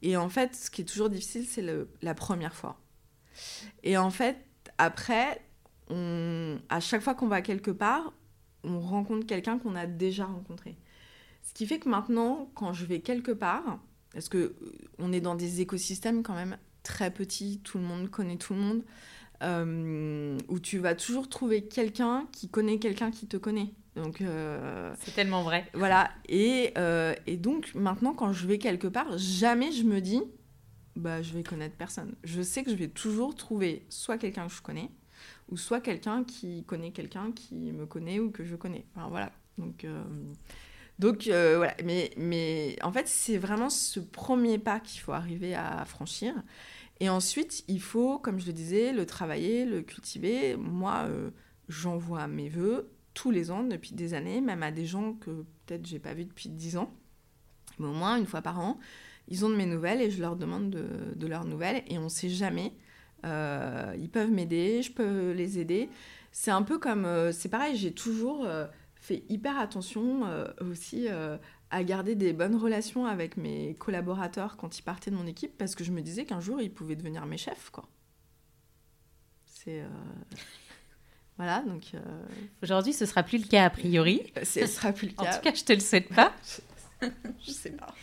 [0.00, 1.64] Et en fait, ce qui est toujours difficile, c'est
[2.00, 2.78] la première fois.
[3.82, 4.36] Et en fait,
[4.78, 5.42] après,
[5.90, 8.12] à chaque fois qu'on va quelque part,
[8.62, 10.76] on rencontre quelqu'un qu'on a déjà rencontré.
[11.42, 13.80] Ce qui fait que maintenant, quand je vais quelque part,
[14.12, 14.54] parce que
[15.00, 18.60] on est dans des écosystèmes quand même très petits, tout le monde connaît tout le
[18.60, 18.82] monde.
[19.42, 23.74] Euh, où tu vas toujours trouver quelqu'un qui connaît quelqu'un qui te connaît.
[23.96, 25.68] Donc euh, c'est tellement vrai.
[25.74, 26.12] Voilà.
[26.28, 30.22] Et, euh, et, donc maintenant, quand je vais quelque part, jamais je me dis,
[30.94, 32.14] bah je vais connaître personne.
[32.22, 34.90] Je sais que je vais toujours trouver soit quelqu'un que je connais,
[35.50, 38.86] ou soit quelqu'un qui connaît quelqu'un qui me connaît ou que je connais.
[38.94, 39.32] Enfin, voilà.
[39.58, 39.84] Donc
[40.98, 41.74] donc voilà.
[41.84, 46.34] Mais mais en fait, c'est vraiment ce premier pas qu'il faut arriver à franchir.
[47.02, 50.56] Et ensuite, il faut, comme je le disais, le travailler, le cultiver.
[50.56, 51.30] Moi, euh,
[51.68, 55.84] j'envoie mes voeux tous les ans depuis des années, même à des gens que peut-être
[55.84, 56.94] j'ai pas vus depuis dix ans.
[57.80, 58.78] Mais au moins, une fois par an,
[59.26, 61.82] ils ont de mes nouvelles et je leur demande de, leurs nouvelles.
[61.88, 62.72] Et on ne sait jamais.
[63.24, 65.88] Euh, ils peuvent m'aider, je peux les aider.
[66.30, 67.04] C'est un peu comme...
[67.04, 68.46] Euh, c'est pareil, j'ai toujours
[69.02, 70.22] fait hyper attention
[70.60, 71.08] aussi
[71.72, 75.74] à garder des bonnes relations avec mes collaborateurs quand ils partaient de mon équipe parce
[75.74, 77.88] que je me disais qu'un jour ils pouvaient devenir mes chefs quoi.
[79.46, 79.88] C'est euh,
[81.38, 82.00] voilà donc euh,
[82.62, 84.30] aujourd'hui ce sera plus le cas a priori.
[84.44, 85.22] ce sera plus le cas.
[85.22, 86.34] en tout cas je te le souhaite pas.
[87.40, 87.94] je sais pas.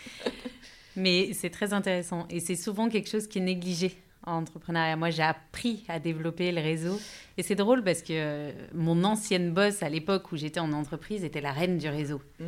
[0.95, 4.95] Mais c'est très intéressant et c'est souvent quelque chose qui est négligé en entrepreneuriat.
[4.95, 6.99] Moi, j'ai appris à développer le réseau.
[7.37, 11.23] Et c'est drôle parce que euh, mon ancienne boss à l'époque où j'étais en entreprise
[11.23, 12.21] était la reine du réseau.
[12.39, 12.45] Mm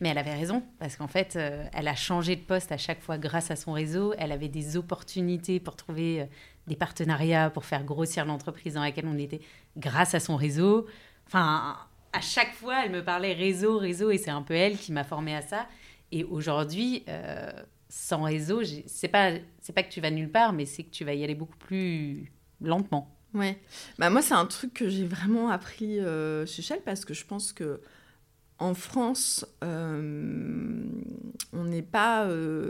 [0.00, 3.00] mais elle avait raison, parce qu'en fait, euh, elle a changé de poste à chaque
[3.00, 4.12] fois grâce à son réseau.
[4.18, 6.24] Elle avait des opportunités pour trouver euh,
[6.66, 9.40] des partenariats, pour faire grossir l'entreprise dans laquelle on était,
[9.76, 10.86] grâce à son réseau.
[11.26, 11.76] Enfin,
[12.12, 15.04] à chaque fois, elle me parlait réseau, réseau, et c'est un peu elle qui m'a
[15.04, 15.66] formée à ça.
[16.12, 17.50] Et aujourd'hui, euh,
[17.96, 21.02] sans réseau, c'est pas, c'est pas que tu vas nulle part, mais c'est que tu
[21.04, 23.10] vas y aller beaucoup plus lentement.
[23.32, 23.58] Ouais.
[23.98, 27.24] Bah moi, c'est un truc que j'ai vraiment appris euh, chez Shell parce que je
[27.24, 27.80] pense que
[28.58, 30.84] en France, euh,
[31.52, 32.28] on n'est pas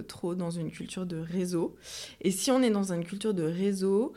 [0.08, 1.76] trop dans une culture de réseau.
[2.20, 4.14] Et si on est dans une culture de réseau,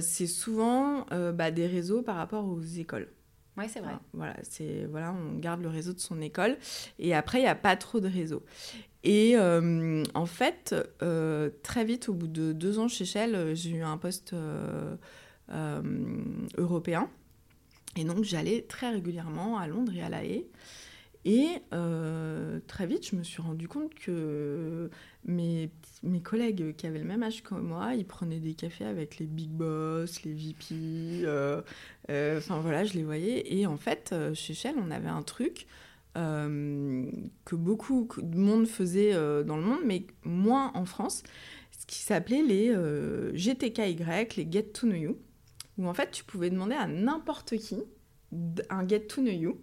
[0.00, 3.08] c'est souvent bah, des réseaux par rapport aux écoles.
[3.56, 3.94] Oui, c'est vrai.
[4.14, 6.56] Voilà, c'est voilà, on garde le réseau de son école
[6.98, 8.42] et après il n'y a pas trop de réseau.
[9.04, 13.54] Et euh, en fait, euh, très vite, au bout de deux ans chez Shell, euh,
[13.54, 14.34] j'ai eu un poste
[16.56, 17.10] européen.
[17.96, 20.46] Et donc, j'allais très régulièrement à Londres et à La Haye.
[21.24, 21.62] Et
[22.66, 24.90] très vite, je me suis rendu compte que
[25.24, 25.70] mes,
[26.02, 29.26] mes collègues qui avaient le même âge que moi, ils prenaient des cafés avec les
[29.26, 31.26] big boss, les VP.
[32.38, 33.54] Enfin voilà, je les voyais.
[33.54, 35.66] Et en fait, chez Shell, on avait un truc
[36.18, 37.10] euh,
[37.46, 41.22] que beaucoup de monde faisait euh, dans le monde, mais moins en France,
[41.78, 43.96] ce qui s'appelait les euh, GTKY,
[44.36, 45.18] les Get to Know You,
[45.78, 47.82] où en fait tu pouvais demander à n'importe qui
[48.68, 49.60] un Get to Know You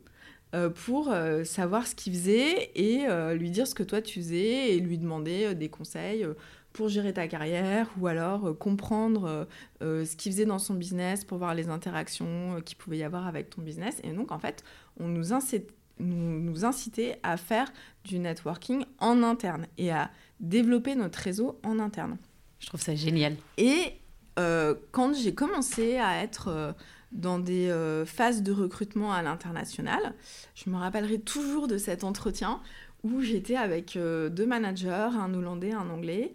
[0.75, 1.13] pour
[1.43, 3.05] savoir ce qu'il faisait et
[3.35, 6.25] lui dire ce que toi tu faisais et lui demander des conseils
[6.73, 9.47] pour gérer ta carrière ou alors comprendre
[9.81, 13.49] ce qu'il faisait dans son business pour voir les interactions qu'il pouvait y avoir avec
[13.51, 13.99] ton business.
[14.03, 14.63] Et donc, en fait,
[14.99, 15.69] on nous, incite,
[15.99, 17.71] nous, nous inciter à faire
[18.03, 20.09] du networking en interne et à
[20.39, 22.17] développer notre réseau en interne.
[22.59, 23.35] Je trouve ça génial.
[23.57, 23.93] Et
[24.37, 26.71] euh, quand j'ai commencé à être euh,
[27.11, 30.13] dans des euh, phases de recrutement à l'international,
[30.55, 32.61] je me rappellerai toujours de cet entretien
[33.03, 36.33] où j'étais avec deux managers, un Hollandais, un Anglais,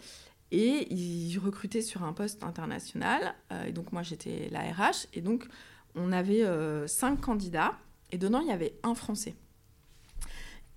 [0.51, 3.35] et ils recrutaient sur un poste international.
[3.67, 5.47] et donc moi j'étais la RH, et donc
[5.95, 6.43] on avait
[6.87, 7.75] cinq candidats,
[8.13, 9.35] et dedans il y avait un Français.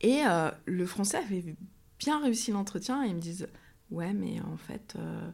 [0.01, 1.55] Et euh, le français avait
[1.99, 3.47] bien réussi l'entretien et ils me disent
[3.89, 5.29] Ouais, mais en fait, euh,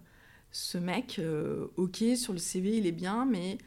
[0.51, 3.57] ce mec, euh, ok, sur le CV, il est bien, mais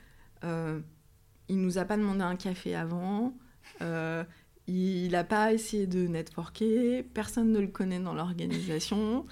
[0.43, 3.35] il nous a pas demandé un café avant.
[3.81, 9.27] il n'a pas essayé de networker, personne ne le connaît dans l'organisation.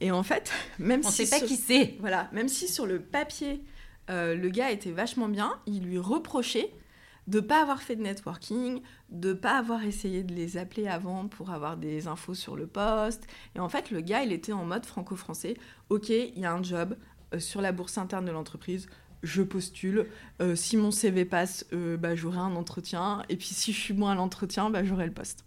[0.00, 1.22] Et en fait, même On si.
[1.22, 1.96] On sait pas qui c'est.
[2.00, 3.62] Voilà, même si sur le papier,
[4.08, 6.72] le gars était vachement bien, il lui reprochait
[7.30, 11.50] de pas avoir fait de networking, de pas avoir essayé de les appeler avant pour
[11.50, 13.26] avoir des infos sur le poste.
[13.54, 15.54] Et en fait, le gars, il était en mode franco-français.
[15.90, 16.96] Ok, il y a un job
[17.32, 18.88] euh, sur la bourse interne de l'entreprise.
[19.22, 20.06] Je postule.
[20.40, 23.22] Euh, si mon CV passe, euh, bah, j'aurai un entretien.
[23.28, 25.44] Et puis si je suis bon à l'entretien, bah, j'aurai le poste.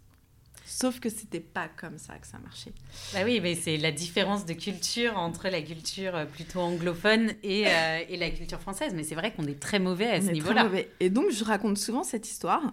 [0.66, 2.72] Sauf que c'était pas comme ça que ça marchait.
[3.12, 7.66] Bah oui, mais c'est la différence de culture entre la culture euh, plutôt anglophone et,
[7.66, 8.94] euh, et la culture française.
[8.94, 10.70] Mais c'est vrai qu'on est très mauvais à ce niveau-là.
[11.00, 12.72] Et donc, je raconte souvent cette histoire.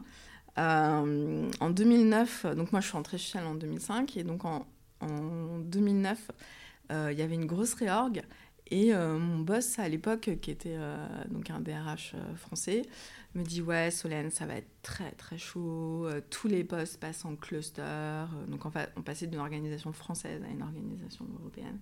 [0.57, 4.67] En 2009, donc moi je suis rentrée chez Shell en 2005, et donc en,
[4.99, 6.29] en 2009,
[6.91, 8.21] il y avait une grosse réorg.
[8.71, 10.77] Et mon boss à l'époque, qui était
[11.29, 12.83] donc un DRH français,
[13.35, 17.25] me dit ouais Solène ça va être très très chaud euh, tous les postes passent
[17.25, 21.79] en cluster euh, donc en fait on passait d'une organisation française à une organisation européenne.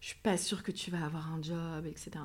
[0.00, 2.24] Je suis pas sûre que tu vas avoir un job etc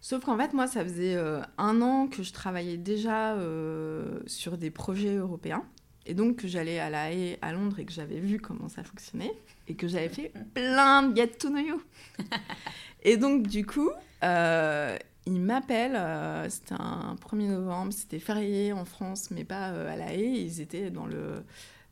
[0.00, 3.36] sauf qu'en fait moi ça faisait euh, un an que je travaillais déjà
[4.26, 5.64] sur des projets européens
[6.06, 7.08] et donc que j'allais à la
[7.42, 9.32] à Londres et que j'avais vu comment ça fonctionnait
[9.66, 11.82] et que j'avais fait plein de get to know you
[13.02, 13.90] et donc du coup
[15.28, 19.96] il m'appelle, euh, c'était un 1er novembre, c'était férié en France, mais pas euh, à
[19.96, 20.42] La Haye.
[20.42, 21.44] Ils étaient dans le,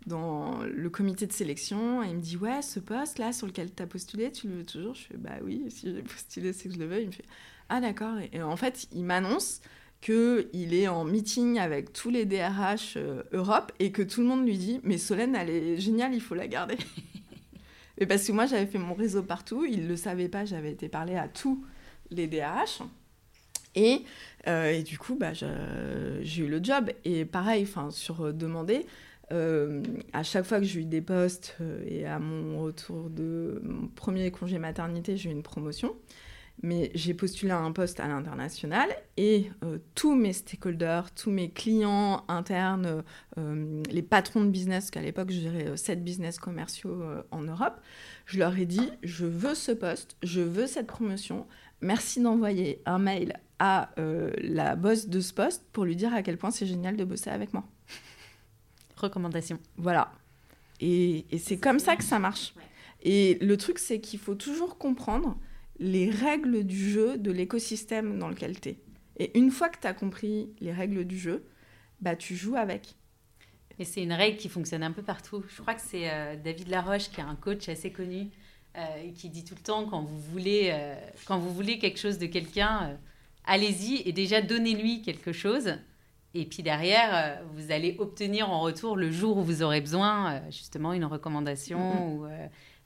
[0.06, 3.82] dans le comité de sélection et il me dit Ouais, ce poste-là sur lequel tu
[3.82, 4.94] as postulé, tu le veux toujours?
[4.94, 7.00] Je fais Bah oui, si j'ai postulé, c'est que je le veux.
[7.02, 7.26] Il me fait
[7.68, 8.16] Ah d'accord.
[8.32, 9.60] Et, en fait, il m'annonce
[10.00, 14.46] qu'il est en meeting avec tous les DRH euh, Europe et que tout le monde
[14.46, 16.78] lui dit Mais Solène, elle est géniale, il faut la garder.
[17.98, 20.72] et parce que moi, j'avais fait mon réseau partout, il ne le savait pas, j'avais
[20.72, 21.64] été parler à tous
[22.10, 22.82] les DRH.
[23.74, 24.04] Et,
[24.48, 26.90] euh, et du coup, bah, j'ai eu le job.
[27.04, 28.86] Et pareil, sur euh, demander,
[29.32, 29.82] euh,
[30.12, 31.56] à chaque fois que j'ai eu des postes
[31.86, 35.94] et à mon retour de mon premier congé maternité, j'ai eu une promotion.
[36.66, 39.50] Mais j'ai postulé à un poste à l'international et
[39.94, 43.04] tous mes stakeholders, tous mes clients internes,
[43.36, 47.80] les patrons de business, qu'à l'époque je gérais 7 business commerciaux en Europe,
[48.24, 51.46] je leur ai dit je veux ce poste, je veux cette promotion,
[51.80, 56.22] merci d'envoyer un mail à euh, la boss de ce poste pour lui dire à
[56.22, 57.64] quel point c'est génial de bosser avec moi.
[58.96, 59.58] Recommandation.
[59.76, 60.12] Voilà.
[60.80, 62.54] Et, c'est comme ça que ça marche.
[63.02, 65.38] Et le truc, c'est qu'il faut toujours comprendre
[65.78, 68.78] les règles du jeu de l'écosystème dans lequel tu es.
[69.18, 71.44] Et une fois que tu as compris les règles du jeu,
[72.00, 72.94] bah, tu joues avec.
[73.78, 75.44] Et c'est une règle qui fonctionne un peu partout.
[75.48, 78.28] Je crois que c'est David Laroche, qui est un coach assez connu,
[79.14, 80.74] qui dit tout le temps quand vous voulez,
[81.26, 82.98] quand vous voulez quelque chose de quelqu'un,
[83.44, 85.78] allez-y et déjà donnez-lui quelque chose.
[86.32, 90.92] Et puis derrière, vous allez obtenir en retour le jour où vous aurez besoin, justement,
[90.92, 92.16] une recommandation.
[92.16, 92.26] Ou,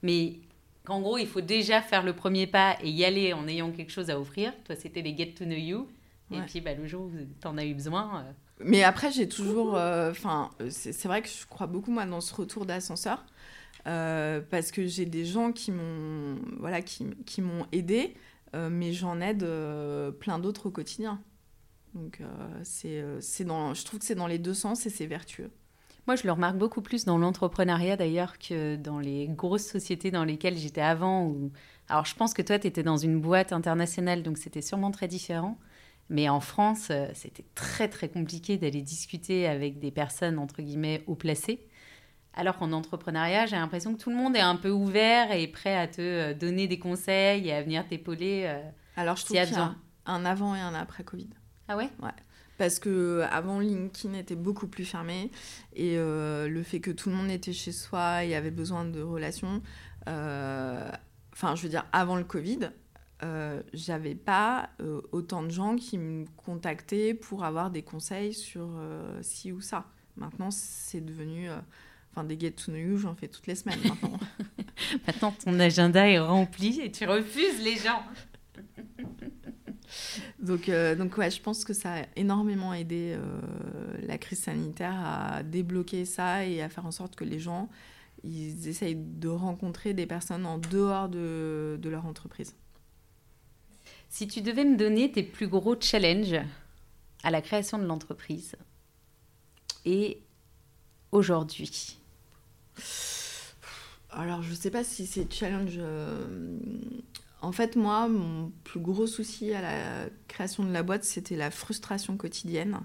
[0.01, 0.39] mais
[0.85, 3.91] qu'en gros, il faut déjà faire le premier pas et y aller en ayant quelque
[3.91, 4.53] chose à offrir.
[4.63, 5.87] Toi, c'était les Get to Know You.
[6.33, 8.23] Et puis, bah, le jour où tu en as eu besoin.
[8.23, 9.75] Euh, Mais après, j'ai toujours.
[9.75, 13.25] Euh, enfin, c'est vrai que je crois beaucoup, moi, dans ce retour d'ascenseur.
[13.87, 18.15] Euh, parce que j'ai des gens qui m'ont voilà, qui, qui m'ont aidé,
[18.53, 19.45] mais j'en aide
[20.19, 21.21] plein d'autres au quotidien.
[21.93, 22.21] Donc,
[22.63, 25.51] c'est dans, je trouve que c'est dans les deux sens et c'est vertueux.
[26.07, 30.23] Moi, je le remarque beaucoup plus dans l'entrepreneuriat d'ailleurs que dans les grosses sociétés dans
[30.23, 31.35] lesquelles j'étais avant.
[31.89, 35.07] Alors, je pense que toi, tu étais dans une boîte internationale, donc c'était sûrement très
[35.07, 35.57] différent.
[36.09, 41.03] Mais en France, euh, c'était très, très compliqué d'aller discuter avec des personnes, entre guillemets,
[41.07, 41.65] haut placées.
[42.33, 45.77] Alors qu'en entrepreneuriat, j'ai l'impression que tout le monde est un peu ouvert et prêt
[45.77, 48.43] à te euh, donner des conseils et à venir t'épauler.
[48.45, 48.61] Euh,
[48.97, 49.75] Alors, je trouve qu'il y a
[50.05, 51.29] un avant et un après Covid.
[51.67, 51.89] Ah ouais?
[52.01, 52.11] Ouais
[52.57, 55.31] parce que avant LinkedIn était beaucoup plus fermé
[55.75, 59.01] et euh, le fait que tout le monde était chez soi et avait besoin de
[59.01, 59.61] relations,
[60.07, 60.89] euh,
[61.33, 62.71] enfin je veux dire avant le Covid,
[63.23, 68.69] euh, j'avais pas euh, autant de gens qui me contactaient pour avoir des conseils sur
[69.21, 69.85] ci ou ça.
[70.17, 71.49] Maintenant c'est devenu
[72.13, 74.19] Enfin, des get to know you, j'en fais toutes les semaines maintenant.
[75.07, 78.03] maintenant, ton agenda est rempli et tu refuses les gens.
[80.41, 83.41] donc, euh, donc ouais, je pense que ça a énormément aidé euh,
[84.01, 87.69] la crise sanitaire à débloquer ça et à faire en sorte que les gens
[88.23, 92.55] ils essayent de rencontrer des personnes en dehors de, de leur entreprise.
[94.09, 96.39] Si tu devais me donner tes plus gros challenges
[97.23, 98.55] à la création de l'entreprise
[99.85, 100.21] et
[101.11, 101.97] aujourd'hui?
[104.11, 106.59] Alors, je ne sais pas si c'est challenge euh,
[107.41, 111.51] en fait, moi, mon plus gros souci à la création de la boîte, c'était la
[111.51, 112.79] frustration quotidienne.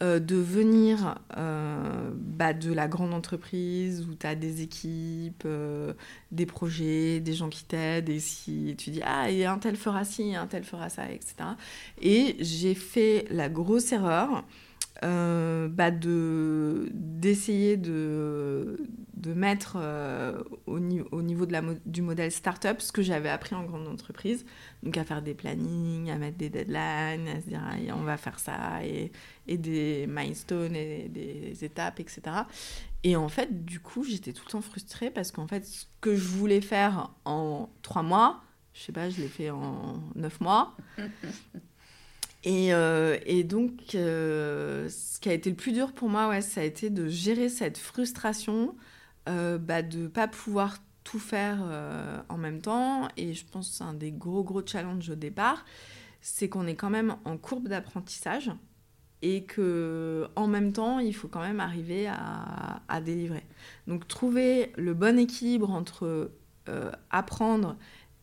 [0.00, 5.92] Euh, de venir euh, bah, de la grande entreprise où tu as des équipes, euh,
[6.30, 10.04] des projets, des gens qui t'aident, et si tu dis Ah, et un tel fera
[10.04, 11.34] ci, un tel fera ça, etc.
[12.00, 14.44] Et j'ai fait la grosse erreur
[15.04, 18.80] euh, bah de d'essayer de,
[19.14, 23.54] de mettre euh, au, au, niveau de la, du modèle startup ce que j'avais appris
[23.54, 24.44] en grande entreprise,
[24.82, 27.60] donc à faire des plannings, à mettre des deadlines, à se dire
[27.96, 29.12] on va faire ça, et,
[29.46, 32.22] et des milestones, et des étapes, etc.
[33.04, 36.16] Et en fait, du coup, j'étais tout le temps frustrée parce qu'en fait, ce que
[36.16, 38.42] je voulais faire en trois mois,
[38.74, 40.76] je sais pas, je l'ai fait en neuf mois.
[42.44, 46.40] Et, euh, et donc, euh, ce qui a été le plus dur pour moi, ouais,
[46.40, 48.76] ça a été de gérer cette frustration
[49.28, 51.60] euh, bah, de ne pas pouvoir tout faire
[52.28, 53.08] en même temps.
[53.16, 55.64] Et je pense que c'est un des gros, gros challenges au départ,
[56.20, 58.50] c'est qu'on est quand même en courbe d'apprentissage
[59.22, 63.42] et que en même temps, il faut quand même arriver à délivrer.
[63.86, 66.30] Donc, trouver le bon équilibre entre
[67.10, 67.78] apprendre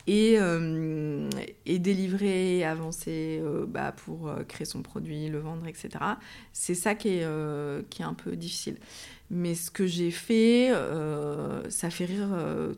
[0.06, 1.28] et, euh,
[1.64, 5.88] et délivrer, avancer euh, bah, pour euh, créer son produit, le vendre, etc.
[6.52, 8.76] C'est ça qui est, qui est un peu difficile.
[9.30, 10.70] Mais ce que j'ai fait,
[11.68, 12.28] ça fait rire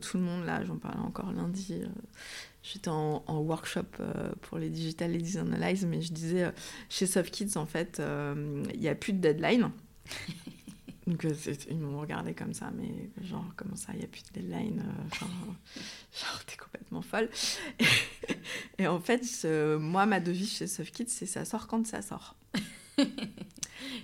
[0.01, 0.45] tout le monde.
[0.45, 1.83] Là, j'en parlais encore lundi.
[2.63, 3.85] J'étais en, en, workshop
[4.41, 6.51] pour les Digital Ladies Analyze, mais je disais,
[6.89, 8.01] chez SoftKids, en fait,
[8.73, 9.69] il n'y a plus de deadline.
[11.09, 11.25] Donc
[11.69, 14.79] ils m'ont regardé comme ça, mais genre, comment ça, il n'y a plus de deadline
[14.79, 15.29] euh, Genre,
[16.21, 17.29] genre t'es complètement folle.
[18.77, 19.25] Et, en fait,
[19.79, 22.35] moi, ma devise chez SoftKids, c'est ça sort quand ça sort.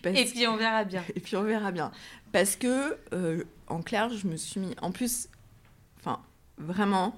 [0.03, 1.03] et puis on verra bien.
[1.15, 1.91] Et puis on verra bien.
[2.31, 4.75] Parce que, euh, en clair, je me suis mis.
[4.81, 5.29] En plus,
[5.99, 6.21] enfin,
[6.57, 7.15] vraiment,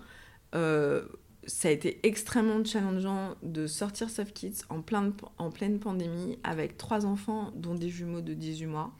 [0.53, 1.05] euh,
[1.45, 7.05] ça a été extrêmement challengeant de sortir SoftKids en, plein en pleine pandémie avec trois
[7.05, 8.91] enfants, dont des jumeaux de 18 mois.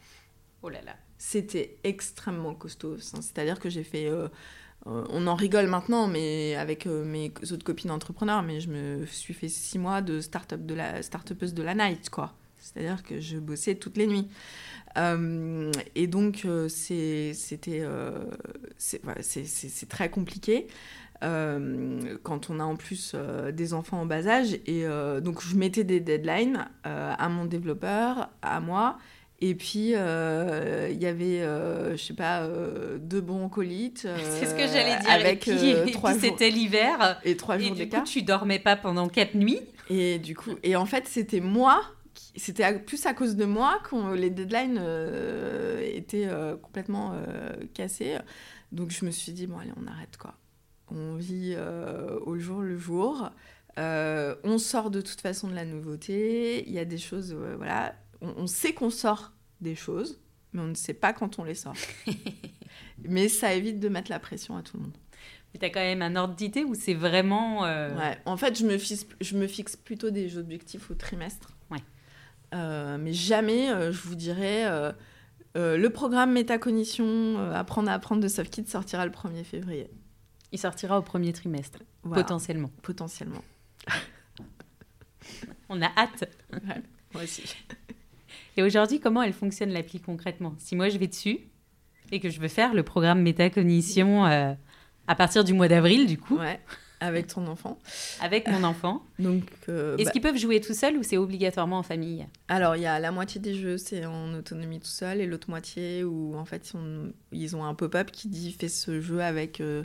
[0.68, 0.98] Oh là là.
[1.18, 2.98] C'était extrêmement costaud.
[2.98, 4.08] C'est-à-dire que j'ai fait.
[4.08, 4.28] Euh,
[4.86, 9.06] euh, on en rigole maintenant, mais avec euh, mes autres copines entrepreneurs, mais je me
[9.06, 12.34] suis fait six mois de start-up de la start de la night, quoi.
[12.60, 14.28] C'est-à-dire que je bossais toutes les nuits.
[14.98, 17.32] et donc, c'était
[18.78, 20.68] c'est très compliqué.
[21.22, 23.16] quand on a en plus
[23.54, 24.60] des enfants en bas âge.
[24.66, 24.86] Et
[25.22, 28.98] donc, je mettais des deadlines à mon développeur, à moi,
[29.40, 34.08] et puis, euh, il y avait, euh, je sais pas, euh, deux bons colites.
[34.32, 35.10] c'est ce que j'allais dire.
[35.10, 37.20] Avec et trois c'était l'hiver.
[37.24, 37.78] Et trois jours.
[37.78, 39.62] Et du coup, tu dormais pas pendant quatre nuits.
[39.90, 41.82] Et du coup, et en fait, c'était moi
[42.36, 44.82] c'était plus à cause de moi que les deadlines
[45.84, 46.28] étaient
[46.62, 47.14] complètement
[47.76, 48.18] cassés.
[48.72, 50.34] Donc je me suis dit, bon allez, on arrête quoi.
[50.90, 51.56] On vit
[52.26, 53.32] au jour le jour.
[53.78, 56.68] on sort de toute façon de la nouveauté.
[56.68, 57.94] Il y a des choses, voilà.
[58.22, 59.32] On sait qu'on sort
[59.62, 60.20] des choses,
[60.54, 61.76] mais on ne sait pas quand on les sort.
[63.04, 64.98] mais ça évite de mettre la pression à tout le monde.
[65.54, 67.66] Mais tu as quand même un ordre d'idée où c'est vraiment...
[67.66, 71.56] Euh, ouais, en fait, je me, fixe, je me fixe plutôt des objectifs au trimestre.
[71.72, 71.80] Ouais.
[72.54, 74.66] Euh, mais jamais, euh, je vous dirais,
[75.56, 79.90] le programme métacognition, apprendre à apprendre de SoftKit sortira le 1er février.
[80.52, 82.72] Il sortira au premier trimestre, potentiellement.
[82.82, 83.44] Potentiellement.
[85.70, 86.24] On a hâte.
[86.54, 86.82] Ouais,
[87.14, 87.44] moi aussi.
[88.58, 90.56] Et aujourd'hui, comment elle fonctionne l'appli concrètement?
[90.58, 91.40] Si moi je vais dessus
[92.12, 94.54] et que je veux faire le programme métacognition euh,
[95.08, 96.38] à partir du mois d'avril, du coup.
[96.38, 96.60] Ouais.
[97.00, 97.78] Avec ton enfant.
[98.22, 99.04] Avec mon enfant.
[99.20, 102.26] Donc, euh, Est-ce bah qu'ils peuvent jouer tout seuls ou c'est obligatoirement en famille?
[102.48, 105.50] Alors, il y a la moitié des jeux, c'est en autonomie tout seul, et l'autre
[105.50, 106.74] moitié où, en fait,
[107.32, 109.84] ils ont, un pop-up qui dit fais ce jeu avec euh,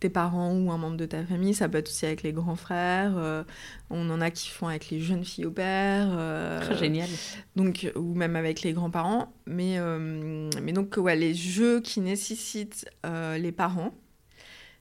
[0.00, 1.54] tes parents ou un membre de ta famille.
[1.54, 3.14] Ça peut être aussi avec les grands frères.
[3.16, 3.44] Euh,
[3.90, 6.08] on en a qui font avec les jeunes filles au père.
[6.10, 7.08] Euh, génial.
[7.54, 9.32] Donc, ou même avec les grands-parents.
[9.46, 13.94] Mais, euh, mais donc, ouais, les jeux qui nécessitent les parents,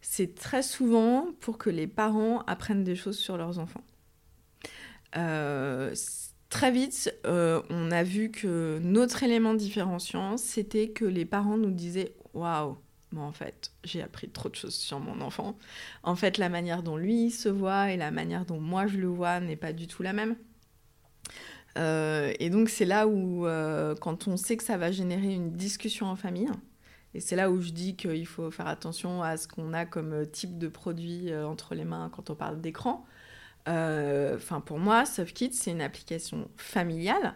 [0.02, 3.84] c'est très souvent pour que les parents apprennent des choses sur leurs enfants.
[6.50, 12.14] très vite, on a vu que notre élément différenciant, c'était que les parents nous disaient
[12.34, 12.78] Waouh,
[13.18, 15.58] en fait, j'ai appris trop de choses sur mon enfant.
[16.04, 19.08] En fait, la manière dont lui se voit et la manière dont moi je le
[19.08, 20.36] vois n'est pas du tout la même.
[21.78, 25.52] Euh, et donc, c'est là où, euh, quand on sait que ça va générer une
[25.52, 26.50] discussion en famille,
[27.14, 30.26] et c'est là où je dis qu'il faut faire attention à ce qu'on a comme
[30.28, 33.06] type de produit euh, entre les mains quand on parle d'écran.
[33.68, 37.34] Enfin, pour moi, SoftKit, c'est une application familiale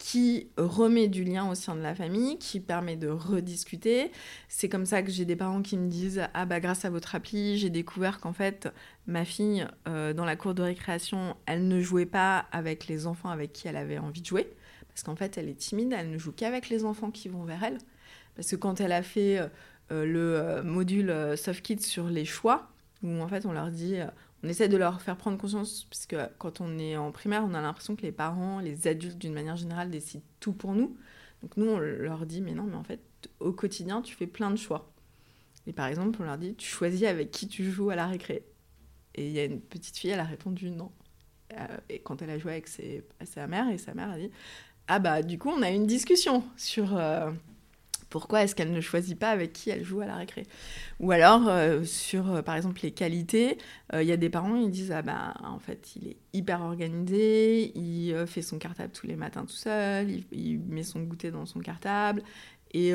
[0.00, 4.10] qui remet du lien au sein de la famille, qui permet de rediscuter.
[4.48, 7.14] C'est comme ça que j'ai des parents qui me disent Ah, bah, grâce à votre
[7.14, 8.72] appli, j'ai découvert qu'en fait,
[9.06, 13.28] ma fille, euh, dans la cour de récréation, elle ne jouait pas avec les enfants
[13.28, 14.50] avec qui elle avait envie de jouer.
[14.88, 17.62] Parce qu'en fait, elle est timide, elle ne joue qu'avec les enfants qui vont vers
[17.62, 17.76] elle.
[18.36, 22.70] Parce que quand elle a fait euh, le euh, module Soft Kids sur les choix,
[23.02, 23.96] où en fait, on leur dit
[24.42, 27.54] on essaie de leur faire prendre conscience, parce que quand on est en primaire, on
[27.54, 30.96] a l'impression que les parents, les adultes d'une manière générale, décident tout pour nous.
[31.42, 33.00] Donc nous, on leur dit, mais non, mais en fait,
[33.38, 34.90] au quotidien, tu fais plein de choix.
[35.66, 38.44] Et par exemple, on leur dit, tu choisis avec qui tu joues à la récré.
[39.14, 40.90] Et il y a une petite fille, elle a répondu non.
[41.52, 44.30] Euh, et quand elle a joué avec sa mère, et sa mère a dit,
[44.88, 46.96] ah bah du coup, on a eu une discussion sur...
[46.96, 47.30] Euh,
[48.10, 50.46] pourquoi est-ce qu'elle ne choisit pas avec qui elle joue à la récré
[50.98, 53.56] Ou alors, euh, sur euh, par exemple les qualités,
[53.94, 56.60] euh, il y a des parents, ils disent Ah bah en fait, il est hyper
[56.60, 61.46] organisé, il fait son cartable tous les matins tout seul, il, met son goûter dans
[61.46, 62.22] son cartable.
[62.72, 62.92] Et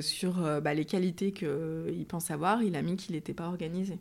[0.00, 3.98] sur bah, les qualités qu'il pense avoir, il a mis qu'il n'était pas organisé.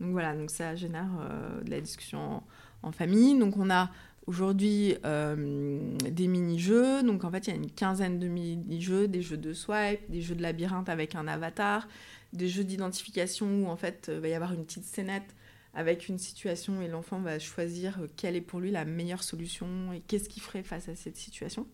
[0.00, 1.10] Donc voilà, donc ça génère
[1.62, 2.42] de la discussion
[2.82, 3.38] en famille.
[3.38, 3.90] Donc on a
[4.26, 7.02] aujourd'hui euh, des mini-jeux.
[7.02, 10.20] Donc en fait, il y a une quinzaine de mini-jeux, des jeux de swipe, des
[10.20, 11.88] jeux de labyrinthe avec un avatar,
[12.32, 15.34] des jeux d'identification où en fait, il va y avoir une petite scénette
[15.74, 20.00] avec une situation et l'enfant va choisir quelle est pour lui la meilleure solution et
[20.00, 21.66] qu'est-ce qu'il ferait face à cette situation.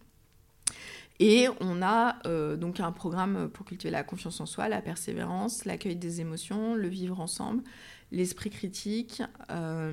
[1.18, 5.64] Et on a euh, donc un programme pour cultiver la confiance en soi, la persévérance,
[5.64, 7.62] l'accueil des émotions, le vivre ensemble,
[8.12, 9.92] l'esprit critique euh,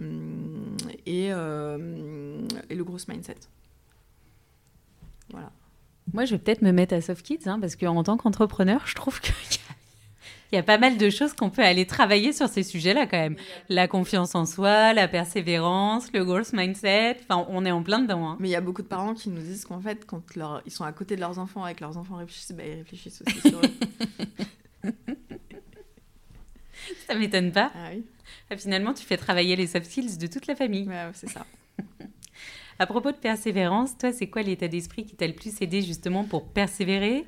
[1.05, 3.35] et, euh, et, le gros mindset.
[5.31, 5.51] Voilà.
[6.13, 8.93] Moi, je vais peut-être me mettre à Soft Kids, hein, parce qu'en tant qu'entrepreneur, je
[8.93, 9.33] trouve qu'il
[10.51, 13.17] y, y, a pas mal de choses qu'on peut aller travailler sur ces sujets-là quand
[13.17, 13.37] même.
[13.69, 18.27] La confiance en soi, la persévérance, le growth mindset, enfin, on est en plein dedans.
[18.27, 18.37] Hein.
[18.39, 20.71] Mais il y a beaucoup de parents qui nous disent qu'en fait, quand leur, ils
[20.71, 23.49] sont à côté de leurs enfants et que leurs enfants réfléchissent, bah, ils réfléchissent aussi
[23.49, 24.91] sur eux.
[27.07, 27.71] ça m'étonne pas.
[27.75, 28.03] Ah oui.
[28.49, 30.87] Ah, finalement, tu fais travailler les soft skills de toute la famille.
[30.87, 31.45] Ouais, c'est ça.
[32.79, 36.23] à propos de persévérance, toi, c'est quoi l'état d'esprit qui t'a le plus aidé justement
[36.23, 37.25] pour persévérer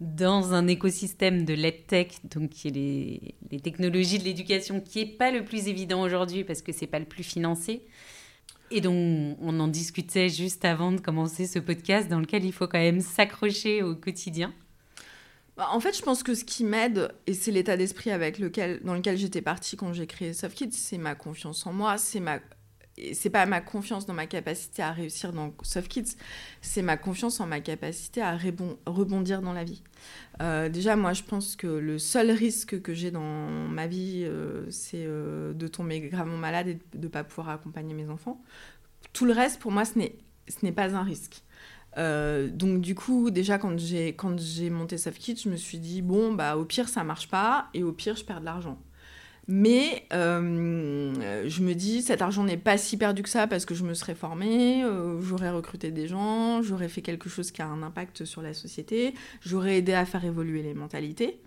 [0.00, 5.12] dans un écosystème de l'EdTech, donc qui est les, les technologies de l'éducation, qui n'est
[5.12, 7.86] pas le plus évident aujourd'hui parce que c'est pas le plus financé?
[8.70, 12.66] Et dont on en discutait juste avant de commencer ce podcast, dans lequel il faut
[12.66, 14.52] quand même s'accrocher au quotidien.
[15.56, 18.80] Bah, en fait, je pense que ce qui m'aide, et c'est l'état d'esprit avec lequel,
[18.84, 22.40] dans lequel j'étais partie quand j'ai créé SoftKids, c'est ma confiance en moi, c'est ma
[23.12, 26.16] c'est pas ma confiance dans ma capacité à réussir dans SoftKids,
[26.62, 28.36] c'est ma confiance en ma capacité à
[28.86, 29.82] rebondir dans la vie.
[30.40, 34.64] Euh, déjà, moi, je pense que le seul risque que j'ai dans ma vie, euh,
[34.70, 38.40] c'est euh, de tomber gravement malade et de ne pas pouvoir accompagner mes enfants.
[39.12, 41.42] Tout le reste, pour moi, ce n'est pas un risque.
[41.98, 46.02] Euh, donc du coup, déjà quand j'ai quand j'ai monté Softkit, je me suis dit
[46.02, 48.78] bon bah au pire ça marche pas et au pire je perds de l'argent.
[49.48, 53.74] Mais euh, je me dis cet argent n'est pas si perdu que ça parce que
[53.74, 57.66] je me serais formée, euh, j'aurais recruté des gens, j'aurais fait quelque chose qui a
[57.66, 61.40] un impact sur la société, j'aurais aidé à faire évoluer les mentalités.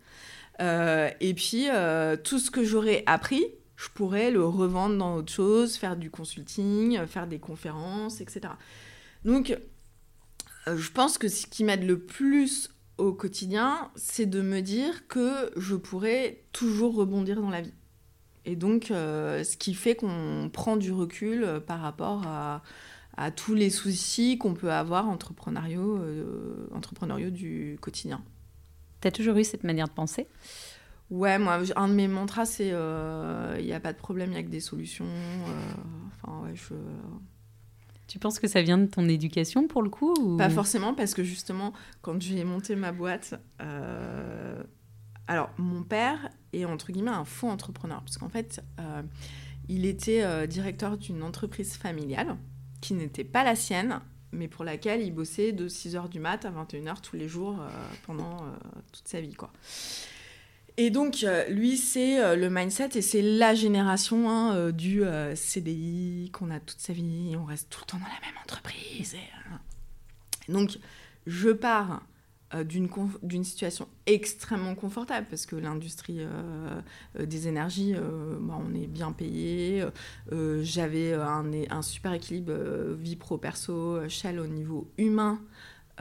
[0.60, 1.68] et puis
[2.24, 3.46] tout ce que j'aurais appris,
[3.76, 8.54] je pourrais le revendre dans autre chose, faire du consulting, faire des conférences, etc.
[9.26, 9.58] Donc
[10.68, 15.52] je pense que ce qui m'aide le plus au quotidien, c'est de me dire que
[15.56, 17.74] je pourrais toujours rebondir dans la vie.
[18.46, 22.62] Et donc, euh, ce qui fait qu'on prend du recul euh, par rapport à,
[23.36, 26.00] tous les soucis qu'on peut avoir entrepreneuriaux,
[26.74, 28.24] entrepreneuriaux du quotidien.
[29.02, 30.26] Tu as toujours eu cette manière de penser?
[31.10, 34.40] Ouais, moi, un de mes mantras, c'est il n'y a pas de problème, il n'y
[34.40, 35.06] a que des solutions.
[36.24, 36.74] enfin, ouais, je
[38.10, 41.24] tu penses que ça vient de ton éducation pour le coup Pas forcément, parce que
[41.24, 44.62] justement, quand j'ai monté ma boîte, euh,
[45.28, 49.04] alors mon père est entre guillemets un faux entrepreneur, parce qu'en fait, euh,
[49.70, 52.36] il était euh, directeur d'une entreprise familiale
[52.82, 54.00] qui n'était pas la sienne,
[54.32, 57.60] mais pour laquelle il bossait de 6h du mat à 21h tous les jours
[58.08, 58.38] pendant
[58.92, 59.34] toute sa vie.
[59.34, 59.52] quoi.
[60.82, 65.04] Et donc, euh, lui, c'est euh, le mindset et c'est la génération hein, euh, du
[65.36, 69.18] CDI qu'on a toute sa vie, on reste tout le temps dans la même entreprise.
[70.48, 70.80] Donc,
[71.28, 72.02] je pars
[72.64, 76.22] d'une situation extrêmement confortable parce que l'industrie
[77.20, 77.94] des énergies,
[78.50, 79.86] on est bien payé.
[80.62, 82.54] J'avais un, un, super équilibre
[82.98, 85.40] vie pro-perso, Shell au niveau humain.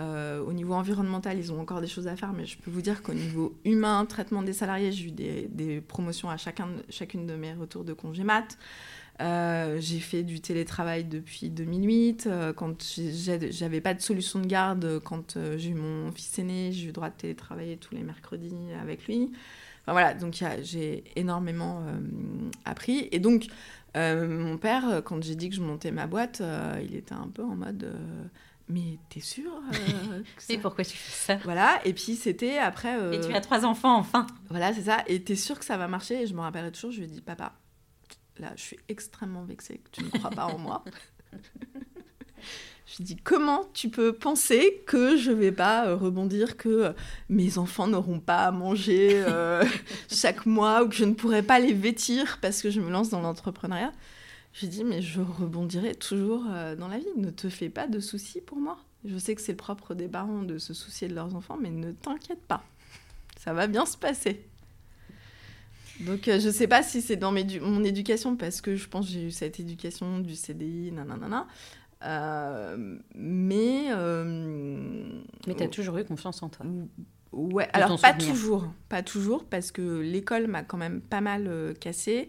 [0.01, 2.83] Euh, au niveau environnemental, ils ont encore des choses à faire, mais je peux vous
[2.83, 7.35] dire qu'au niveau humain, traitement des salariés, j'ai eu des, promotions à chacun, chacune de
[7.35, 8.59] mes retours de congé mat.
[9.20, 12.29] Euh, j'ai fait du télétravail depuis 2008.
[12.29, 12.77] Euh, quand
[13.51, 16.93] j'avais pas de solution de garde, quand j'ai eu mon fils aîné, j'ai eu le
[16.93, 19.33] droit de télétravailler tous les mercredis avec lui.
[19.83, 21.83] Enfin voilà, donc j'ai énormément
[22.65, 23.09] appris.
[23.11, 23.47] Et donc,
[23.97, 26.41] mon père, quand j'ai dit que je montais ma boîte,
[26.81, 27.91] il était un peu en mode
[28.69, 31.40] mais t'es sûre euh, Et pourquoi tu fais ça?
[31.45, 32.99] Voilà, et puis c'était après...
[32.99, 34.27] Euh, et tu as trois enfants, enfin.
[34.51, 36.23] Voilà, c'est ça, et t'es sûre que ça va marcher?
[36.23, 37.55] Et je me rappellerai toujours, je lui ai dit, papa,
[38.39, 40.85] là, je suis extrêmement vexée que tu ne crois pas en moi.
[42.86, 46.95] je lui ai dit, comment tu peux penser que je vais pas euh, rebondir, que
[47.28, 49.24] mes enfants n'auront pas à manger
[50.11, 53.09] chaque mois, ou que je ne pourrai pas les vêtir parce que je me lance
[53.09, 53.93] dans l'entrepreneuriat?
[54.53, 57.07] J'ai dit, mais je rebondirai toujours euh, dans la vie.
[57.16, 58.79] Ne te fais pas de soucis pour moi.
[59.05, 61.70] Je sais que c'est le propre des parents de se soucier de leurs enfants, mais
[61.70, 62.65] ne t'inquiète pas.
[63.39, 64.45] Ça va bien se passer.
[66.01, 69.07] Donc, euh, je ne sais pas si c'est dans mon éducation, parce que je pense
[69.07, 71.47] que j'ai eu cette éducation du CDI, nanana.
[72.05, 73.89] Euh, mais.
[75.47, 76.66] mais tu as toujours eu confiance en toi.
[77.33, 78.69] Ouais, alors pas toujours.
[78.89, 82.29] Pas toujours, parce que l'école m'a quand même pas mal cassé.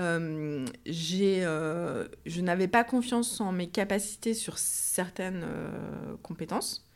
[0.00, 6.86] Euh, euh, je n'avais pas confiance en mes capacités sur certaines euh, compétences.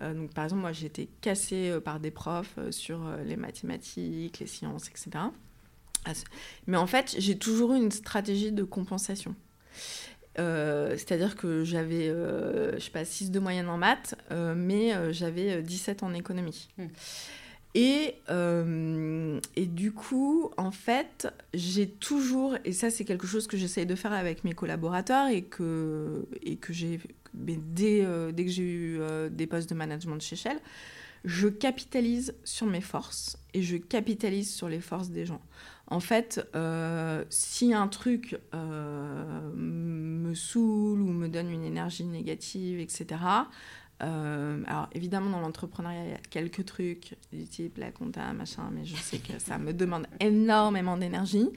[0.00, 5.10] donc, par exemple, moi, été cassée par des profs sur les mathématiques, les sciences, etc.
[6.66, 9.36] Mais en fait, j'ai toujours eu une stratégie de compensation.
[10.36, 14.16] C'est-à-dire que j'avais, je sais pas, 6 de moyenne en maths,
[14.56, 16.68] mais j'avais 17 en économie.
[16.76, 16.88] Hmm.
[17.74, 23.56] Et, euh, et du coup, en fait, j'ai toujours, et ça c'est quelque chose que
[23.56, 27.00] j'essaye de faire avec mes collaborateurs et que, et que j'ai,
[27.34, 30.58] dès, euh, dès que j'ai eu euh, des postes de management chez Shell,
[31.24, 35.40] je capitalise sur mes forces et je capitalise sur les forces des gens.
[35.86, 36.40] En fait,
[37.30, 43.16] si un truc me saoule ou me donne une énergie négative, etc.,
[44.02, 48.68] euh, alors évidemment dans l'entrepreneuriat il y a quelques trucs du type la compta machin
[48.72, 51.48] mais je sais que ça me demande énormément d'énergie.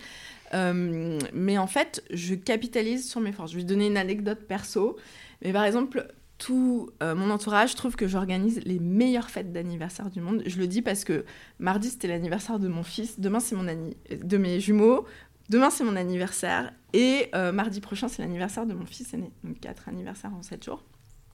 [0.54, 3.52] Euh, mais en fait je capitalise sur mes forces.
[3.52, 4.98] Je vais donner une anecdote perso.
[5.42, 6.08] Mais par exemple
[6.38, 10.44] tout euh, mon entourage trouve que j'organise les meilleures fêtes d'anniversaire du monde.
[10.46, 11.26] Je le dis parce que
[11.58, 13.20] mardi c'était l'anniversaire de mon fils.
[13.20, 15.06] Demain c'est mon anniversaire de mes jumeaux.
[15.50, 16.74] Demain, c'est mon anniversaire.
[16.92, 19.32] Et mardi prochain, c'est l'anniversaire de mon fils aîné.
[19.46, 20.84] Donc, quatre anniversaires en sept jours.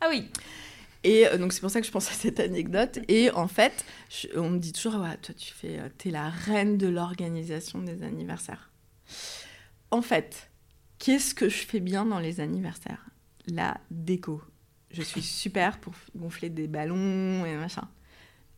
[0.01, 0.29] Ah oui
[1.03, 2.99] et euh, donc c'est pour ça que je pense à cette anecdote.
[3.07, 3.85] Et en fait,
[4.35, 8.03] on me dit toujours, ouais, toi tu fais, euh, es la reine de l'organisation des
[8.03, 8.71] anniversaires.
[9.91, 10.49] En fait,
[10.99, 13.05] qu'est-ce que je fais bien dans les anniversaires?
[13.47, 14.41] La déco.
[14.91, 17.87] Je suis super pour gonfler des ballons et machin.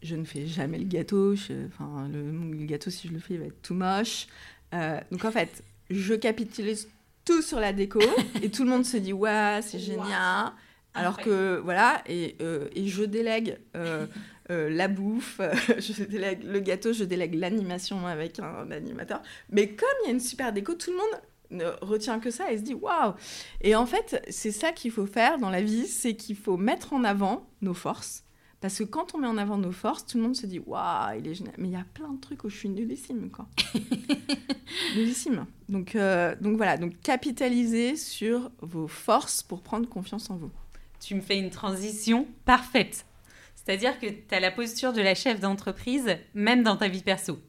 [0.04, 1.34] Je ne fais jamais le gâteau.
[1.34, 4.28] enfin, le, gâteau, si je le fais, il va être tout moche.
[4.74, 6.90] Euh, donc en fait, je capitalise
[7.24, 8.00] tout sur la déco
[8.44, 10.52] et tout le monde se dit, ouais, c'est génial.
[10.96, 12.36] Alors que, voilà, et,
[12.76, 13.58] et je délègue
[14.50, 15.42] la bouffe,
[15.80, 19.22] je délègue le gâteau, je délègue l'animation avec un, animateur.
[19.50, 22.52] Mais comme il y a une super déco, tout le monde ne retient que ça
[22.52, 23.14] et se dit waouh
[23.62, 26.94] Et en fait, c'est ça qu'il faut faire dans la vie, c'est qu'il faut mettre
[26.94, 28.24] en avant nos forces.
[28.62, 31.20] Parce que quand on met en avant nos forces, tout le monde se dit waouh,
[31.20, 31.54] il est génial.
[31.58, 33.48] Mais il y a plein de trucs où je suis nullissime, quoi.
[34.96, 35.46] nullissime.
[35.70, 40.52] Donc, euh, donc voilà, donc capitalisez sur vos forces pour prendre confiance en vous.
[41.06, 43.06] Tu me fais une transition parfaite.
[43.54, 47.40] C'est-à-dire que tu as la posture de la chef d'entreprise, même dans ta vie perso.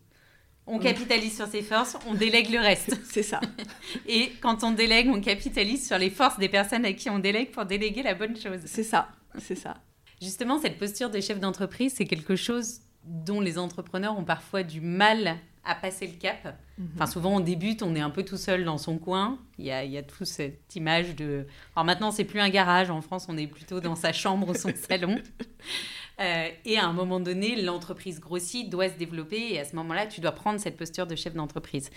[0.66, 3.00] On capitalise sur ses forces, on délègue le reste.
[3.10, 3.40] C'est ça.
[4.06, 7.50] Et quand on délègue, on capitalise sur les forces des personnes à qui on délègue
[7.50, 8.60] pour déléguer la bonne chose.
[8.66, 9.08] C'est ça,
[9.38, 9.78] c'est ça.
[10.20, 14.82] Justement, cette posture de chef d'entreprise, c'est quelque chose dont les entrepreneurs ont parfois du
[14.82, 16.56] mal à passer le cap.
[16.78, 16.88] Mhm.
[16.94, 19.38] Enfin, souvent, on débute, on est un peu tout seul dans son coin.
[19.58, 21.46] Il y a, il y a toute cette image de...
[21.74, 22.90] Alors maintenant, c'est plus un garage.
[22.90, 25.18] En France, on est plutôt dans sa chambre ou son salon.
[26.20, 30.06] Euh, et à un moment donné, l'entreprise grossit, doit se développer, et à ce moment-là,
[30.06, 31.90] tu dois prendre cette posture de chef d'entreprise.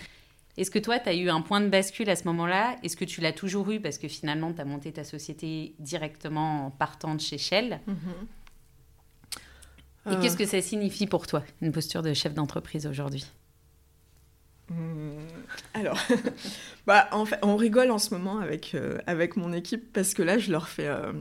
[0.58, 2.76] Est-ce que toi, tu as eu un point de bascule à ce moment-là?
[2.82, 6.66] Est-ce que tu l'as toujours eu parce que finalement, tu as monté ta société directement
[6.66, 7.80] en partant de chez Shell?
[10.10, 13.24] Et qu'est-ce que ça signifie pour toi, une posture de chef d'entreprise aujourd'hui?
[15.74, 15.98] Alors,
[16.86, 20.38] bah, en on rigole en ce moment avec, euh, avec mon équipe parce que là,
[20.38, 21.12] je leur fais euh,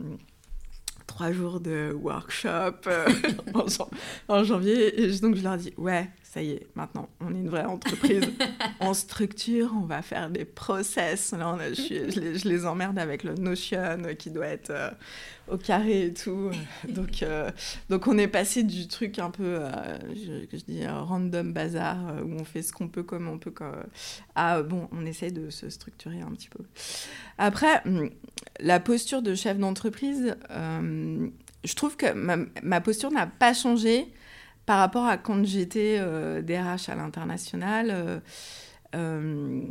[1.08, 3.08] trois jours de workshop euh,
[4.28, 5.02] en, janvier.
[5.02, 8.22] Et donc, je leur dis, ouais, ça y est, maintenant, on est une vraie entreprise.
[8.80, 11.32] en structure, on va faire des process.
[11.32, 14.92] Là, on a, je, les, emmerde avec le Notion qui doit être euh,
[15.48, 16.52] au carré et tout.
[16.88, 17.50] Donc, euh,
[17.90, 19.60] donc, on est passé du truc un peu,
[20.14, 23.54] je, je, dis, random bazar, où on fait ce qu'on peut comme on peut,
[24.36, 26.64] à, bon, on essaie de se structurer un petit peu.
[27.40, 28.12] Après, hum,
[28.60, 34.14] la posture de chef d'entreprise, je trouve que ma, ma posture n'a pas changé
[34.70, 38.20] par rapport à quand j'étais euh, DRH à l'international, euh,
[38.94, 39.64] euh,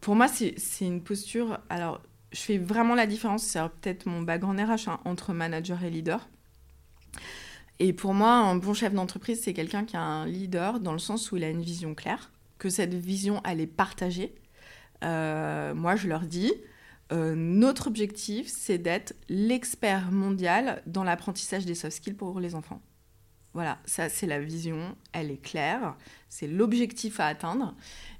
[0.00, 1.58] pour moi, c'est une posture.
[1.70, 2.00] Alors,
[2.30, 6.28] je fais vraiment la différence, c'est peut-être mon background RH, hein, entre manager et leader.
[7.80, 11.00] Et pour moi, un bon chef d'entreprise, c'est quelqu'un qui a un leader dans le
[11.00, 14.36] sens où il a une vision claire, que cette vision, elle est partagée.
[15.02, 16.52] moi, je leur dis,
[17.10, 22.80] notre objectif, c'est d'être l'expert mondial dans l'apprentissage des soft skills pour les enfants.
[23.56, 25.96] Voilà, ça c'est la vision, elle est claire,
[26.28, 27.74] c'est l'objectif à atteindre.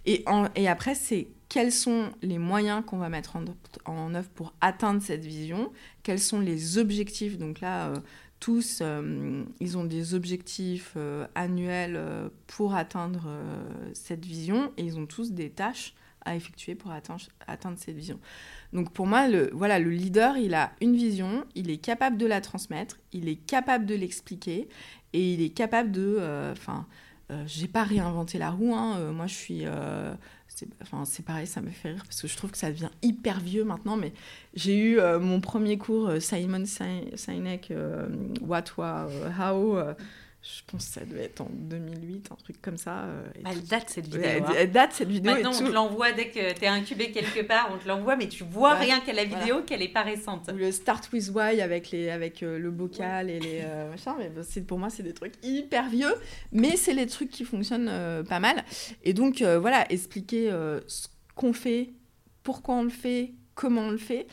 [0.06, 3.36] Et, et après, c'est quels sont les moyens qu'on va mettre
[3.84, 5.70] en, œuvre pour atteindre cette vision,
[6.04, 7.36] quels sont les objectifs?
[7.36, 7.96] Donc là, euh,
[8.40, 12.00] tous, euh, ils ont des objectifs euh, annuels
[12.46, 13.28] pour atteindre
[13.92, 15.92] cette vision et ils ont tous des tâches
[16.26, 18.18] à effectuer pour atteindre, cette vision.
[18.72, 22.40] Donc pour moi, voilà, le leader, il a une vision, il est capable de la
[22.40, 24.68] transmettre, il est capable de l'expliquer
[25.16, 26.18] et il est capable de.
[26.20, 26.86] Euh, enfin,
[27.30, 28.74] euh, j'ai pas réinventé la roue.
[28.74, 29.64] Hein, euh, moi, je suis.
[30.80, 33.40] Enfin, c'est pareil, ça me fait rire parce que je trouve que ça devient hyper
[33.40, 33.96] vieux maintenant.
[33.96, 34.12] Mais
[34.54, 37.72] j'ai eu mon premier cours Simon Sinek,
[38.40, 39.78] What, What, How
[40.46, 43.04] je pense que ça devait être en 2008, un truc comme ça.
[43.04, 44.22] Euh, elle date cette vidéo.
[44.24, 44.52] Hein.
[44.56, 45.32] Elle, date cette vidéo.
[45.32, 48.28] Maintenant, on te l'envoie dès que tu es incubé quelque part, on te l'envoie, mais
[48.28, 50.48] tu vois rien qu'à la vidéo qu'elle n'est pas récente.
[50.54, 54.78] le Start with Why avec, les, avec euh, le bocal et les euh, Mais pour
[54.78, 56.14] moi, c'est des trucs hyper vieux,
[56.52, 57.90] mais c'est les trucs qui fonctionnent
[58.28, 58.64] pas mal.
[59.02, 60.50] Et donc, voilà, expliquer
[60.86, 61.90] ce qu'on fait,
[62.44, 64.28] pourquoi on le fait, comment on le fait.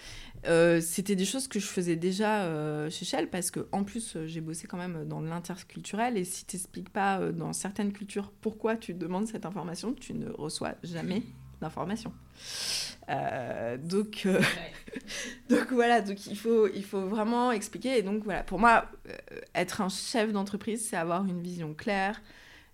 [0.45, 4.15] Euh, c'était des choses que je faisais déjà euh, chez Shell parce que en plus
[4.15, 8.31] euh, j'ai bossé quand même dans l'interculturel et si tu n'expliques pas dans certaines cultures
[8.41, 11.23] pourquoi tu demandes cette information, tu ne reçois jamais
[11.61, 12.11] d'information.
[13.07, 14.27] donc,
[15.49, 17.97] donc voilà, donc il faut, il faut vraiment expliquer.
[17.99, 18.85] Et donc voilà, pour moi,
[19.55, 22.21] être un chef d'entreprise, c'est avoir une vision claire,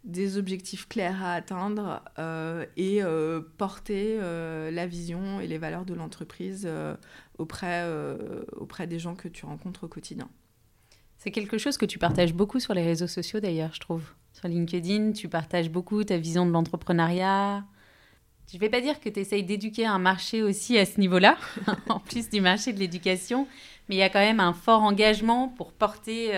[0.03, 5.85] des objectifs clairs à atteindre euh, et euh, porter euh, la vision et les valeurs
[5.85, 6.67] de l'entreprise
[7.37, 7.85] auprès,
[8.55, 10.29] auprès des gens que tu rencontres au quotidien.
[11.17, 14.03] C'est quelque chose que tu partages beaucoup sur les réseaux sociaux d'ailleurs, je trouve.
[14.31, 17.65] Sur LinkedIn, tu partages beaucoup ta vision de l'entrepreneuriat.
[18.49, 21.37] Je ne vais pas dire que tu essayes d'éduquer un marché aussi à ce niveau-là,
[21.89, 23.47] en plus du marché de l'éducation,
[23.87, 26.31] mais il y a quand même un fort engagement pour porter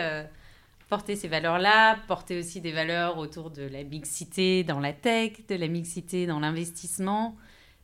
[0.91, 5.55] porter ces valeurs-là, porter aussi des valeurs autour de la mixité dans la tech, de
[5.55, 7.37] la mixité dans l'investissement.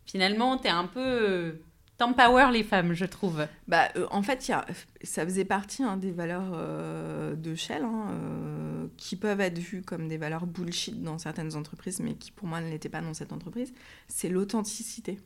[0.05, 1.61] Finalement, tu es un peu...
[1.97, 3.47] T'empower les femmes, je trouve.
[3.69, 4.65] Bah, euh, en fait, y a,
[5.03, 9.83] ça faisait partie hein, des valeurs euh, de Shell, hein, euh, qui peuvent être vues
[9.83, 13.13] comme des valeurs bullshit dans certaines entreprises, mais qui pour moi ne l'étaient pas dans
[13.13, 13.73] cette entreprise.
[14.09, 15.17] C'est l'authenticité.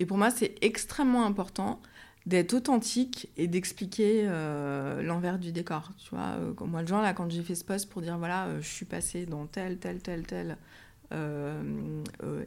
[0.00, 1.82] Et pour moi, c'est extrêmement important
[2.26, 5.90] d'être authentique et d'expliquer euh, l'envers du décor.
[5.98, 8.46] Tu vois, euh, moi, le genre, là, quand j'ai fait ce post pour dire, voilà,
[8.46, 10.56] euh, je suis passée dans telle, telle, telle, telle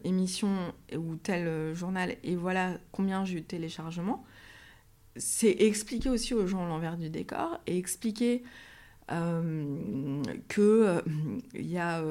[0.04, 4.26] émission ou tel journal, et voilà combien j'ai eu de téléchargements,
[5.16, 8.42] c'est expliquer aussi aux gens l'envers du décor et expliquer
[9.08, 11.04] que,
[11.54, 12.02] y a,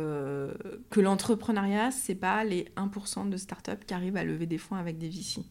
[0.91, 4.97] que l'entrepreneuriat, c'est pas les 1% de startups qui arrivent à lever des fonds avec
[4.97, 5.45] des VC.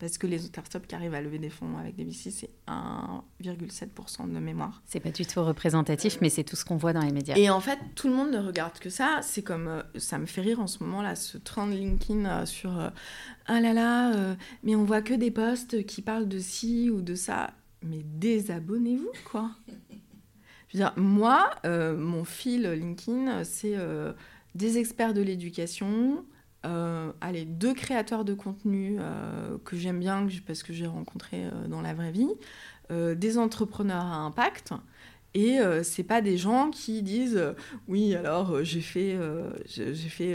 [0.00, 4.32] Parce que les startups qui arrivent à lever des fonds avec des VC, c'est 1,7%
[4.32, 4.80] de mémoire.
[4.86, 7.36] C'est pas du tout représentatif, mais c'est tout ce qu'on voit dans les médias.
[7.36, 9.20] Et en fait, tout le monde ne regarde que ça.
[9.22, 12.46] C'est comme, euh, ça me fait rire en ce moment là, ce trend LinkedIn euh,
[12.46, 12.88] sur euh,
[13.44, 17.14] ah là là, mais on voit que des posts qui parlent de ci ou de
[17.14, 17.50] ça.
[17.82, 19.50] Mais désabonnez-vous, quoi.
[20.68, 23.76] Je veux dire, moi, mon fil LinkedIn, c'est
[24.54, 26.24] des experts de l'éducation,
[26.66, 31.66] euh, allez, deux créateurs de contenu euh, que j'aime bien parce que j'ai rencontré euh,
[31.68, 32.28] dans la vraie vie,
[32.90, 34.72] des entrepreneurs à impact.
[35.32, 37.40] Et c'est pas des gens qui disent
[37.86, 39.16] oui alors j'ai fait
[39.64, 40.34] j'ai fait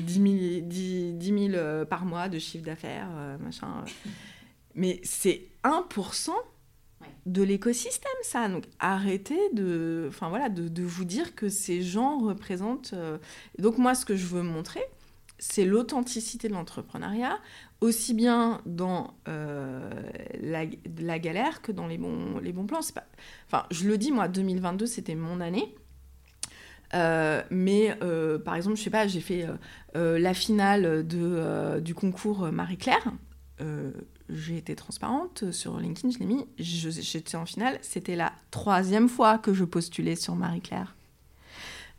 [0.00, 3.08] 10 000, par mois de chiffre d'affaires
[3.40, 3.66] machin.
[4.76, 6.30] Mais c'est 1%
[7.26, 8.48] de l'écosystème ça.
[8.48, 12.94] Donc arrêtez de voilà de, vous dire que ces gens représentent.
[13.58, 14.84] Donc moi ce que je veux montrer
[15.38, 17.38] c'est l'authenticité de l'entrepreneuriat,
[17.80, 19.90] aussi bien dans euh,
[20.40, 22.80] la, galère que dans les bons, plans.
[23.46, 25.74] Enfin, je le dis, moi, 2022, c'était mon année.
[26.94, 29.46] Euh, mais euh, par exemple, je sais pas, j'ai fait
[29.94, 33.12] la finale du concours Marie-Claire.
[34.28, 36.46] j'ai été transparente sur LinkedIn, je l'ai mis.
[36.58, 37.78] J'étais en finale.
[37.82, 40.95] C'était la troisième fois que je postulais sur Marie-Claire.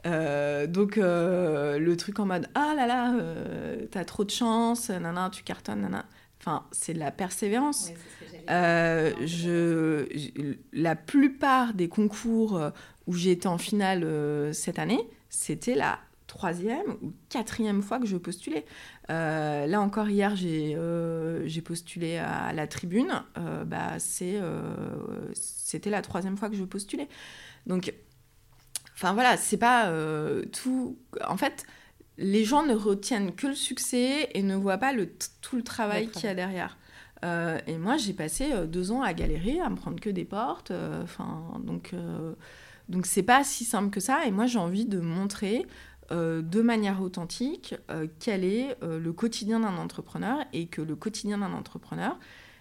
[0.07, 4.89] Euh, donc euh, le truc en mode ah là là euh, t'as trop de chance
[4.89, 6.05] nana tu cartonnes nana
[6.39, 7.91] enfin c'est de la persévérance.
[8.47, 10.05] Je,
[10.71, 12.61] la plupart des concours
[13.07, 18.65] où été en finale cette année c'était la troisième ou quatrième fois que je postulais.
[19.09, 20.77] Là encore hier j'ai
[21.45, 23.23] j'ai postulé à la tribune.
[23.65, 24.39] Bah c'est
[25.34, 27.09] c'était la troisième fois que je postulais.
[27.65, 27.93] Donc
[28.97, 30.97] Enfin voilà, c'est pas euh, tout.
[31.27, 31.67] En fait,
[32.17, 35.11] les gens ne retiennent que le succès et ne voient pas le
[35.41, 36.79] tout le travail qu'il y a derrière.
[37.23, 40.25] Euh, et moi, j'ai passé euh, deux ans à galérer, à me prendre que des
[40.25, 40.71] portes.
[41.03, 41.93] Enfin, donc,
[42.89, 44.25] donc c'est pas si simple que ça.
[44.25, 45.67] Et moi, j'ai envie de montrer
[46.09, 47.75] de manière authentique
[48.19, 52.17] quel est le quotidien d'un entrepreneur et que le quotidien d'un entrepreneur,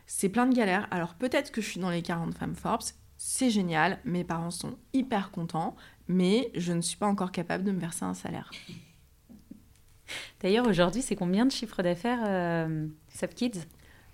[0.06, 0.88] c'est plein de galères.
[0.90, 2.82] Alors peut-être que je suis dans les 40 femmes Forbes,
[3.18, 5.74] c'est génial, mes parents sont hyper contents,
[6.08, 8.50] mais je ne suis pas encore capable de me verser un salaire.
[10.40, 12.86] D'ailleurs, aujourd'hui, c'est combien de chiffre d'affaires euh,
[13.34, 13.60] Kids?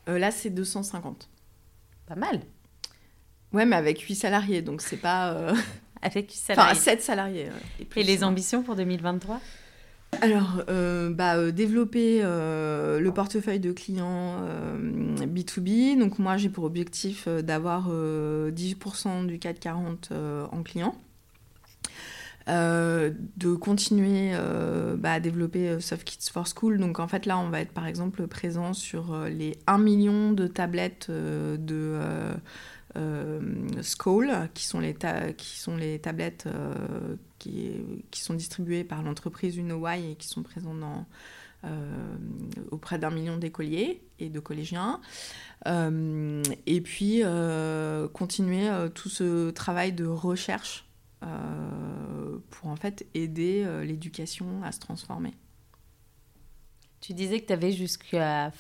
[0.08, 1.28] Euh, Là, c'est 250.
[2.06, 2.40] Pas mal.
[3.52, 5.32] Ouais, mais avec 8 salariés, donc c'est pas.
[5.32, 5.54] Euh,
[6.02, 6.72] avec 8 salariés.
[6.72, 7.48] Enfin, 7 salariés.
[7.96, 9.40] et, les ambitions pour 2023
[10.20, 14.36] alors, euh, bah, développer le portefeuille de clients
[14.78, 15.98] B2B.
[15.98, 20.12] Donc, moi, j'ai pour objectif d'avoir 10% du 440
[20.52, 20.94] en clients.
[22.48, 26.78] Euh, de continuer euh, bah, à développer euh, Soft Kids for School.
[26.78, 30.48] Donc en fait là, on va être par exemple présent sur les 1 million de
[30.48, 32.00] tablettes de
[32.94, 34.94] School, qui sont les,
[35.36, 36.48] qui sont les tablettes
[37.38, 37.72] qui,
[38.10, 41.06] qui, sont distribuées par l'entreprise UnoY et qui sont présentes dans,
[42.70, 45.00] auprès d'un million d'écoliers et de collégiens.
[45.66, 47.22] et puis
[48.12, 50.86] continuer tout ce travail de recherche
[51.22, 55.34] euh, pour en fait aider euh, l'éducation à se transformer.
[57.00, 58.50] Tu disais que tu avais jusqu'à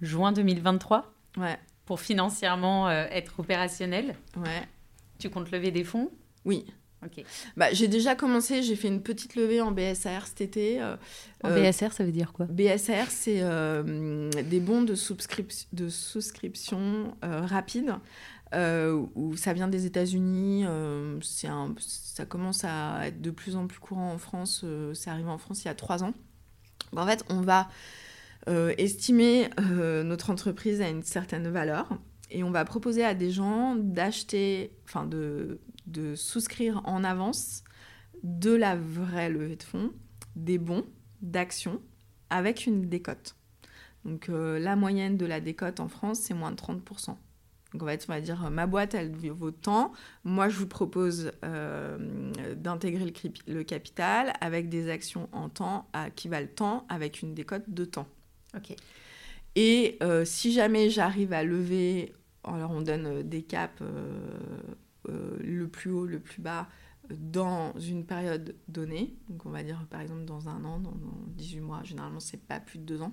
[0.00, 1.58] juin 2023 ouais.
[1.86, 4.14] Pour financièrement euh, être opérationnel.
[4.36, 4.68] Ouais.
[5.18, 6.10] Tu comptes lever des fonds?
[6.44, 6.66] Oui.
[7.04, 7.24] Ok.
[7.56, 10.82] Bah, j'ai déjà commencé, j'ai fait une petite levée en BSR cet été.
[11.42, 12.46] en BSR, ça veut dire quoi?
[12.46, 14.94] BSR, c'est des bons de,
[15.72, 17.94] de souscription rapide.
[18.54, 20.64] Euh, où ça vient des États-Unis.
[20.66, 24.60] Euh, ça commence à être de plus en plus courant en France.
[24.64, 26.14] Euh, c'est arrivé en France il y a trois ans.
[26.96, 27.68] En fait, on va
[28.46, 29.48] estimer
[30.04, 31.98] notre entreprise à une certaine valeur
[32.30, 35.58] et on va proposer à des gens d'acheter, enfin de,
[36.14, 37.62] souscrire en avance
[38.22, 39.92] de la vraie levée de fonds,
[40.34, 40.84] des bons,
[41.22, 41.80] d'actions
[42.28, 43.36] avec une décote.
[44.04, 47.16] Donc la moyenne de la décote en France, c'est moins de 30%.
[47.72, 49.92] Donc on va dire, ma boîte, elle vaut tant.
[50.24, 53.12] Moi, je vous propose euh, d'intégrer
[53.46, 58.08] le, capital avec des actions en temps qui valent tant, avec une décote de temps.
[58.54, 58.74] Ok.
[59.54, 62.12] Et euh, si jamais j'arrive à lever
[62.44, 63.82] alors on donne des caps
[65.08, 66.68] le plus haut, le plus bas
[67.10, 69.14] dans une période donnée.
[69.28, 70.94] Donc on va dire par exemple dans un an, dans,
[71.36, 73.12] 18 mois, généralement c'est pas plus de deux ans.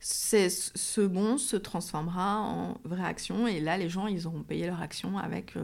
[0.00, 4.80] Ce bon se transformera en vraie action et là les gens ils auront payé leur
[4.80, 5.54] action avec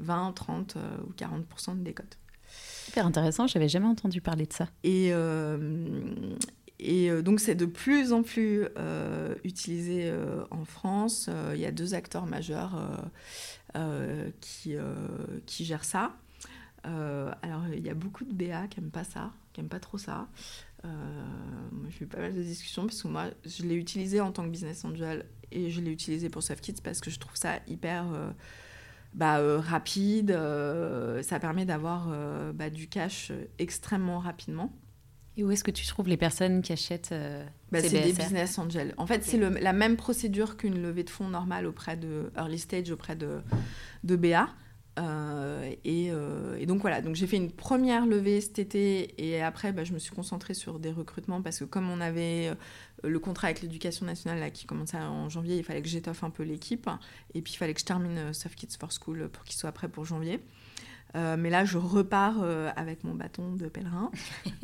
[0.00, 0.76] 20, 30
[1.06, 2.18] ou 40% de décote.
[2.86, 4.66] Super intéressant, j'avais jamais entendu parler de ça.
[4.82, 6.34] Et, euh,
[6.80, 10.12] et euh, donc c'est de plus en plus euh, utilisé
[10.50, 11.28] en France.
[11.54, 12.90] Il y a deux acteurs majeurs
[14.40, 14.76] qui,
[15.46, 16.16] qui gèrent ça.
[16.84, 19.98] alors il y a beaucoup de BA qui n'aiment pas ça, qui n'aiment pas trop
[19.98, 20.28] ça.
[20.84, 24.50] j'ai eu pas mal de discussions parce que moi, je l'ai utilisé en tant que
[24.50, 28.06] business angel et je l'ai utilisé pour SoftKids parce que je trouve ça hyper
[29.12, 30.30] bah, rapide.
[31.22, 32.08] ça permet d'avoir
[32.54, 34.72] bah, du cash extrêmement rapidement.
[35.40, 37.42] Et où est-ce que tu trouves les personnes qui achètent euh,
[37.72, 38.92] bah, C'est des business angels.
[38.98, 42.90] En fait, c'est la même procédure qu'une levée de fonds normale auprès de early stage,
[42.90, 43.40] auprès de,
[44.04, 44.50] de BA.
[44.98, 49.72] Euh, euh, et, donc voilà, donc j'ai fait une première levée cet été et après
[49.72, 52.50] bah, je me suis concentrée sur des recrutements parce que comme on avait
[53.02, 56.28] le contrat avec l'éducation nationale là, qui commençait en janvier, il fallait que j'étoffe un
[56.28, 56.90] peu l'équipe
[57.32, 59.88] et puis il fallait que je termine Soft Kids for School pour qu'il soit prêt
[59.88, 60.40] pour janvier.
[61.16, 64.10] Euh, mais là, je repars euh, avec mon bâton de pèlerin.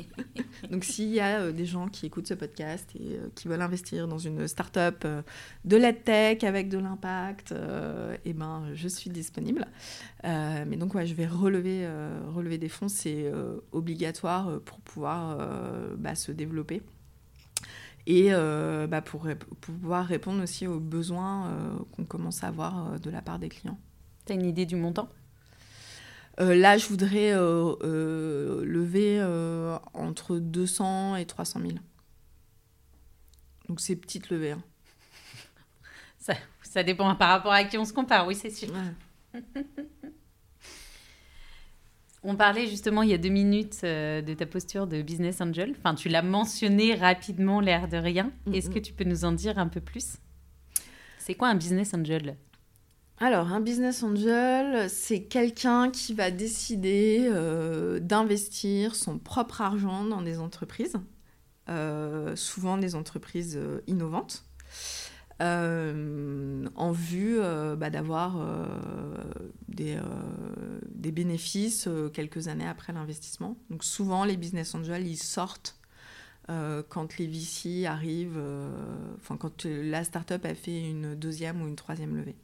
[0.71, 4.07] Donc, s'il y a euh, des gens qui écoutent ce podcast et qui veulent investir
[4.09, 5.07] dans une start-up
[5.65, 7.55] de la tech avec de l'impact,
[8.25, 9.67] eh ben, je suis disponible.
[10.25, 11.89] mais donc, ouais, je vais relever,
[12.29, 12.89] relever des fonds.
[12.89, 13.31] C'est
[13.73, 15.39] obligatoire pour pouvoir
[15.99, 16.83] bah, se développer
[18.07, 21.51] et bah, pour, pour, pouvoir répondre aussi aux besoins
[21.93, 23.79] qu'on commence à avoir de la part des clients.
[24.27, 25.09] Tu as une idée du montant?
[26.39, 29.23] Là, je voudrais euh, euh, lever
[29.95, 31.73] entre 200 et 300 000.
[33.69, 34.53] Donc, c'est petite levée.
[34.53, 34.63] Hein.
[36.19, 38.69] Ça, ça, dépend par rapport à qui on se compare, oui, c'est sûr.
[42.25, 45.75] on parlait justement il y a deux minutes de ta posture de business angel.
[45.79, 48.33] Enfin, tu l'as mentionné rapidement, l'air de rien.
[48.53, 50.17] Est-ce que tu peux nous en dire un peu plus?
[51.19, 52.37] C'est quoi un business angel?
[53.19, 60.21] Alors, un business angel, c'est quelqu'un qui va décider euh, d'investir son propre argent dans
[60.21, 60.97] des entreprises,
[61.71, 64.45] euh, souvent des entreprises euh, innovantes,
[65.41, 67.39] en vue
[67.77, 68.39] bah, d'avoir
[69.69, 69.99] des,
[70.89, 73.59] des, bénéfices quelques années après l'investissement.
[73.69, 75.79] Donc souvent, les business angels, ils sortent
[76.49, 78.43] quand les VC arrivent,
[79.29, 82.37] quand la startup a fait une deuxième ou une troisième levée.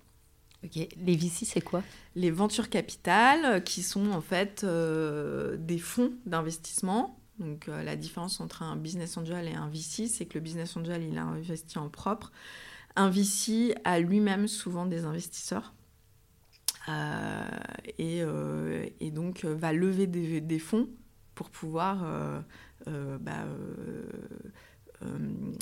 [0.62, 1.82] Les VC, c'est quoi?
[2.14, 7.18] Les ventures capitales, euh, qui sont en fait euh, des fonds d'investissement.
[7.38, 10.76] Donc euh, la différence entre un business angel et un VC, c'est que le business
[10.76, 12.30] angel, il a investi en propre.
[12.94, 15.72] Un VC a lui-même souvent des investisseurs.
[17.98, 18.22] Et,
[19.12, 20.88] donc va lever des, des fonds
[21.34, 22.04] pour pouvoir
[22.86, 23.46] bah,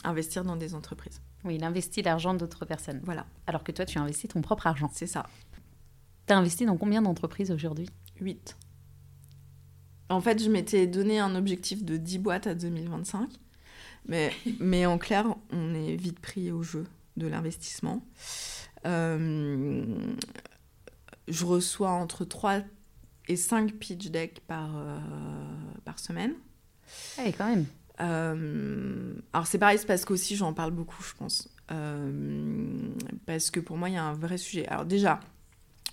[0.02, 1.20] investir dans des entreprises.
[1.44, 3.00] Oui, il investit l'argent d'autres personnes.
[3.04, 3.26] Voilà.
[3.46, 4.90] Alors que toi, tu investis ton propre argent.
[4.92, 5.26] C'est ça.
[6.26, 7.88] Tu as investi dans combien d'entreprises aujourd'hui?
[8.20, 8.56] 8.
[10.10, 13.30] En fait, je m'étais donné un objectif de 10 boîtes à 2025.
[14.06, 16.86] Mais, mais en clair, on est vite pris au jeu
[17.16, 18.04] de l'investissement.
[18.86, 19.84] Euh,
[21.28, 22.60] je reçois entre 3
[23.28, 24.98] et 5 pitch decks par, euh,
[25.84, 26.34] par semaine.
[27.18, 27.66] Allez, quand même.
[28.00, 31.48] Euh, alors c'est pareil, c'est parce qu'aussi j'en parle beaucoup, je pense.
[31.70, 32.90] Euh,
[33.26, 34.66] parce que pour moi, il y a un vrai sujet.
[34.68, 35.20] Alors déjà,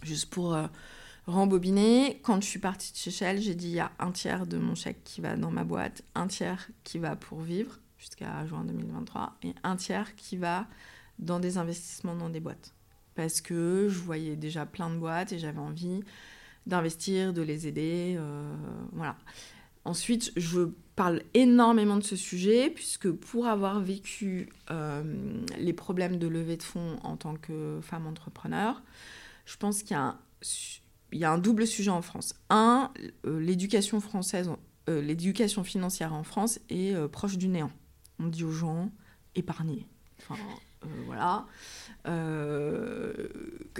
[0.04, 0.68] juste pour euh,
[1.26, 4.48] rembobiner, quand je suis partie de chez Shell, j'ai dit il y a un tiers
[4.48, 8.46] de mon chèque qui va dans ma boîte, un tiers qui va pour vivre jusqu'à
[8.46, 10.68] juin 2023 et un tiers qui va
[11.20, 12.74] dans des investissements dans des boîtes.
[13.16, 16.02] Parce que je voyais déjà plein de boîtes et j'avais envie
[16.68, 18.20] d'investir, de les aider.
[18.92, 19.18] voilà.
[19.84, 25.04] Ensuite, je parle énormément de ce sujet, puisque pour avoir vécu euh,
[25.60, 28.82] les problèmes de levée de fonds en tant que femme entrepreneur,
[29.46, 29.96] je pense qu'il
[31.14, 32.34] y, a un, double sujet en France.
[32.50, 32.92] Un,
[33.28, 34.50] euh, l'éducation française,
[34.90, 37.72] euh, l'éducation financière en France est proche du néant.
[38.20, 38.90] On dit aux gens,
[39.36, 39.86] épargnez.
[41.06, 41.46] Voilà.
[42.08, 43.12] Euh,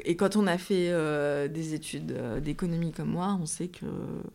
[0.04, 3.86] et quand on a fait euh, des études euh, d'économie comme moi, on sait que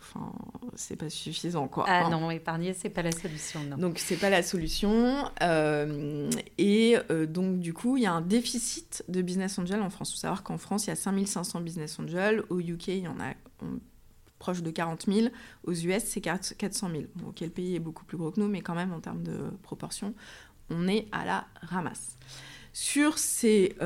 [0.01, 0.32] enfin,
[0.74, 1.68] c'est pas suffisant.
[1.68, 1.84] Quoi.
[1.86, 3.60] Ah non, épargner, c'est pas la solution.
[3.64, 3.76] Non.
[3.76, 5.30] Donc, c'est pas la solution.
[6.59, 6.97] et
[7.28, 10.10] donc, du coup, il y a un déficit de business angel en France.
[10.10, 12.44] Il faut savoir qu'en France, il y a 5500 business angels.
[12.48, 13.34] Au UK, il y en a
[14.39, 15.28] proche de 40 000.
[15.64, 16.56] Aux US, c'est 400
[16.90, 17.05] 000.
[17.14, 19.22] Bon, ok, le pays est beaucoup plus gros que nous, mais quand même, en termes
[19.22, 20.14] de proportion,
[20.70, 22.16] on est à la ramasse.
[22.73, 23.77] Sur ces,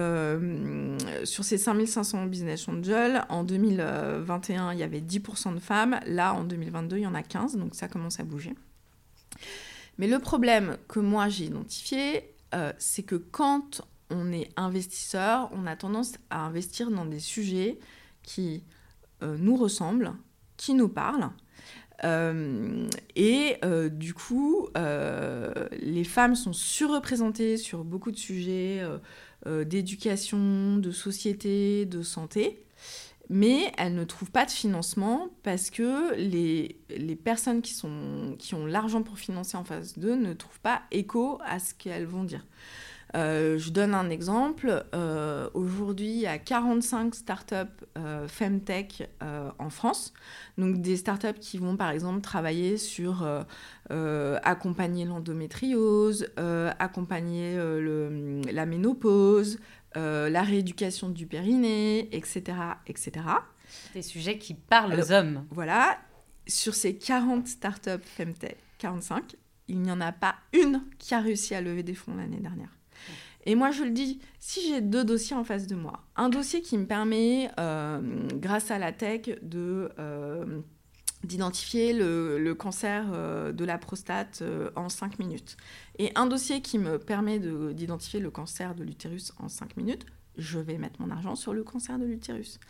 [1.24, 5.98] sur ces 5500 business angels, en 2021, il y avait 10% de femmes.
[6.06, 8.54] Là, en 2022, il y en a 15, donc ça commence à bouger.
[9.98, 12.32] Mais le problème que moi j'ai identifié,
[12.78, 17.80] c'est que quand on est investisseur, on a tendance à investir dans des sujets
[18.22, 18.62] qui
[19.20, 20.12] nous ressemblent,
[20.56, 21.30] qui nous parlent,
[22.04, 28.82] euh, et euh, du coup, euh, les femmes sont surreprésentées sur beaucoup de sujets
[29.64, 32.64] d'éducation, de société, de santé,
[33.28, 38.56] mais elles ne trouvent pas de financement parce que les, les personnes qui, sont, qui
[38.56, 42.24] ont l'argent pour financer en face d'eux ne trouvent pas écho à ce qu'elles vont
[42.24, 42.44] dire.
[43.14, 44.84] Euh, je donne un exemple.
[44.94, 47.54] Euh, aujourd'hui, il y a 45 startups
[47.96, 50.12] euh, Femtech euh, en France.
[50.58, 53.26] Donc, des startups qui vont, par exemple, travailler sur
[53.88, 59.58] accompagner l'endométriose, accompagner le, la ménopause,
[59.94, 62.56] la rééducation du périnée, etc.
[62.86, 63.12] etc.
[63.94, 65.46] Des sujets qui parlent aux hommes.
[65.50, 65.98] Voilà.
[66.48, 69.36] Sur ces 40 startups Femtech, 45,
[69.68, 72.75] il n'y en a pas une qui a réussi à lever des fonds l'année dernière.
[73.46, 76.60] Et moi, je le dis, si j'ai deux dossiers en face de moi, un dossier
[76.62, 78.00] qui me permet, euh,
[78.34, 79.30] grâce à la tech.
[79.54, 80.60] Euh,
[81.24, 84.44] d'identifier le, cancer euh, de la prostate
[84.76, 85.56] en 5 minutes.
[85.98, 90.06] Et un dossier qui me permet d'identifier le cancer de l'utérus en 5 minutes,
[90.36, 92.60] je vais mettre mon argent sur le cancer de l'utérus.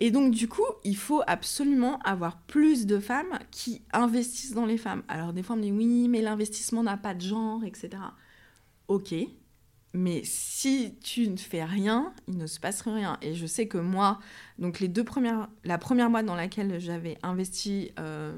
[0.00, 4.78] Et donc, du coup, il faut absolument avoir plus de femmes qui investissent dans les
[4.78, 5.04] femmes.
[5.06, 7.90] Alors, des fois, on me dit oui, mais l'investissement n'a pas de genre, etc.
[8.88, 9.14] Ok,
[9.94, 13.16] mais si tu ne fais rien, il ne se passe rien.
[13.22, 14.18] Et je sais que moi,
[14.58, 18.34] donc les deux premières, la première boîte dans laquelle j'avais investi, euh,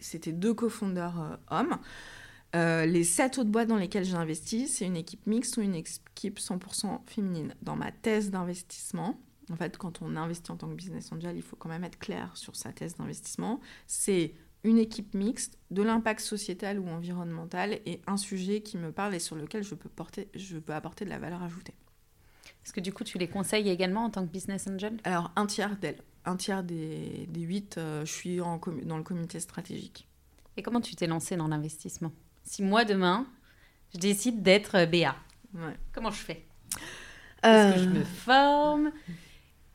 [0.00, 1.78] c'était deux cofondeurs euh, hommes.
[2.56, 5.74] Euh, les sept autres boîtes dans lesquelles j'ai investi, c'est une équipe mixte ou une
[5.74, 7.54] équipe 100% féminine.
[7.60, 9.20] Dans ma thèse d'investissement,
[9.52, 11.98] en fait, quand on investit en tant que business angel, il faut quand même être
[11.98, 13.60] clair sur sa thèse d'investissement.
[13.86, 14.32] C'est
[14.64, 19.18] une équipe mixte, de l'impact sociétal ou environnemental et un sujet qui me parle et
[19.20, 21.74] sur lequel je peux, porter, je peux apporter de la valeur ajoutée.
[22.64, 24.96] Est-ce que du coup, tu les conseilles également en tant que business angel?
[25.04, 26.02] Alors, un tiers d'elles.
[26.24, 30.06] Un tiers des, des huit, euh, je suis en dans le comité stratégique.
[30.56, 32.12] Et comment tu t'es lancé dans l'investissement?
[32.42, 33.26] Si moi, demain,
[33.94, 35.16] je décide d'être euh, BA,
[35.92, 36.44] comment je fais?
[37.42, 38.04] Est-ce que je me euh.
[38.04, 38.92] forme?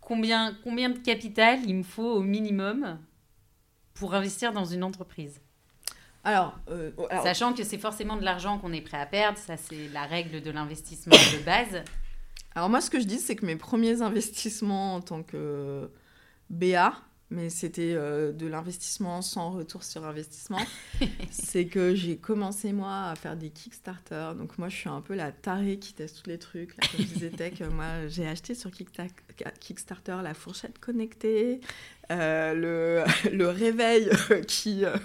[0.01, 2.99] Combien, combien de capital il me faut au minimum?
[3.93, 5.39] Pour investir dans une entreprise
[6.25, 9.57] euh, oh, alors, Sachant que c'est forcément de l'argent qu'on est prêt à perdre, ça
[9.57, 11.83] c'est la règle de l'investissement de base.
[12.55, 15.89] Alors moi ce que je dis c'est que mes premiers investissements en tant que
[16.49, 16.93] BA,
[17.29, 20.59] mais c'était euh, de l'investissement sans retour sur investissement.
[21.31, 24.31] c'est que j'ai commencé moi à faire des Kickstarter.
[24.37, 26.77] Donc moi je suis un peu la tarée qui teste tous les trucs.
[26.77, 31.59] Là, comme je disais tech, moi j'ai acheté sur Kickstarter la fourchette connectée,
[32.11, 34.09] euh, le, le, réveil
[34.47, 34.95] qui, euh,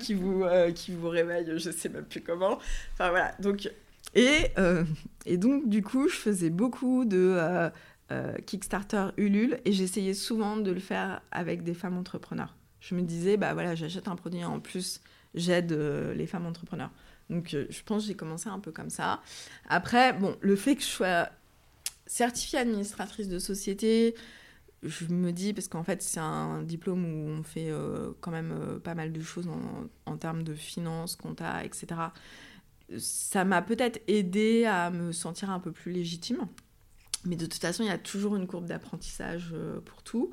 [0.00, 0.44] qui, vous,
[0.74, 2.58] qui vous réveille, je sais même plus comment.
[2.92, 3.70] Enfin voilà, donc...
[4.14, 4.52] Et,
[5.26, 7.70] et donc du coup je faisais beaucoup de
[8.10, 12.56] euh, Kickstarter, Ulule, et j'essayais souvent de le faire avec des femmes entrepreneurs.
[12.80, 15.02] Je me disais, bah voilà, j'achète un produit en plus,
[15.34, 16.90] j'aide euh, les femmes entrepreneurs.
[17.28, 19.20] Donc euh, je pense que j'ai commencé un peu comme ça.
[19.68, 21.28] Après, bon, le fait que je sois
[22.06, 24.14] certifiée administratrice de société,
[24.82, 27.70] je me dis, parce qu'en fait, c'est un diplôme où on fait
[28.20, 31.86] quand même pas mal de choses en, en termes de finances, compta, etc.
[32.96, 36.46] Ça m'a peut-être aidé à me sentir un peu plus légitime.
[37.24, 40.30] Mais de toute façon, il y a toujours une courbe d'apprentissage euh, pour tout.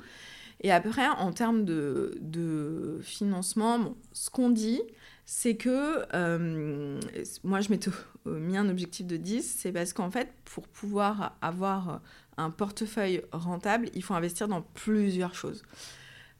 [0.62, 4.80] Et après, en termes de, financement, ce qu'on dit,
[5.26, 6.98] c'est que euh,
[7.44, 7.90] moi, je m'étais
[8.24, 12.00] mis un objectif de 10, c'est parce qu'en fait, pour pouvoir avoir
[12.38, 15.62] un portefeuille rentable, il faut investir dans plusieurs choses.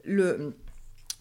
[0.05, 0.55] Le,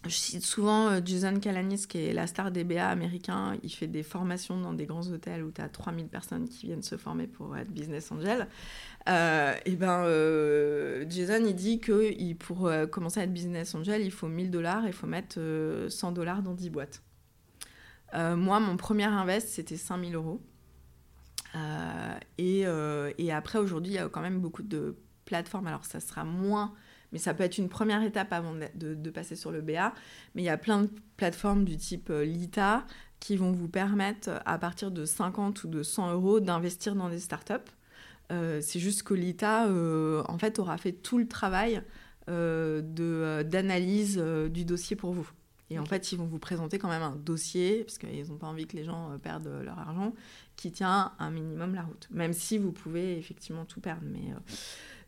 [0.08, 3.56] je cite souvent euh, Jason Calanis, qui est la star des BA américains.
[3.62, 6.82] Il fait des formations dans des grands hôtels où tu as 3000 personnes qui viennent
[6.82, 8.48] se former pour être business angel.
[9.08, 14.02] Euh, et ben, euh, Jason, il dit que il, pour commencer à être business angel,
[14.02, 15.38] il faut 1000 dollars et il faut mettre
[15.88, 17.02] 100 dollars dans 10 boîtes.
[18.14, 20.40] moi, mon premier invest, c'était 5000 euros.
[22.38, 22.64] Et,
[23.18, 25.66] et, après, aujourd'hui, il y a quand même beaucoup de plateformes.
[25.66, 26.74] Alors, ça sera moins
[27.12, 29.92] mais ça peut être une première étape avant de, passer sur le BA.
[30.34, 32.84] Mais il y a plein de plateformes du type euh, Lita
[33.20, 37.18] qui vont vous permettre, à partir de 50 ou de 100 euros, d'investir dans des
[37.18, 37.54] startups.
[38.30, 41.82] Euh, c'est juste que Lita, euh, en fait, aura fait tout le travail
[42.28, 45.30] d'analyse du dossier pour vous.
[45.70, 48.46] Et en fait, ils vont vous présenter quand même un dossier, parce qu'ils n'ont pas
[48.46, 50.14] envie que les gens euh, perdent leur argent,
[50.54, 52.08] qui tient un minimum la route.
[52.10, 54.02] Même si vous pouvez effectivement tout perdre.
[54.04, 54.54] Mais, euh,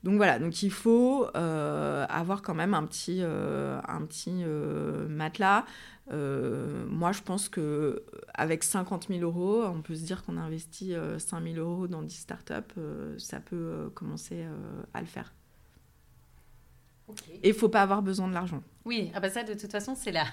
[0.04, 4.44] Donc voilà, donc il faut euh, avoir quand même un petit, un petit
[5.08, 5.64] matelas.
[6.10, 8.04] moi, je pense que
[8.34, 12.02] avec 50 000 euros, on peut se dire qu'on a investi 5 000 euros dans
[12.02, 12.80] 10 startups,
[13.18, 14.44] ça peut commencer
[14.94, 15.32] à le faire.
[17.42, 18.62] Et il faut pas avoir besoin de l'argent.
[18.84, 20.24] Oui, ah bah ça de toute façon c'est la,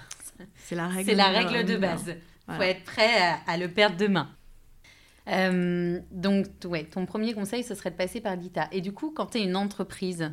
[0.55, 2.15] c'est la règle, c'est la règle de base.
[2.47, 4.29] Il faut être prêt à, le perdre demain.
[5.27, 8.67] Euh, donc ouais, ton premier conseil ce serait de passer par l'ITA.
[8.71, 10.31] Et du coup, quand tu es une entreprise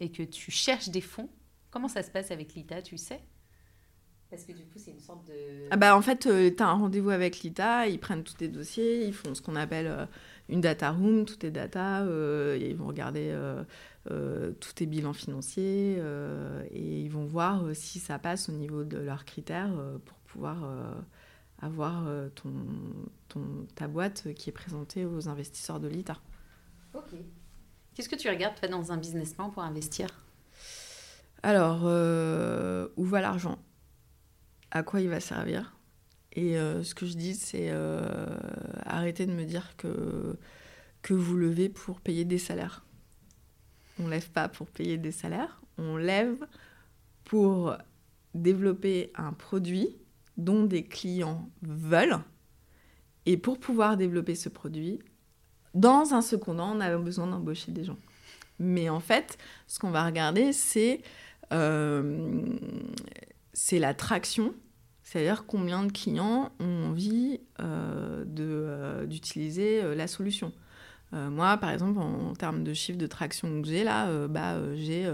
[0.00, 1.28] et que tu cherches des fonds,
[1.70, 3.20] comment ça se passe avec l'ITA, tu sais?
[4.28, 5.68] Parce que du coup, c'est une sorte de...
[5.70, 8.48] Ah bah, en fait, euh, tu as un rendez-vous avec l'ITA, ils prennent tous tes
[8.48, 10.04] dossiers, ils font ce qu'on appelle euh,
[10.48, 13.32] une data room, tout est data, et ils vont regarder
[14.12, 18.52] euh, tous tes bilans financiers euh, et ils vont voir euh, si ça passe au
[18.52, 19.72] niveau de leurs critères
[20.04, 20.58] pour pouvoir
[21.60, 22.04] avoir
[22.34, 22.52] ton,
[23.28, 26.18] ton, ta boîte qui est présentée aux investisseurs de l'ITA.
[26.94, 27.14] Ok.
[27.94, 30.08] Qu'est-ce que tu regardes toi dans un business plan pour investir?
[31.42, 31.84] Alors,
[32.96, 33.58] où va l'argent?
[34.70, 35.74] À quoi il va servir?
[36.32, 37.70] Et ce que je dis, c'est
[38.84, 40.36] arrêtez de me dire que,
[41.00, 42.86] que vous levez pour payer des salaires
[43.98, 46.36] on lève pas pour payer des salaires, on lève
[47.24, 47.76] pour
[48.34, 49.96] développer un produit
[50.36, 52.18] dont des clients veulent.
[53.26, 55.00] Et pour pouvoir développer ce produit,
[55.74, 57.98] dans un second temps, on a besoin d'embaucher des gens.
[58.58, 59.36] Mais en fait,
[59.66, 61.02] ce qu'on va regarder, c'est
[61.52, 62.42] euh,
[63.72, 64.54] la traction,
[65.02, 70.52] c'est-à-dire combien de clients ont envie euh, euh, d'utiliser la solution.
[71.12, 75.10] Moi, par exemple, en, termes de chiffre de traction que j'ai là, bah, j'ai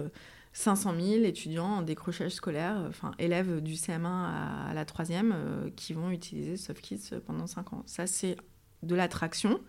[0.53, 6.11] 500 000 étudiants en décrochage scolaire, enfin élèves du CM1 à, la 3e, qui vont
[6.11, 7.83] utiliser SoftKids pendant 5 ans.
[7.87, 8.37] Ça, c'est
[8.83, 9.61] de l'attraction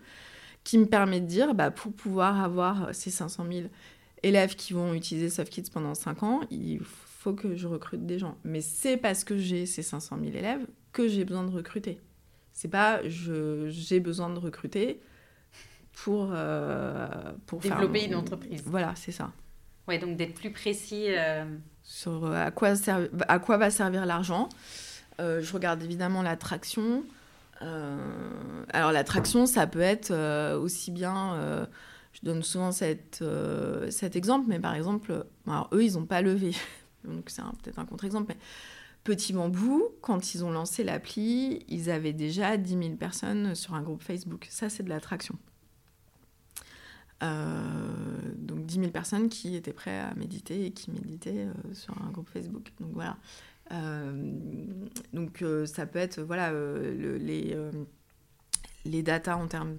[0.62, 3.68] qui me permet de dire, bah, pour pouvoir avoir ces 500 000
[4.22, 8.36] élèves qui vont utiliser SoftKids pendant 5 ans, il faut que je recrute des gens.
[8.44, 12.00] Mais c'est parce que j'ai ces 500 000 élèves que j'ai besoin de recruter.
[12.52, 15.00] C'est pas j'ai besoin de recruter
[15.92, 17.08] pour, euh,
[17.46, 18.62] pour développer une entreprise.
[18.66, 19.32] Voilà, c'est ça.
[19.88, 21.44] Ouais, donc d'être plus précis euh,
[21.82, 22.72] sur euh, à quoi,
[23.28, 24.48] à quoi va servir l'argent.
[25.18, 27.04] je regarde évidemment l'attraction.
[27.60, 30.12] alors l'attraction, ça peut être
[30.56, 31.66] aussi bien.
[32.12, 33.22] je donne souvent cette,
[33.90, 35.24] cet exemple, mais par exemple,
[35.72, 36.52] eux, ils n'ont pas levé.
[37.04, 38.38] donc c'est peut-être un contre-exemple, mais
[39.04, 43.82] Petit Bambou, quand ils ont lancé l'appli, ils avaient déjà 10 000 personnes sur un
[43.82, 44.46] groupe Facebook.
[44.48, 45.36] Ça, c'est de l'attraction.
[47.22, 47.54] Euh,
[48.36, 52.10] donc 10 000 personnes qui étaient prêtes à méditer et qui méditaient euh, sur un
[52.10, 52.72] groupe Facebook.
[52.80, 53.16] Donc voilà.
[53.72, 54.32] Euh,
[55.12, 57.56] donc ça peut être voilà les
[58.84, 59.76] les datas en termes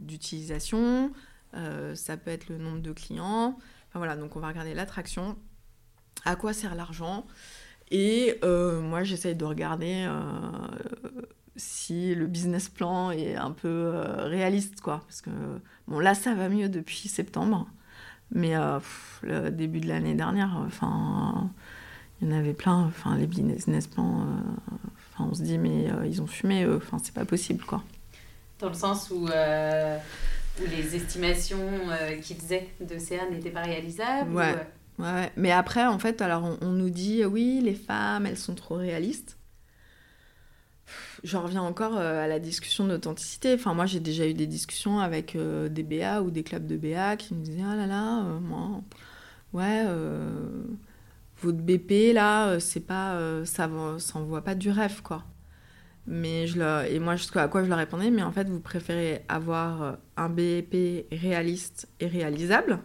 [0.00, 1.12] d'utilisation,
[1.52, 3.58] ça peut être le nombre de clients.
[3.88, 5.36] Enfin voilà, donc on va regarder l'attraction,
[6.24, 7.26] à quoi sert l'argent?
[7.90, 10.08] Et moi, j'essaye de regarder
[11.56, 15.02] si le business plan est un peu euh, réaliste, quoi.
[15.06, 15.30] Parce que,
[15.88, 17.66] bon, là, ça va mieux depuis septembre.
[18.30, 18.78] Mais euh,
[19.22, 21.50] le début de l'année dernière, enfin,
[22.20, 22.84] il y en avait plein.
[22.84, 24.76] Enfin, les business plans, euh,
[25.18, 27.82] on se dit, mais ils ont fumé, enfin, c'est pas possible, quoi.
[28.58, 31.68] Dans le sens où, où les estimations
[32.22, 34.54] qu'ils faisaient de CA n'étaient pas réalisables ouais.
[34.98, 35.32] ouais.
[35.36, 39.35] Mais après, en fait, alors on nous dit, oui, les femmes, elles sont trop réalistes
[41.24, 43.54] j'en reviens encore euh, à la discussion d'authenticité.
[43.54, 46.76] Enfin, moi, j'ai déjà eu des discussions avec euh, des BA ou des clubs de
[46.76, 48.82] BA qui me disaient Ah là là, euh, moi,
[49.52, 49.84] ouais,
[51.42, 55.24] votre BP, là, c'est pas, ça s'envoie pas du rêve, quoi.
[56.06, 59.24] Mais je leur, et moi, à quoi je leur répondais Mais en fait, vous préférez
[59.28, 62.78] avoir un BP réaliste et réalisable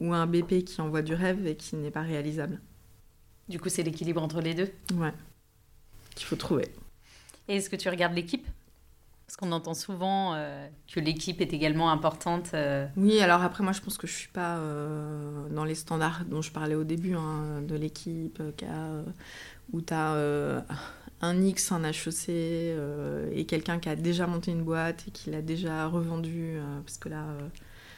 [0.00, 2.60] ou un BP qui envoie du rêve et qui n'est pas réalisable?
[3.48, 4.70] Du coup, c'est l'équilibre entre les deux?
[4.94, 5.12] Ouais,
[6.14, 6.68] qu'il faut trouver.
[7.48, 8.46] Et est-ce que tu regardes l'équipe?
[9.26, 12.50] Parce qu'on entend souvent euh, que l'équipe est également importante.
[12.54, 12.86] Euh.
[12.96, 16.24] Oui, alors après, moi, je pense que je ne suis pas euh, dans les standards
[16.24, 18.42] dont je parlais au début, hein, de l'équipe,
[19.72, 20.64] où tu as
[21.20, 25.42] un X, un HEC, et quelqu'un qui a déjà monté une boîte et qui l'a
[25.42, 26.58] déjà revendu.
[26.84, 27.26] parce que là.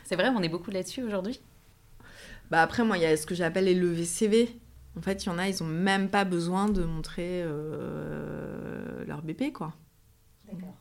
[0.05, 1.41] C'est vrai, on est beaucoup là-dessus aujourd'hui?
[2.51, 4.60] Bah après, moi, il y a ce que j'appelle les levées CV.
[4.97, 9.23] En fait, il y en a, ils n'ont même pas besoin de montrer euh, leur
[9.23, 9.73] BP, quoi.
[10.51, 10.75] D'accord.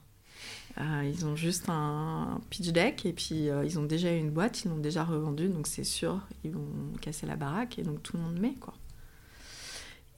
[0.80, 4.64] Euh, ils ont juste un pitch deck et puis euh, ils ont déjà une boîte,
[4.64, 6.68] ils l'ont déjà revendue, donc c'est sûr, ils vont
[7.02, 8.73] casser la baraque et donc tout le monde met, quoi.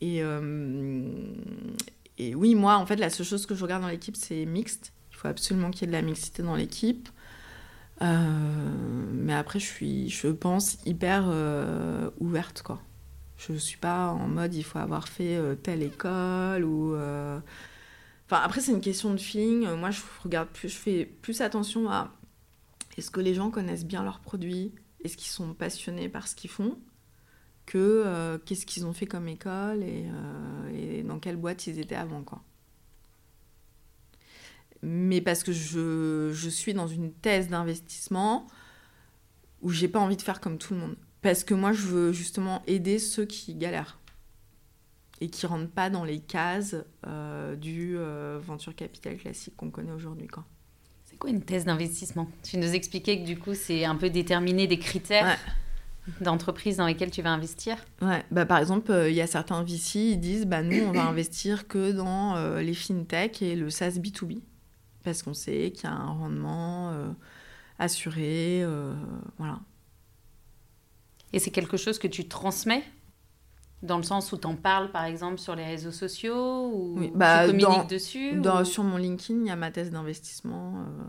[0.01, 0.23] Et,
[2.18, 4.93] et oui, moi, en fait, la seule chose que je regarde dans l'équipe, c'est mixte.
[5.11, 7.07] Il faut absolument qu'il y ait de la mixité dans l'équipe.
[7.99, 11.31] mais après, je suis, je pense, hyper
[12.19, 12.81] ouverte, quoi.
[13.47, 16.95] Je ne suis pas en mode il faut avoir fait telle école ou
[18.31, 19.65] Enfin, après, c'est une question de feeling.
[19.65, 22.15] Euh, moi, je regarde plus, je fais plus attention à
[22.97, 24.73] est-ce que les gens connaissent bien leurs produits,
[25.03, 26.80] est-ce qu'ils sont passionnés par ce qu'ils font,
[27.65, 30.69] que euh, qu'est-ce qu'ils ont fait comme école euh,
[30.99, 32.41] et, dans quelle boîte ils étaient avant, quoi.
[34.81, 38.47] Mais parce que je, je suis dans une thèse d'investissement
[39.61, 40.95] où j'ai pas envie de faire comme tout le monde.
[41.22, 43.99] Parce que moi, je veux justement aider ceux qui galèrent
[45.22, 46.76] et qui rentrent pas dans les cases
[47.06, 50.27] euh, du euh, venture capital classique qu'on connaît aujourd'hui.
[51.06, 52.27] C'est quoi une thèse d'investissement?
[52.41, 55.38] Tu nous expliquais que du coup, c'est un peu déterminer des critères
[56.22, 57.77] d'entreprise dans lesquelles tu vas investir?
[58.02, 60.91] Ouais, bah, par exemple, euh, il y a certains VC, ils disent bah, nous, on
[60.91, 64.41] va investir que dans les fintech et le SaaS B2B,
[65.03, 66.95] parce qu'on sait qu'il y a un rendement
[67.77, 68.65] assuré.
[69.38, 69.60] voilà.
[71.34, 72.84] Et c'est quelque chose que tu transmets
[73.82, 77.12] dans le sens où tu en parles, par exemple, sur les réseaux sociaux ou oui,
[77.16, 81.03] bah, tu communiques dessus Sur mon LinkedIn, il y a ma thèse d'investissement euh,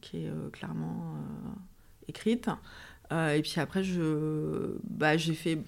[0.00, 2.50] qui est euh, clairement euh, écrite.
[3.12, 5.58] et puis après, je, bah, j'ai, fait,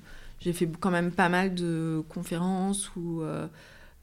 [0.41, 3.23] j'ai fait quand même pas mal de conférences ou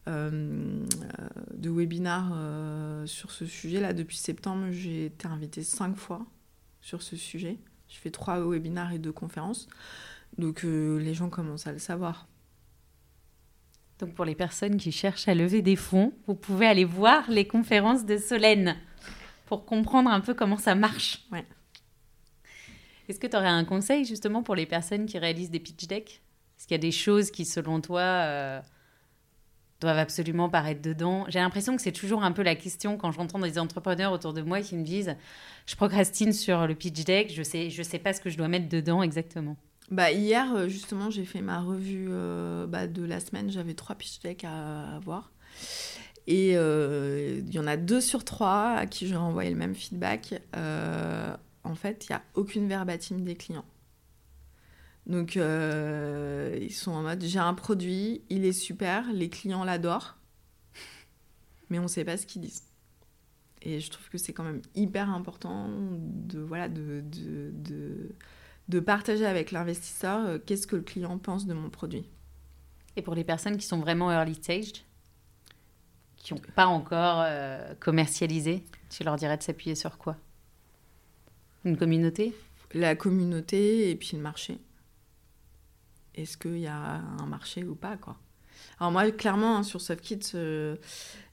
[0.08, 2.34] de webinars
[3.06, 3.82] sur ce sujet.
[3.82, 6.26] Là, depuis septembre, j'ai été invitée cinq fois
[6.80, 7.58] sur ce sujet.
[7.88, 9.68] J'ai fait trois webinars et deux conférences.
[10.38, 12.28] Donc les gens commencent à le savoir.
[14.00, 17.48] Donc pour les personnes qui cherchent à lever des fonds, vous pouvez aller voir les
[17.48, 18.76] conférences de Solène
[19.46, 21.26] pour comprendre un peu comment ça marche.
[21.32, 21.46] Ouais.
[23.08, 26.22] Est-ce que tu aurais un conseil justement pour les personnes qui réalisent des pitch decks?
[26.58, 28.62] Est-ce qu'il y a des choses qui, selon toi, euh,
[29.86, 33.40] doivent absolument paraître dedans J'ai l'impression que c'est toujours un peu la question quand j'entends
[33.40, 35.16] des entrepreneurs autour de moi qui me disent
[35.66, 38.48] Je procrastine sur le pitch deck, je sais, je sais pas ce que je dois
[38.48, 39.56] mettre dedans exactement.
[39.92, 43.52] Bah, hier, euh, justement, j'ai fait ma revue euh, bah, de la semaine.
[43.52, 45.32] J'avais trois pitch decks à, voir.
[46.28, 49.76] Et euh, il y en a deux sur trois à qui j'ai renvoyé le même
[49.76, 50.42] feedback.
[50.54, 53.66] en fait, il n'y a aucune verbatim des clients.
[55.08, 60.18] Donc, ils sont en mode j'ai un produit, il est super, les clients l'adorent,
[61.70, 62.64] mais on ne sait pas ce qu'ils disent.
[63.62, 68.16] Et je trouve que c'est quand même hyper important de, voilà, de, de
[68.68, 72.06] de partager avec l'investisseur euh, qu'est-ce que le client pense de mon produit.
[72.96, 74.86] Et pour les personnes qui sont vraiment early stage,
[76.18, 80.18] qui n'ont pas encore euh, commercialisé, tu leur dirais de s'appuyer sur quoi?
[81.64, 82.34] Une communauté?
[82.74, 84.60] La communauté et puis le marché.
[86.16, 88.18] Est-ce qu'il y a un marché ou pas quoi
[88.80, 90.76] alors moi, clairement, hein, sur SoftKit, euh,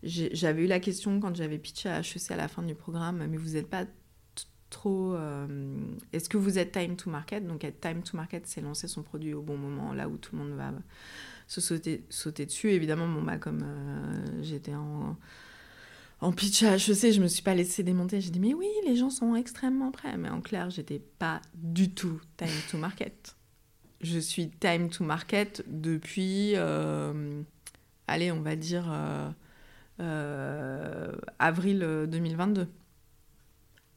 [0.03, 3.37] j'avais eu la question quand j'avais pitché à HEC à la fin du programme, mais
[3.37, 3.85] vous n'êtes pas
[4.71, 5.15] trop.
[5.15, 5.77] Euh,
[6.13, 7.47] est-ce que vous êtes time to market?
[7.47, 10.37] Donc, être time to market, c'est lancer son produit au bon moment, là où tout
[10.37, 10.73] le monde va
[11.47, 12.71] se sauter, dessus.
[12.71, 15.17] Évidemment, bon, bah, comme euh, j'étais en,
[16.33, 18.21] pitch à HEC, je me suis pas laissé démonter.
[18.21, 20.17] J'ai dit, mais oui, les gens sont extrêmement prêts.
[20.17, 23.37] Mais en clair, j'étais pas du tout time to market.
[24.03, 27.43] Je suis time to market depuis, euh,
[28.09, 28.93] allez, on va dire,
[31.39, 32.69] avril 2022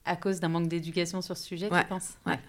[0.06, 1.82] à cause d'un manque d'éducation sur ce sujet, ouais.
[1.82, 2.14] tu penses?
[2.26, 2.40] ouais.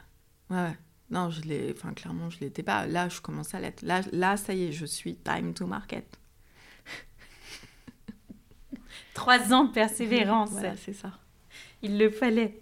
[0.51, 0.57] ouais.
[0.57, 0.77] ouais.
[1.11, 2.87] Non, je l'ai, enfin clairement, je l'étais pas.
[2.87, 3.83] Là, je commence à l'être.
[3.83, 6.19] Là, là, ça y est, je suis time to market.
[9.15, 10.51] Trois ans de persévérance.
[10.51, 11.13] Voilà, c'est ça.
[11.83, 12.61] Il le fallait.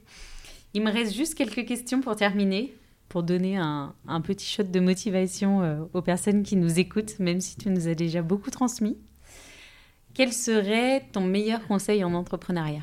[0.74, 2.74] Il me reste juste quelques questions pour terminer,
[3.14, 7.40] pour donner un, un petit shot de motivation euh, aux personnes qui nous écoutent, même
[7.40, 8.98] si tu nous as déjà beaucoup transmis.
[10.14, 12.82] Quel serait ton meilleur conseil en entrepreneuriat?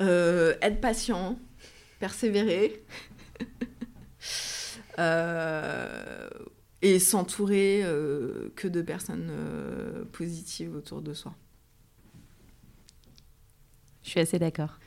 [0.00, 1.40] Euh, être patient,
[1.98, 2.84] persévérer.
[4.98, 6.28] Euh,
[6.82, 7.82] et s'entourer
[8.56, 9.32] que de personnes
[10.12, 11.34] positives autour de soi.
[14.02, 14.78] Je suis assez d'accord.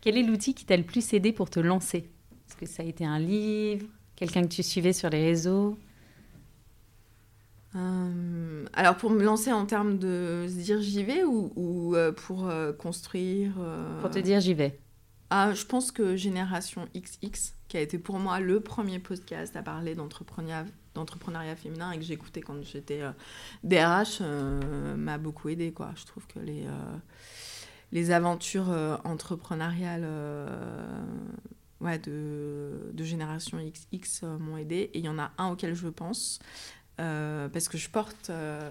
[0.00, 2.10] Quel est l'outil qui t'a le plus aidé pour te lancer?
[2.64, 3.86] Que ça a été un livre
[4.16, 5.76] Quelqu'un que tu suivais sur les réseaux
[7.74, 12.46] euh, alors pour me lancer en termes de se dire j'y vais ou, euh, pour
[12.46, 13.54] euh, construire
[14.02, 14.78] Pour te dire j'y vais.
[15.30, 19.62] Ah, je pense que Génération XX, qui a été pour moi le premier podcast à
[19.62, 23.00] parler d'entrepreneuriat, d'entrepreneuriat féminin et que j'écoutais quand j'étais
[23.64, 25.72] DRH, m'a beaucoup aidé.
[25.72, 25.92] Quoi.
[25.96, 26.66] Je trouve que les,
[27.92, 28.68] les aventures
[29.04, 30.06] entrepreneuriales
[31.82, 33.58] de, de Génération
[33.92, 34.90] XX m'ont aidé.
[34.94, 36.38] Et il y en a un auquel je pense,
[36.96, 38.30] parce que je porte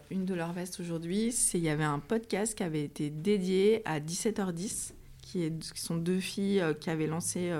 [0.09, 3.99] une de leurs vestes aujourd'hui, il y avait un podcast qui avait été dédié à
[3.99, 7.51] 17h10, qui, est, qui sont deux filles qui avaient lancé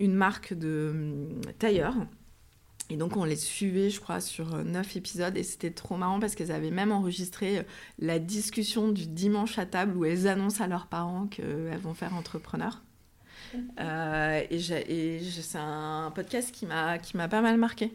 [0.00, 1.94] une marque de hum, tailleur.
[2.88, 6.18] Et donc on les suivait, je crois, sur euh, neuf épisodes et c'était trop marrant
[6.18, 7.62] parce qu'elles avaient même enregistré euh,
[8.00, 12.14] la discussion du dimanche à table où elles annoncent à leurs parents qu'elles vont faire
[12.16, 12.82] entrepreneur.
[13.78, 17.92] Euh, et, c'est un podcast qui m'a qui m'a pas mal marqué.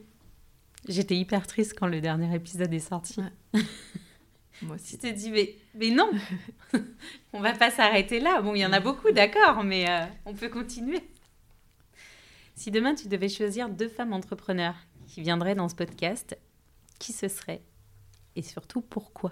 [0.88, 3.22] J'étais hyper triste quand le dernier épisode est sorti.
[4.62, 4.98] Moi aussi.
[4.98, 6.10] Tu te dis mais mais non,
[7.34, 8.42] on va pas s'arrêter là.
[8.42, 9.86] Bon, il y en a beaucoup, d'accord, mais
[10.26, 11.02] on peut continuer.
[12.56, 14.76] Si demain tu devais choisir deux femmes entrepreneurs
[15.08, 16.38] qui viendraient dans ce podcast,
[17.00, 17.62] qui ce serait?
[18.36, 19.32] Et surtout pourquoi?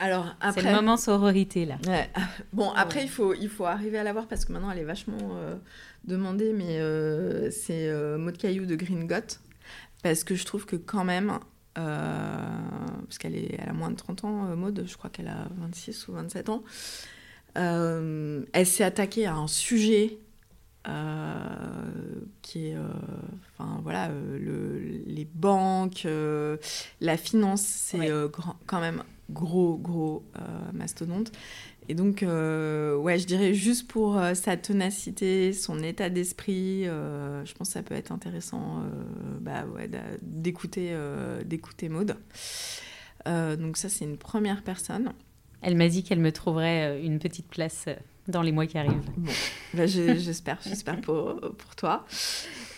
[0.00, 1.76] Alors après, c'est le moment sororité là.
[2.52, 4.84] Bon après il faut il faut arriver à la voir parce que maintenant elle est
[4.84, 5.54] vachement euh,
[6.04, 9.38] demandée mais euh, c'est euh, Maud Caillou de Green Got.
[10.02, 11.38] Parce que je trouve que quand même
[11.74, 16.08] parce qu'elle est elle a moins de 30 ans Maud je crois qu'elle a 26
[16.08, 16.62] ou 27 ans
[17.54, 20.18] elle s'est attaquée à un sujet
[20.88, 22.88] euh, qui est, euh,
[23.58, 26.06] enfin voilà, euh, le, les banques,
[27.00, 28.10] la finance, c'est
[28.66, 30.24] quand même gros, gros
[30.72, 31.32] mastodonte.
[31.88, 37.72] Et donc, ouais, je dirais juste pour sa ténacité, son état d'esprit, je pense que
[37.74, 38.82] ça peut être intéressant
[39.40, 39.90] bah, ouais,
[40.22, 40.94] d'écouter
[41.44, 42.16] d'écouter Maude.
[43.26, 45.12] donc ça, c'est une première personne.
[45.62, 47.86] Elle m'a dit qu'elle me trouverait une petite place
[48.30, 49.10] dans les mois qui arrivent.
[49.16, 49.32] Bon,
[49.74, 52.06] bah, j'espère, j'espère pour, pour, toi.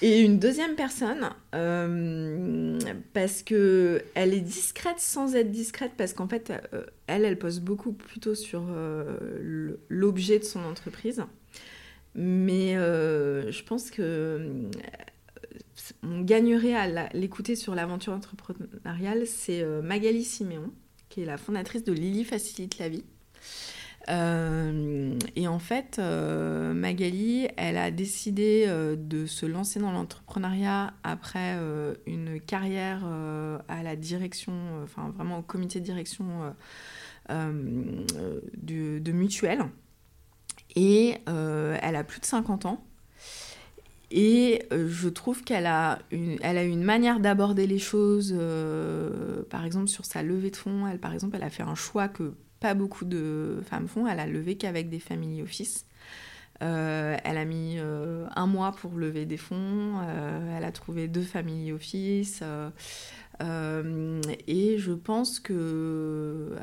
[0.02, 2.78] Et une deuxième personne, euh,
[3.12, 7.60] parce que elle est discrète sans être discrète, parce qu'en fait, euh, elle, elle pose
[7.60, 11.22] beaucoup plutôt sur euh, l'objet de son entreprise.
[12.16, 14.68] Mais je pense que
[16.02, 20.72] on gagnerait à l'écouter sur l'aventure entrepreneuriale, c'est Magali Siméon,
[21.08, 23.04] qui est la fondatrice de Lily Facilite la vie.
[24.08, 30.92] Euh, et en fait, euh, Magali, elle a décidé euh, de se lancer dans l'entrepreneuriat
[31.04, 31.56] après
[32.06, 33.04] une carrière
[33.68, 34.52] à la direction,
[34.82, 36.54] enfin vraiment au comité de direction
[37.28, 39.64] de, de Mutuelle.
[40.74, 42.84] Et elle a plus de 50 ans.
[44.14, 48.34] Et je trouve qu'elle a une, elle a une manière d'aborder les choses,
[49.50, 50.86] par exemple sur sa levée de fonds.
[50.86, 54.06] Elle, par exemple, elle a fait un choix que pas beaucoup de femmes font.
[54.06, 55.84] Elle a levé qu'avec des family office.
[56.62, 59.98] Euh, elle a mis euh, un mois pour lever des fonds.
[60.00, 62.42] Euh, elle a trouvé deux family office.
[63.40, 66.56] et je pense que.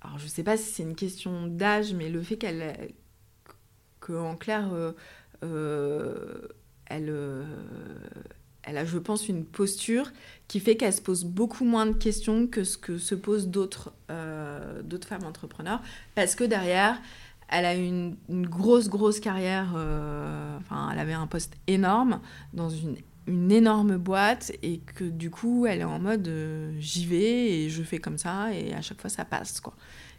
[0.00, 2.92] Alors, je sais pas si c'est une question d'âge, mais le fait qu'elle.
[3.98, 4.70] qu'en clair.
[6.86, 7.12] elle
[8.62, 10.10] elle a, je pense, une posture
[10.48, 13.92] qui fait qu'elle se pose beaucoup moins de questions que ce que se posent d'autres
[14.10, 15.82] euh, femmes entrepreneurs,
[16.14, 17.00] parce que derrière,
[17.48, 22.20] elle a une, une grosse, grosse carrière, euh, enfin, elle avait un poste énorme
[22.52, 22.96] dans une,
[23.26, 27.70] une, énorme boîte, et que du coup, elle est en mode euh, j'y vais et
[27.70, 29.74] je fais comme ça, et à chaque fois, ça passe, quoi.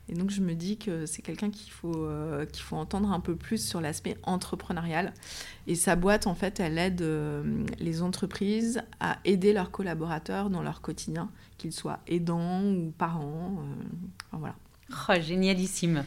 [0.09, 3.19] Et donc, je me dis que c'est quelqu'un qu'il faut, euh, qu'il faut entendre un
[3.19, 5.13] peu plus sur l'aspect entrepreneurial.
[5.67, 10.63] Et sa boîte, en fait, elle aide euh, les entreprises à aider leurs collaborateurs dans
[10.63, 13.57] leur quotidien, qu'ils soient aidants ou parents.
[13.59, 13.83] Euh,
[14.27, 14.55] enfin, voilà.
[15.09, 16.03] Oh, génialissime.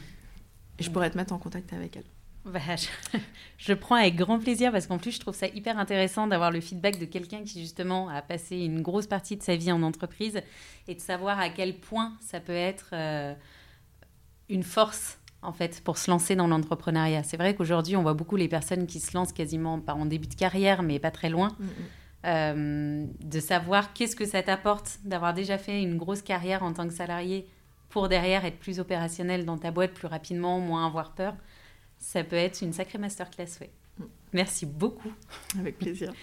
[0.77, 2.03] Et je pourrais te mettre en contact avec elle.
[2.43, 3.17] Bah, je,
[3.57, 6.61] je, prends avec grand plaisir parce qu'en plus, je trouve ça hyper intéressant d'avoir le
[6.61, 10.41] feedback de quelqu'un qui, justement, a passé une grosse partie de sa vie en entreprise
[10.87, 12.93] et de savoir à quel point ça peut être
[14.49, 17.23] une force en fait pour se lancer dans l'entrepreneuriat.
[17.23, 20.27] C'est vrai qu'aujourd'hui, on voit beaucoup les personnes qui se lancent quasiment pas en début
[20.27, 21.55] de carrière, mais pas très loin.
[21.59, 21.69] Mm, mm.
[22.25, 26.87] Euh, de savoir qu'est-ce que ça t'apporte d'avoir déjà fait une grosse carrière en tant
[26.87, 27.47] que salarié
[27.89, 31.35] pour derrière être plus opérationnel dans ta boîte plus rapidement, moins avoir peur,
[31.99, 33.59] ça peut être une sacrée masterclass.
[33.61, 33.69] Ouais.
[33.99, 34.03] Mm.
[34.33, 35.13] Merci beaucoup.
[35.59, 36.13] Avec plaisir.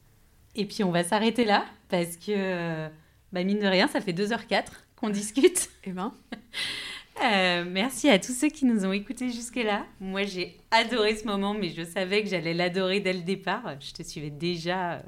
[0.54, 2.88] Et puis on va s'arrêter là parce que,
[3.32, 4.64] bah, mine de rien, ça fait 2h04
[4.96, 5.68] qu'on discute.
[5.84, 6.12] Eh ben.
[7.24, 9.86] Euh, merci à tous ceux qui nous ont écoutés jusque-là.
[10.00, 13.62] Moi, j'ai adoré ce moment, mais je savais que j'allais l'adorer dès le départ.
[13.80, 15.00] Je te suivais déjà euh,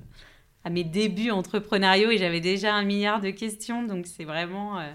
[0.64, 4.90] à mes débuts entrepreneuriaux et j'avais déjà un milliard de questions, donc c'est vraiment, euh,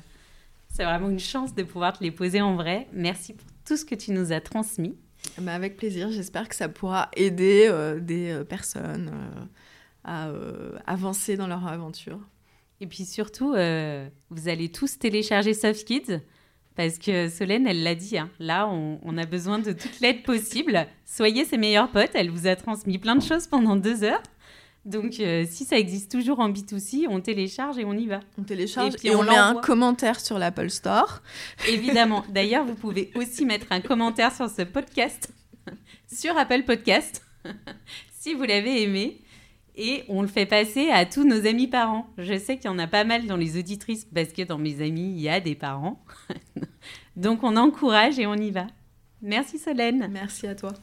[0.70, 2.88] c'est vraiment une chance de pouvoir te les poser en vrai.
[2.94, 4.98] Merci pour tout ce que tu nous as transmis.
[5.38, 7.72] Bah avec plaisir, j'espère que ça pourra aider
[8.02, 9.10] des personnes
[10.04, 10.30] à
[10.86, 12.20] avancer dans leur aventure.
[12.82, 16.20] Et puis surtout, vous allez tous télécharger Soft Kids.
[16.76, 18.30] Parce que Solène, elle l'a dit, hein.
[18.40, 20.88] là, on, a besoin de toute l'aide possible.
[21.06, 22.12] Soyez ses meilleurs potes.
[22.16, 24.24] Elle vous a transmis plein de choses pendant deux heures.
[24.86, 28.20] Donc, euh, si ça existe toujours en B2C, on télécharge et on y va.
[28.38, 31.22] On télécharge et, on, met un commentaire sur l'Apple Store.
[31.70, 32.26] Évidemment.
[32.30, 35.32] D'ailleurs, vous pouvez aussi mettre un commentaire sur ce podcast,
[36.14, 37.24] sur Apple Podcast,
[38.20, 39.23] si vous l'avez aimé.
[39.76, 42.08] Et on le fait passer à tous nos amis parents.
[42.18, 44.82] Je sais qu'il y en a pas mal dans les auditrices parce que dans mes
[44.82, 46.04] amis, il y a des parents.
[47.16, 48.68] Donc on encourage et on y va.
[49.22, 50.08] Merci Solène.
[50.12, 50.74] Merci à toi.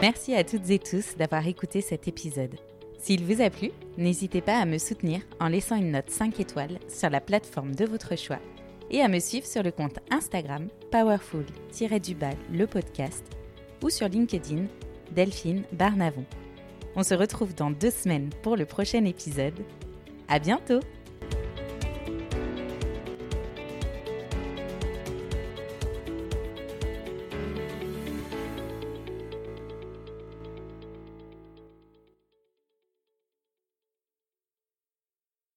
[0.00, 2.56] Merci à toutes et tous d'avoir écouté cet épisode.
[2.98, 6.78] S'il vous a plu, n'hésitez pas à me soutenir en laissant une note 5 étoiles
[6.88, 8.40] sur la plateforme de votre choix
[8.90, 13.24] et à me suivre sur le compte Instagram powerful-du-bas le podcast
[13.82, 14.64] ou sur LinkedIn
[15.12, 16.24] Delphine Barnavon.
[16.96, 19.58] On se retrouve dans deux semaines pour le prochain épisode.
[20.28, 20.80] À bientôt!